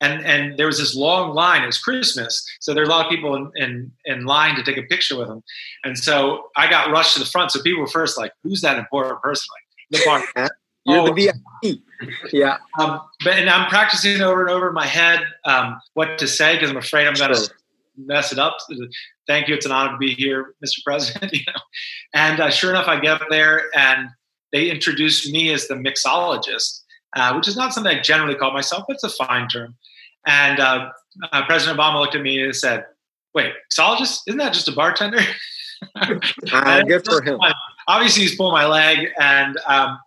and 0.00 0.24
and 0.26 0.58
there 0.58 0.66
was 0.66 0.78
this 0.78 0.94
long 0.94 1.34
line. 1.34 1.62
It 1.62 1.66
was 1.66 1.78
Christmas, 1.78 2.46
so 2.60 2.74
there 2.74 2.82
were 2.82 2.88
a 2.88 2.92
lot 2.92 3.06
of 3.06 3.10
people 3.10 3.34
in, 3.34 3.50
in, 3.56 3.92
in 4.04 4.24
line 4.26 4.56
to 4.56 4.62
take 4.62 4.76
a 4.76 4.82
picture 4.82 5.16
with 5.16 5.28
him. 5.28 5.42
And 5.84 5.98
so 5.98 6.48
I 6.56 6.68
got 6.68 6.90
rushed 6.90 7.14
to 7.14 7.20
the 7.20 7.26
front. 7.26 7.52
So 7.52 7.62
people 7.62 7.80
were 7.80 7.88
first 7.88 8.18
like, 8.18 8.32
"Who's 8.42 8.60
that 8.60 8.78
important 8.78 9.22
person?" 9.22 9.46
Like, 9.54 9.65
the 9.90 10.00
bar. 10.04 10.48
You're 10.86 11.00
oh, 11.00 11.06
the 11.12 11.32
VIP. 11.62 11.80
Yeah. 12.32 12.58
Um, 12.78 13.00
but 13.24 13.34
and 13.34 13.50
I'm 13.50 13.68
practicing 13.68 14.20
over 14.22 14.40
and 14.40 14.50
over 14.50 14.68
in 14.68 14.74
my 14.74 14.86
head 14.86 15.20
um, 15.44 15.80
what 15.94 16.16
to 16.18 16.28
say 16.28 16.54
because 16.54 16.70
I'm 16.70 16.76
afraid 16.76 17.08
I'm 17.08 17.14
going 17.14 17.34
to 17.34 17.50
mess 17.96 18.32
it 18.32 18.38
up. 18.38 18.56
Thank 19.26 19.48
you. 19.48 19.54
It's 19.54 19.66
an 19.66 19.72
honor 19.72 19.92
to 19.92 19.98
be 19.98 20.14
here, 20.14 20.54
Mr. 20.64 20.84
President. 20.84 21.32
you 21.32 21.40
know, 21.46 21.60
and 22.14 22.40
uh, 22.40 22.50
sure 22.50 22.70
enough, 22.70 22.86
I 22.86 23.00
get 23.00 23.20
up 23.20 23.26
there 23.30 23.64
and 23.74 24.10
they 24.52 24.70
introduced 24.70 25.30
me 25.32 25.52
as 25.52 25.66
the 25.66 25.74
mixologist, 25.74 26.82
uh, 27.16 27.34
which 27.34 27.48
is 27.48 27.56
not 27.56 27.72
something 27.72 27.96
I 27.96 28.00
generally 28.00 28.36
call 28.36 28.52
myself, 28.52 28.84
but 28.86 28.94
it's 28.94 29.04
a 29.04 29.24
fine 29.26 29.48
term. 29.48 29.74
And 30.26 30.60
uh, 30.60 30.90
uh 31.32 31.46
President 31.46 31.78
Obama 31.78 32.00
looked 32.00 32.14
at 32.14 32.22
me 32.22 32.42
and 32.42 32.54
said, 32.54 32.84
"Wait, 33.34 33.52
mixologist? 33.72 34.20
Isn't 34.26 34.38
that 34.38 34.52
just 34.52 34.68
a 34.68 34.72
bartender?" 34.72 35.20
uh, 35.96 36.82
good 36.82 37.04
for 37.04 37.22
him. 37.22 37.38
Fun 37.38 37.52
obviously 37.86 38.22
he's 38.22 38.36
pulling 38.36 38.52
my 38.52 38.66
leg, 38.66 39.08
and 39.18 39.56
um, 39.66 39.98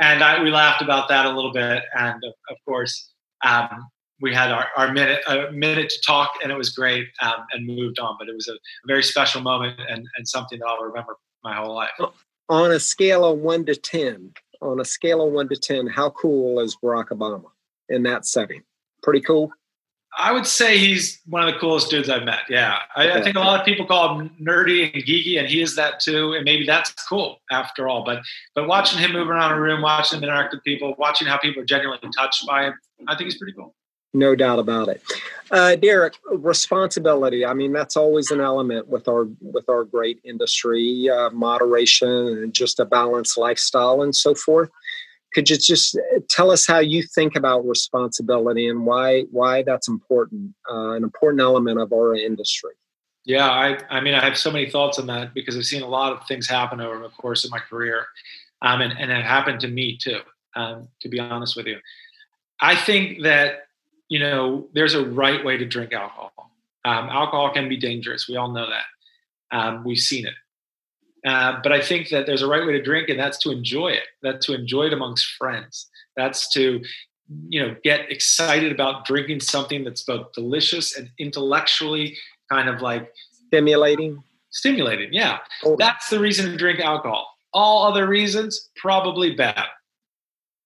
and 0.00 0.22
I, 0.22 0.42
we 0.42 0.50
laughed 0.50 0.82
about 0.82 1.08
that 1.08 1.26
a 1.26 1.30
little 1.30 1.52
bit, 1.52 1.82
and 1.96 2.22
of, 2.24 2.32
of 2.50 2.56
course. 2.66 3.10
Um, 3.44 3.88
we 4.20 4.32
had 4.32 4.50
our, 4.50 4.68
our 4.76 4.92
minute 4.92 5.20
a 5.26 5.50
minute 5.52 5.90
to 5.90 6.00
talk 6.00 6.30
and 6.42 6.50
it 6.50 6.56
was 6.56 6.70
great 6.70 7.06
um, 7.20 7.44
and 7.52 7.66
moved 7.66 7.98
on 7.98 8.16
but 8.18 8.28
it 8.28 8.34
was 8.34 8.48
a, 8.48 8.52
a, 8.52 8.86
very 8.86 9.02
special 9.02 9.42
moment 9.42 9.78
and, 9.88 10.06
and 10.16 10.26
something 10.26 10.58
that 10.58 10.66
i'll 10.66 10.82
remember 10.82 11.16
my 11.42 11.54
whole 11.54 11.74
life 11.74 11.90
on 12.48 12.70
a 12.70 12.80
scale 12.80 13.24
of 13.24 13.38
1 13.38 13.66
to 13.66 13.74
10 13.74 14.32
on 14.62 14.80
a 14.80 14.84
scale 14.84 15.26
of 15.26 15.32
1 15.32 15.48
to 15.48 15.56
10 15.56 15.88
how 15.88 16.10
cool 16.10 16.60
is 16.60 16.76
barack 16.82 17.08
obama 17.08 17.44
in 17.88 18.02
that 18.04 18.24
setting 18.24 18.62
pretty 19.02 19.20
cool 19.20 19.50
I 20.16 20.32
would 20.32 20.46
say 20.46 20.78
he's 20.78 21.20
one 21.26 21.46
of 21.46 21.52
the 21.52 21.58
coolest 21.58 21.90
dudes 21.90 22.08
I've 22.08 22.24
met. 22.24 22.40
Yeah, 22.48 22.78
I, 22.94 23.12
I, 23.12 23.22
think 23.22 23.36
a 23.36 23.40
lot 23.40 23.58
of 23.58 23.66
people 23.66 23.84
call 23.84 24.18
him 24.18 24.30
nerdy 24.40 24.92
and 24.94 25.02
geeky, 25.04 25.38
and 25.38 25.48
he 25.48 25.60
is 25.60 25.74
that 25.76 26.00
too. 26.00 26.34
And 26.34 26.44
maybe 26.44 26.64
that's 26.64 26.92
cool 27.08 27.40
after 27.50 27.88
all. 27.88 28.04
But 28.04 28.22
but 28.54 28.68
watching 28.68 28.98
him 28.98 29.12
move 29.12 29.28
around 29.28 29.52
a 29.52 29.60
room, 29.60 29.82
watching 29.82 30.18
him 30.18 30.24
interact 30.24 30.54
with 30.54 30.62
people, 30.62 30.94
watching 30.98 31.26
how 31.26 31.38
people 31.38 31.62
are 31.62 31.66
genuinely 31.66 32.08
touched 32.16 32.46
by 32.46 32.66
him, 32.66 32.74
I 33.08 33.16
think 33.16 33.30
he's 33.30 33.38
pretty 33.38 33.54
cool. 33.54 33.74
No 34.16 34.36
doubt 34.36 34.60
about 34.60 34.88
it, 34.88 35.02
uh, 35.50 35.74
Derek. 35.74 36.14
Responsibility. 36.30 37.44
I 37.44 37.52
mean, 37.52 37.72
that's 37.72 37.96
always 37.96 38.30
an 38.30 38.40
element 38.40 38.86
with 38.86 39.08
our 39.08 39.26
with 39.40 39.68
our 39.68 39.82
great 39.82 40.20
industry. 40.24 41.10
Uh, 41.10 41.30
moderation 41.30 42.08
and 42.08 42.54
just 42.54 42.78
a 42.78 42.84
balanced 42.84 43.36
lifestyle 43.36 44.02
and 44.02 44.14
so 44.14 44.34
forth 44.34 44.70
could 45.34 45.50
you 45.50 45.56
just 45.56 45.96
uh, 45.96 46.20
tell 46.30 46.50
us 46.50 46.66
how 46.66 46.78
you 46.78 47.02
think 47.02 47.36
about 47.36 47.66
responsibility 47.66 48.68
and 48.68 48.86
why 48.86 49.22
why 49.30 49.62
that's 49.62 49.88
important 49.88 50.54
uh, 50.70 50.92
an 50.92 51.02
important 51.02 51.40
element 51.40 51.78
of 51.78 51.92
our 51.92 52.14
industry? 52.14 52.72
Yeah 53.24 53.50
I, 53.50 53.78
I 53.88 54.00
mean 54.00 54.14
i 54.14 54.24
have 54.24 54.36
so 54.36 54.50
many 54.50 54.68
thoughts 54.70 54.98
on 54.98 55.06
that 55.06 55.34
because 55.34 55.56
i've 55.56 55.64
seen 55.64 55.82
a 55.82 55.88
lot 55.88 56.12
of 56.12 56.26
things 56.26 56.48
happen 56.48 56.80
over 56.80 56.98
the 56.98 57.08
course 57.08 57.44
of 57.44 57.50
my 57.50 57.58
career 57.58 58.06
um, 58.62 58.80
and, 58.80 58.92
and 58.98 59.10
it 59.10 59.24
happened 59.24 59.60
to 59.60 59.68
me 59.68 59.96
too 59.96 60.20
um, 60.56 60.88
to 61.00 61.08
be 61.08 61.18
honest 61.18 61.56
with 61.56 61.66
you. 61.66 61.78
I 62.60 62.76
think 62.76 63.22
that 63.22 63.66
you 64.08 64.18
know 64.18 64.68
there's 64.74 64.94
a 64.94 65.04
right 65.04 65.44
way 65.44 65.56
to 65.56 65.64
drink 65.64 65.92
alcohol. 65.92 66.50
Um, 66.84 67.08
alcohol 67.08 67.52
can 67.52 67.68
be 67.68 67.76
dangerous. 67.76 68.28
We 68.28 68.36
all 68.36 68.50
know 68.50 68.66
that. 68.68 69.56
Um, 69.56 69.84
we've 69.84 69.98
seen 69.98 70.26
it 70.26 70.34
uh, 71.24 71.58
but 71.62 71.72
I 71.72 71.80
think 71.80 72.10
that 72.10 72.26
there's 72.26 72.42
a 72.42 72.46
right 72.46 72.66
way 72.66 72.72
to 72.72 72.82
drink, 72.82 73.08
and 73.08 73.18
that's 73.18 73.38
to 73.38 73.50
enjoy 73.50 73.88
it. 73.88 74.04
That's 74.22 74.46
to 74.46 74.54
enjoy 74.54 74.86
it 74.86 74.92
amongst 74.92 75.26
friends. 75.36 75.88
That's 76.16 76.52
to 76.52 76.82
you 77.48 77.60
know 77.60 77.74
get 77.82 78.10
excited 78.10 78.70
about 78.70 79.06
drinking 79.06 79.40
something 79.40 79.84
that's 79.84 80.02
both 80.02 80.32
delicious 80.32 80.96
and 80.96 81.08
intellectually 81.18 82.16
kind 82.50 82.68
of 82.68 82.82
like 82.82 83.10
stimulating 83.46 84.22
stimulating 84.50 85.08
yeah 85.12 85.38
that's 85.78 86.10
the 86.10 86.20
reason 86.20 86.50
to 86.50 86.56
drink 86.56 86.80
alcohol 86.80 87.26
all 87.52 87.86
other 87.86 88.06
reasons 88.06 88.68
probably 88.76 89.34
bad 89.34 89.64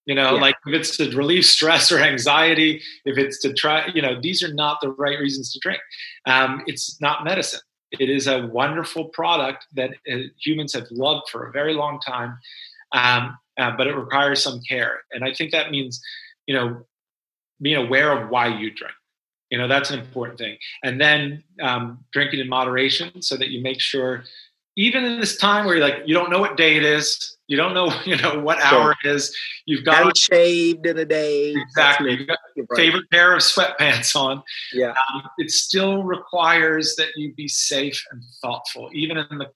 you 0.06 0.14
know 0.14 0.34
yeah. 0.34 0.40
like 0.40 0.56
if 0.66 0.74
it's 0.74 0.96
to 0.96 1.16
relieve 1.16 1.44
stress 1.44 1.92
or 1.92 2.00
anxiety 2.00 2.82
if 3.04 3.16
it's 3.16 3.40
to 3.40 3.52
try 3.52 3.86
you 3.94 4.02
know 4.02 4.20
these 4.20 4.42
are 4.42 4.52
not 4.52 4.78
the 4.82 4.90
right 4.90 5.18
reasons 5.20 5.52
to 5.52 5.60
drink 5.60 5.80
um, 6.26 6.62
it's 6.66 7.00
not 7.00 7.24
medicine 7.24 7.60
it 7.92 8.10
is 8.10 8.26
a 8.26 8.46
wonderful 8.46 9.06
product 9.06 9.66
that 9.74 9.90
uh, 10.12 10.16
humans 10.40 10.72
have 10.74 10.86
loved 10.90 11.28
for 11.30 11.46
a 11.46 11.52
very 11.52 11.74
long 11.74 12.00
time 12.00 12.38
um, 12.92 13.38
uh, 13.58 13.72
but 13.76 13.86
it 13.86 13.94
requires 13.94 14.42
some 14.42 14.60
care. 14.68 15.00
And 15.12 15.24
i 15.24 15.32
think 15.32 15.52
that 15.52 15.70
means 15.70 16.00
you 16.46 16.54
know 16.54 16.84
being 17.60 17.76
aware 17.76 18.12
of 18.12 18.30
why 18.30 18.46
you 18.46 18.70
drink. 18.70 18.94
You 19.50 19.58
know 19.58 19.68
that's 19.68 19.90
an 19.90 19.98
important 19.98 20.38
thing. 20.38 20.58
And 20.82 21.00
then 21.00 21.42
um, 21.62 22.04
drinking 22.12 22.40
in 22.40 22.48
moderation 22.48 23.22
so 23.22 23.36
that 23.36 23.48
you 23.48 23.62
make 23.62 23.80
sure 23.80 24.24
even 24.78 25.04
in 25.04 25.18
this 25.18 25.36
time 25.36 25.66
where 25.66 25.76
you're 25.76 25.86
like 25.86 26.02
you 26.06 26.14
don't 26.14 26.30
know 26.30 26.38
what 26.38 26.56
day 26.56 26.76
it 26.76 26.84
is. 26.84 27.36
You 27.48 27.56
don't 27.56 27.74
know 27.74 27.92
you 28.06 28.16
know 28.16 28.40
what 28.40 28.60
hour 28.62 28.94
it 29.02 29.08
is. 29.08 29.36
You've 29.66 29.84
got 29.84 29.96
Haven't 29.96 30.16
shaved 30.16 30.86
in 30.86 30.98
a 30.98 31.04
day. 31.04 31.52
Exactly. 31.52 32.14
You've 32.14 32.28
got 32.28 32.38
your 32.56 32.66
favorite 32.74 33.10
pair 33.10 33.34
of 33.34 33.42
sweatpants 33.42 34.14
on. 34.16 34.42
Yeah. 34.72 34.94
Um, 35.12 35.22
it 35.38 35.50
still 35.50 36.04
requires 36.04 36.94
that 36.96 37.08
you 37.16 37.34
be 37.34 37.48
safe 37.48 38.02
and 38.12 38.22
thoughtful 38.40 38.88
even 38.94 39.18
in 39.18 39.38
the 39.38 39.50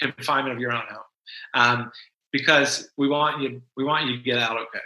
confinement 0.00 0.54
of 0.54 0.60
your 0.60 0.72
own 0.72 0.82
home. 0.88 1.02
Um, 1.52 1.92
because 2.32 2.88
we 2.96 3.06
want 3.06 3.42
you 3.42 3.62
we 3.76 3.84
want 3.84 4.08
you 4.08 4.16
to 4.16 4.22
get 4.22 4.38
out 4.38 4.56
okay 4.56 4.80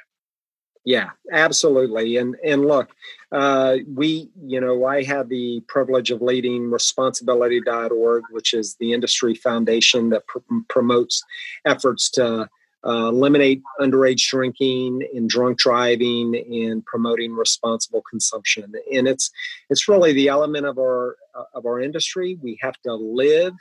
yeah 0.85 1.11
absolutely 1.33 2.17
and 2.17 2.37
and 2.45 2.67
look 2.67 2.91
uh, 3.33 3.77
we 3.95 4.31
you 4.43 4.61
know 4.61 4.85
i 4.85 5.03
have 5.03 5.29
the 5.29 5.61
privilege 5.69 6.11
of 6.11 6.23
leading 6.23 6.71
responsibility.org 6.71 8.25
which 8.31 8.55
is 8.55 8.77
the 8.81 8.93
industry 8.93 9.35
foundation 9.35 10.11
that 10.11 10.27
pr- 10.27 10.39
promotes 10.69 11.23
efforts 11.65 12.11
to 12.11 12.49
uh, 12.87 13.09
eliminate 13.09 13.61
underage 13.81 14.29
drinking 14.29 15.07
and 15.13 15.29
drunk 15.29 15.59
driving 15.59 16.35
and 16.37 16.85
promoting 16.87 17.35
responsible 17.35 18.03
consumption 18.09 18.73
and 18.93 19.09
it's 19.09 19.31
it's 19.69 19.89
really 19.89 20.13
the 20.13 20.29
element 20.29 20.65
of 20.65 20.79
our 20.79 21.17
of 21.55 21.67
our 21.67 21.81
industry 21.81 22.39
we 22.41 22.57
have 22.61 22.77
to 22.85 22.95
live 22.95 23.53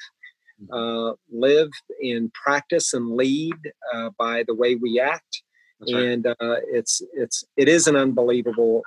mm-hmm. 0.61 0.73
uh, 0.73 1.13
live 1.31 1.69
in 1.99 2.31
practice 2.31 2.93
and 2.93 3.15
lead 3.15 3.55
uh, 3.93 4.11
by 4.19 4.43
the 4.47 4.53
way 4.53 4.75
we 4.75 4.99
act 4.99 5.41
and 5.85 6.27
uh, 6.27 6.33
it's 6.39 7.01
it's 7.13 7.43
it 7.55 7.69
is 7.69 7.87
an 7.87 7.95
unbelievable 7.95 8.81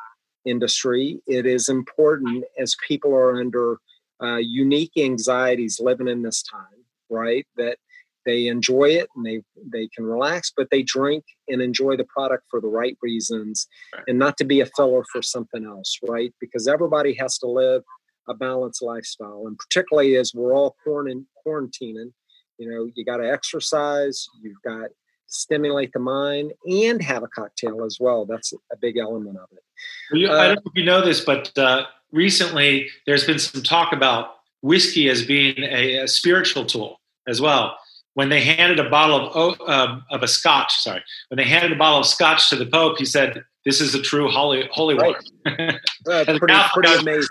industry. 0.45 1.21
It 1.27 1.47
is 1.47 1.69
important 1.69 2.45
as 2.59 2.77
people 2.87 3.15
are 3.15 3.41
under 3.41 3.79
uh, 4.23 4.37
unique 4.37 4.93
anxieties 4.97 5.81
living 5.81 6.09
in 6.09 6.23
this 6.23 6.43
time, 6.43 6.85
right? 7.09 7.47
That 7.57 7.79
they 8.27 8.49
enjoy 8.49 8.91
it 8.91 9.09
and 9.17 9.25
they 9.25 9.41
they 9.73 9.89
can 9.89 10.05
relax, 10.05 10.53
but 10.55 10.69
they 10.71 10.83
drink 10.83 11.25
and 11.49 11.63
enjoy 11.63 11.97
the 11.97 12.05
product 12.05 12.45
for 12.51 12.61
the 12.61 12.69
right 12.69 12.97
reasons, 13.03 13.67
right. 13.95 14.05
and 14.09 14.19
not 14.19 14.37
to 14.39 14.45
be 14.45 14.61
a 14.61 14.67
filler 14.67 15.05
for 15.11 15.23
something 15.23 15.65
else, 15.65 15.99
right? 16.07 16.33
Because 16.41 16.69
everybody 16.69 17.15
has 17.15 17.39
to 17.39 17.47
live 17.47 17.83
a 18.29 18.35
balanced 18.35 18.83
lifestyle, 18.83 19.45
and 19.47 19.57
particularly 19.59 20.17
as 20.17 20.33
we're 20.35 20.55
all 20.55 20.77
quarantining, 20.87 22.13
you 22.59 22.71
know, 22.71 22.91
you 22.95 23.05
got 23.05 23.17
to 23.17 23.31
exercise, 23.31 24.27
you've 24.43 24.61
got 24.63 24.91
stimulate 25.31 25.93
the 25.93 25.99
mind 25.99 26.53
and 26.67 27.01
have 27.01 27.23
a 27.23 27.29
cocktail 27.29 27.85
as 27.85 27.99
well. 27.99 28.27
That's 28.27 28.53
a 28.73 28.77
big 28.77 28.99
element 28.99 29.39
of 29.39 29.49
it. 29.53 29.63
Well, 30.11 30.21
you, 30.21 30.29
uh, 30.29 30.35
I 30.35 30.47
don't 30.49 30.57
know 30.57 30.63
if 30.67 30.77
you 30.77 30.85
know 30.85 31.05
this, 31.05 31.21
but 31.21 31.57
uh, 31.57 31.87
recently 32.13 32.89
there's 33.07 33.25
been 33.25 33.39
some 33.39 33.63
talk 33.63 33.93
about 33.93 34.35
whiskey 34.63 35.09
as 35.09 35.25
being 35.25 35.59
a, 35.59 35.99
a, 35.99 36.09
spiritual 36.09 36.67
tool 36.67 37.01
as 37.27 37.41
well. 37.41 37.79
When 38.15 38.29
they 38.29 38.43
handed 38.43 38.81
a 38.81 38.91
bottle 38.91 39.31
of 39.33 39.61
uh, 39.67 40.01
of 40.11 40.23
a 40.23 40.29
scotch, 40.29 40.75
sorry, 40.79 41.03
when 41.29 41.37
they 41.37 41.45
handed 41.45 41.73
a 41.73 41.77
bottle 41.77 42.01
of 42.01 42.07
scotch 42.07 42.51
to 42.51 42.57
the 42.57 42.67
Pope, 42.67 42.99
he 42.99 43.05
said, 43.05 43.45
"This 43.65 43.81
is 43.81 43.95
a 43.95 44.03
true 44.03 44.29
holy 44.29 44.69
holy 44.73 44.97
right. 44.97 45.15
water." 45.47 45.81
uh, 46.11 46.25
pretty, 46.39 46.55
pretty 46.75 46.93
amazing. 47.01 47.29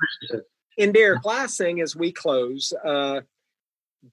In 0.77 0.93
last 1.25 1.57
thing 1.57 1.81
as 1.81 1.97
we 1.97 2.13
close, 2.13 2.71
uh, 2.85 3.21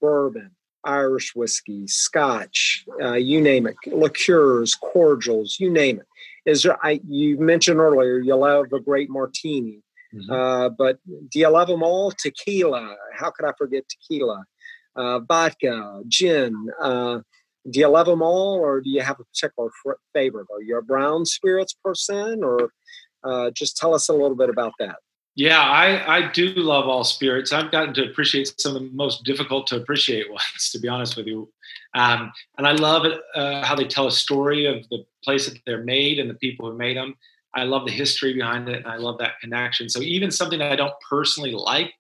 bourbon 0.01 0.51
Irish 0.87 1.35
whiskey, 1.35 1.87
Scotch, 1.87 2.85
uh, 3.03 3.15
you 3.15 3.41
name 3.41 3.67
it, 3.67 3.77
liqueurs, 3.87 4.75
cordials, 4.75 5.57
you 5.59 5.71
name 5.71 6.01
it. 6.01 6.07
Is 6.51 6.63
there, 6.63 6.79
I 6.85 7.01
you 7.07 7.39
mentioned 7.39 7.81
earlier 7.81 8.19
you 8.19 8.37
love 8.37 8.73
a 8.73 8.81
great 8.81 9.11
martini, 9.11 9.83
mm-hmm. 10.15 10.33
uh, 10.33 10.69
but 10.71 10.99
do 11.07 11.39
you 11.41 11.49
love 11.49 11.69
them 11.69 11.83
all? 11.83 12.13
Tequila, 12.13 12.97
how 13.15 13.31
could 13.31 13.47
I 13.47 13.53
forget 13.59 13.85
tequila? 13.89 14.45
Uh, 14.95 15.19
vodka, 15.21 16.03
gin. 16.09 16.55
Uh, 16.81 17.21
do 17.69 17.81
you 17.81 17.89
love 17.89 18.07
them 18.07 18.23
all, 18.23 18.55
or 18.55 18.81
do 18.81 18.89
you 18.89 19.03
have 19.03 19.19
a 19.19 19.25
particular 19.25 19.71
favorite? 20.15 20.47
Are 20.53 20.63
you 20.63 20.79
a 20.79 20.83
brown 20.83 21.27
spirits 21.27 21.75
person, 21.85 22.45
or 22.45 22.71
uh, 23.25 23.51
just 23.51 23.77
tell 23.77 23.93
us 23.93 24.09
a 24.09 24.13
little 24.13 24.37
bit 24.37 24.49
about 24.49 24.73
that? 24.79 24.97
Yeah, 25.37 25.61
I, 25.61 26.17
I 26.17 26.33
do 26.33 26.55
love 26.55 26.89
all 26.89 27.05
spirits. 27.05 27.53
I've 27.53 27.71
gotten 27.71 27.93
to 27.95 28.09
appreciate 28.09 28.59
some 28.59 28.75
of 28.75 28.83
the 28.83 28.89
most 28.93 29.23
difficult 29.25 29.67
to 29.69 29.77
appreciate 29.77 30.31
ones, 30.31 30.71
to 30.73 30.79
be 30.79 30.89
honest 30.89 31.17
with 31.17 31.27
you. 31.27 31.51
Um, 31.95 32.33
and 32.57 32.67
I 32.67 32.73
love 32.73 33.05
it 33.05 33.21
uh, 33.35 33.63
how 33.65 33.75
they 33.75 33.85
tell 33.85 34.07
a 34.07 34.13
story 34.13 34.65
of 34.67 34.89
the 34.89 35.05
place 35.23 35.47
that 35.49 35.59
they're 35.67 35.85
made 35.85 36.19
and 36.19 36.29
the 36.31 36.35
people 36.35 36.71
who 36.71 36.77
made 36.77 36.97
them. 36.97 37.15
I 37.55 37.65
love 37.65 37.87
the 37.87 37.93
history 37.93 38.35
behind 38.35 38.69
it, 38.69 38.77
and 38.77 38.87
I 38.87 38.97
love 38.97 39.19
that 39.19 39.39
connection. 39.41 39.89
So 39.89 40.01
even 40.01 40.31
something 40.31 40.59
that 40.59 40.73
I 40.73 40.77
don't 40.77 40.93
personally 41.09 41.53
like, 41.53 41.93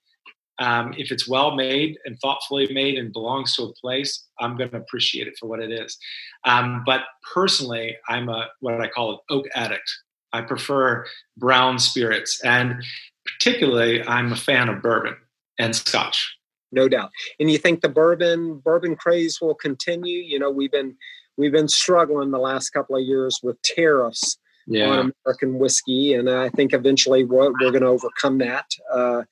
um, 0.59 0.95
if 0.97 1.13
it's 1.13 1.29
well 1.29 1.55
made 1.55 1.99
and 2.07 2.19
thoughtfully 2.21 2.73
made 2.73 2.99
and 2.99 3.13
belongs 3.13 3.55
to 3.57 3.65
a 3.65 3.73
place, 3.75 4.25
I'm 4.41 4.57
going 4.57 4.71
to 4.71 4.79
appreciate 4.79 5.27
it 5.27 5.35
for 5.39 5.47
what 5.47 5.61
it 5.61 5.71
is. 5.71 5.99
Um, 6.45 6.83
but 6.87 7.03
personally, 7.35 7.97
I'm 8.09 8.29
a 8.31 8.49
what 8.61 8.81
I 8.81 8.89
call 8.89 9.13
an 9.13 9.19
oak 9.29 9.47
addict. 9.55 9.91
I 10.33 10.43
prefer 10.43 11.07
brown 11.39 11.79
spirits, 11.79 12.41
and 12.43 12.83
particularly, 13.27 14.03
I'm 14.03 14.33
a 14.33 14.37
fan 14.37 14.69
of 14.69 14.83
bourbon 14.83 15.17
and 15.59 15.75
scotch. 15.75 16.37
No 16.73 16.89
doubt. 16.89 17.11
And 17.39 17.51
you 17.51 17.59
think 17.59 17.81
the 17.81 17.89
bourbon 17.89 18.59
bourbon 18.59 18.97
craze 18.97 19.39
will 19.41 19.55
continue? 19.55 20.19
You 20.19 20.39
know, 20.39 20.51
we've 20.51 20.73
been 20.73 20.97
we've 21.37 21.53
been 21.53 21.69
struggling 21.69 22.31
the 22.31 22.39
last 22.39 22.71
couple 22.71 22.97
of 22.97 23.03
years 23.03 23.41
with 23.43 23.61
tariffs 23.63 24.39
yeah. 24.67 24.89
on 24.89 25.13
American 25.25 25.59
whiskey, 25.59 26.15
and 26.15 26.29
I 26.29 26.49
think 26.51 26.73
eventually 26.73 27.25
we're, 27.25 27.53
we're 27.61 27.71
going 27.71 27.83
to 27.83 27.89
overcome 27.89 28.39
that. 28.39 28.67
Uh, 28.93 29.23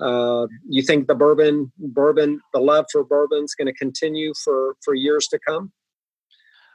uh, 0.00 0.46
you 0.68 0.82
think 0.82 1.08
the 1.08 1.14
bourbon, 1.14 1.72
bourbon, 1.78 2.40
the 2.52 2.60
love 2.60 2.86
for 2.90 3.04
bourbon 3.04 3.44
is 3.44 3.54
going 3.54 3.66
to 3.66 3.72
continue 3.72 4.32
for 4.44 4.76
for 4.82 4.94
years 4.94 5.26
to 5.28 5.38
come? 5.46 5.72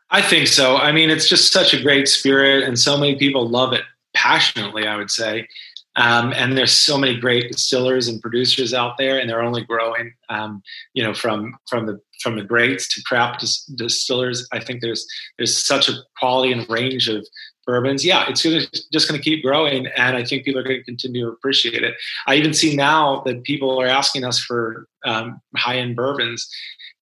I 0.10 0.22
think 0.22 0.48
so. 0.48 0.78
I 0.78 0.92
mean, 0.92 1.10
it's 1.10 1.28
just 1.28 1.52
such 1.52 1.74
a 1.74 1.82
great 1.82 2.08
spirit, 2.08 2.64
and 2.64 2.78
so 2.78 2.98
many 2.98 3.16
people 3.16 3.48
love 3.48 3.74
it 3.74 3.84
passionately. 4.14 4.86
I 4.86 4.98
would 4.98 5.10
say, 5.10 5.48
um, 5.96 6.34
and 6.34 6.58
there's 6.58 6.72
so 6.72 6.98
many 6.98 7.20
great 7.20 7.52
distillers 7.52 8.08
and 8.08 8.22
producers 8.22 8.74
out 8.74 8.98
there, 8.98 9.20
and 9.20 9.30
they're 9.30 9.44
only 9.44 9.64
growing. 9.64 10.14
Um, 10.30 10.64
you 10.94 11.04
know, 11.04 11.14
from 11.14 11.56
from 11.70 11.86
the 11.86 12.00
from 12.22 12.36
the 12.38 12.44
greats 12.44 12.88
to 12.96 13.04
craft 13.04 13.42
dis- 13.42 13.66
distillers. 13.66 14.48
I 14.52 14.60
think 14.60 14.82
there's 14.82 15.06
there's 15.38 15.66
such 15.66 15.90
a 15.90 15.94
quality 16.18 16.52
and 16.52 16.68
range 16.70 17.10
of 17.10 17.28
bourbons. 17.66 18.04
Yeah, 18.04 18.26
it's 18.28 18.44
gonna, 18.44 18.62
just 18.92 19.08
going 19.08 19.20
to 19.20 19.24
keep 19.24 19.44
growing, 19.44 19.88
and 19.88 20.18
I 20.18 20.24
think 20.24 20.46
people 20.46 20.60
are 20.60 20.64
going 20.64 20.80
to 20.80 20.84
continue 20.84 21.26
to 21.26 21.32
appreciate 21.32 21.84
it. 21.84 21.96
I 22.26 22.36
even 22.36 22.54
see 22.54 22.76
now 22.76 23.22
that 23.26 23.44
people 23.44 23.80
are 23.80 23.88
asking 23.88 24.24
us 24.24 24.40
for 24.40 24.88
um, 25.06 25.42
high 25.56 25.78
end 25.78 25.96
bourbons, 25.96 26.50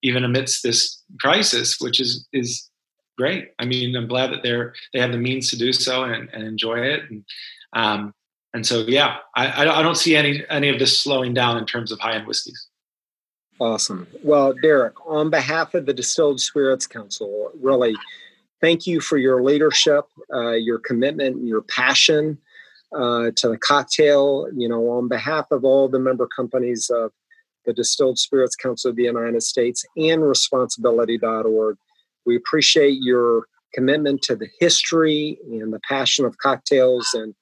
even 0.01 0.25
amidst 0.25 0.63
this 0.63 1.01
crisis, 1.21 1.79
which 1.79 2.01
is 2.01 2.27
is 2.33 2.69
great. 3.17 3.51
I 3.59 3.65
mean, 3.65 3.95
I'm 3.95 4.07
glad 4.07 4.31
that 4.31 4.43
they're 4.43 4.73
they 4.91 4.99
have 4.99 5.11
the 5.11 5.17
means 5.17 5.49
to 5.51 5.57
do 5.57 5.71
so 5.71 6.03
and, 6.03 6.29
and 6.33 6.43
enjoy 6.43 6.79
it. 6.79 7.03
And 7.09 7.23
um, 7.73 8.13
and 8.53 8.65
so 8.65 8.79
yeah 8.87 9.17
I, 9.35 9.65
I 9.67 9.81
don't 9.81 9.97
see 9.97 10.15
any 10.15 10.43
any 10.49 10.69
of 10.69 10.79
this 10.79 10.99
slowing 10.99 11.33
down 11.33 11.57
in 11.57 11.65
terms 11.65 11.91
of 11.91 11.99
high 11.99 12.13
end 12.13 12.27
whiskeys. 12.27 12.67
Awesome. 13.59 14.07
Well 14.23 14.53
derek 14.61 14.93
on 15.07 15.29
behalf 15.29 15.73
of 15.73 15.85
the 15.85 15.93
distilled 15.93 16.39
spirits 16.39 16.87
council 16.87 17.51
really 17.61 17.95
thank 18.59 18.87
you 18.87 19.01
for 19.01 19.17
your 19.17 19.43
leadership 19.43 20.05
uh, 20.33 20.51
your 20.51 20.79
commitment 20.79 21.37
and 21.37 21.47
your 21.47 21.61
passion 21.61 22.37
uh, 22.93 23.31
to 23.37 23.47
the 23.47 23.57
cocktail. 23.57 24.47
You 24.55 24.67
know 24.69 24.89
on 24.89 25.07
behalf 25.07 25.45
of 25.51 25.63
all 25.63 25.87
the 25.87 25.99
member 25.99 26.27
companies 26.27 26.89
of 26.89 27.11
the 27.65 27.73
distilled 27.73 28.17
spirits 28.17 28.55
council 28.55 28.89
of 28.89 28.95
the 28.95 29.03
united 29.03 29.43
states 29.43 29.85
and 29.95 30.23
responsibility.org 30.23 31.77
we 32.25 32.35
appreciate 32.35 32.97
your 33.01 33.45
commitment 33.73 34.21
to 34.23 34.35
the 34.35 34.47
history 34.59 35.37
and 35.49 35.73
the 35.73 35.79
passion 35.87 36.25
of 36.25 36.37
cocktails 36.37 37.07
and 37.13 37.33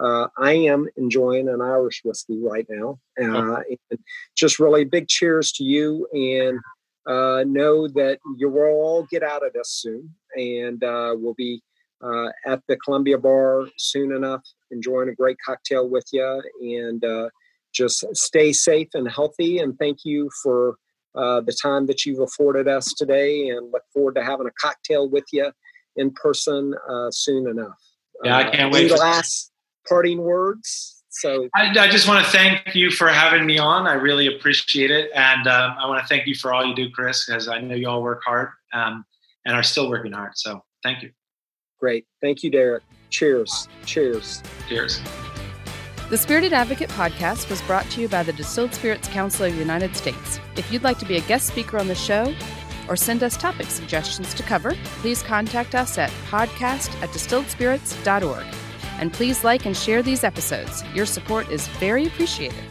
uh, 0.00 0.28
I 0.36 0.52
am 0.52 0.88
enjoying 0.96 1.48
an 1.48 1.60
Irish 1.60 2.02
whiskey 2.04 2.38
right 2.40 2.66
now. 2.68 2.98
Uh, 3.20 3.62
and 3.90 3.98
just 4.36 4.58
really 4.58 4.84
big 4.84 5.08
cheers 5.08 5.52
to 5.52 5.64
you 5.64 6.06
and 6.12 6.60
uh, 7.06 7.44
know 7.46 7.88
that 7.88 8.18
you 8.36 8.48
will 8.48 8.60
all 8.62 9.06
get 9.10 9.22
out 9.22 9.44
of 9.44 9.52
this 9.54 9.70
soon 9.70 10.14
and 10.36 10.84
uh, 10.84 11.14
we'll 11.16 11.34
be 11.34 11.62
uh, 12.02 12.28
at 12.46 12.60
the 12.68 12.76
Columbia 12.76 13.18
Bar 13.18 13.66
soon 13.76 14.12
enough, 14.12 14.42
enjoying 14.70 15.08
a 15.08 15.14
great 15.14 15.36
cocktail 15.44 15.88
with 15.88 16.06
you. 16.12 16.42
And 16.60 17.04
uh, 17.04 17.28
just 17.72 18.04
stay 18.16 18.52
safe 18.52 18.88
and 18.94 19.10
healthy. 19.10 19.58
And 19.58 19.76
thank 19.78 20.04
you 20.04 20.30
for 20.42 20.76
uh, 21.14 21.40
the 21.40 21.56
time 21.60 21.86
that 21.86 22.06
you've 22.06 22.20
afforded 22.20 22.68
us 22.68 22.92
today. 22.92 23.48
And 23.48 23.72
look 23.72 23.82
forward 23.92 24.14
to 24.14 24.24
having 24.24 24.46
a 24.46 24.52
cocktail 24.60 25.08
with 25.08 25.24
you 25.32 25.50
in 25.96 26.12
person 26.12 26.74
uh, 26.88 27.10
soon 27.10 27.48
enough. 27.48 27.78
Yeah, 28.22 28.36
I 28.36 28.50
can't 28.50 28.72
wait. 28.72 28.90
Last 28.90 29.50
parting 29.88 30.18
words? 30.18 31.02
So 31.10 31.48
I, 31.54 31.70
I, 31.76 31.88
just 31.88 32.06
want 32.06 32.24
to 32.24 32.30
thank 32.30 32.74
you 32.74 32.90
for 32.90 33.08
having 33.08 33.44
me 33.44 33.58
on. 33.58 33.88
I 33.88 33.94
really 33.94 34.26
appreciate 34.26 34.90
it, 34.90 35.10
and 35.14 35.48
um, 35.48 35.74
I 35.78 35.88
want 35.88 36.00
to 36.00 36.06
thank 36.06 36.26
you 36.26 36.34
for 36.34 36.52
all 36.52 36.64
you 36.64 36.74
do, 36.74 36.90
Chris, 36.90 37.26
because 37.26 37.48
I 37.48 37.60
know 37.60 37.74
you 37.74 37.88
all 37.88 38.02
work 38.02 38.22
hard 38.24 38.50
um, 38.72 39.04
and 39.44 39.56
are 39.56 39.62
still 39.62 39.88
working 39.90 40.12
hard. 40.12 40.32
So 40.36 40.62
thank 40.84 41.02
you. 41.02 41.10
Great, 41.80 42.06
thank 42.20 42.42
you, 42.42 42.50
Derek. 42.50 42.84
Cheers. 43.10 43.68
Cheers. 43.84 44.42
Cheers. 44.68 45.00
The 46.10 46.16
Spirited 46.16 46.52
Advocate 46.52 46.88
podcast 46.90 47.50
was 47.50 47.60
brought 47.62 47.84
to 47.90 48.00
you 48.00 48.08
by 48.08 48.22
the 48.22 48.32
Distilled 48.32 48.72
Spirits 48.72 49.08
Council 49.08 49.46
of 49.46 49.52
the 49.52 49.58
United 49.58 49.94
States. 49.96 50.40
If 50.56 50.72
you'd 50.72 50.82
like 50.82 50.98
to 51.00 51.04
be 51.04 51.16
a 51.16 51.20
guest 51.22 51.48
speaker 51.48 51.78
on 51.78 51.88
the 51.88 51.94
show 51.94 52.34
or 52.88 52.96
send 52.96 53.22
us 53.22 53.36
topic 53.36 53.66
suggestions 53.66 54.32
to 54.34 54.42
cover, 54.42 54.72
please 55.00 55.22
contact 55.22 55.74
us 55.74 55.98
at 55.98 56.10
podcast 56.30 56.90
at 57.02 57.10
distilledspirits.org. 57.10 58.67
And 58.98 59.12
please 59.12 59.44
like 59.44 59.66
and 59.66 59.76
share 59.76 60.02
these 60.02 60.24
episodes. 60.24 60.84
Your 60.94 61.06
support 61.06 61.48
is 61.50 61.66
very 61.68 62.06
appreciated. 62.06 62.64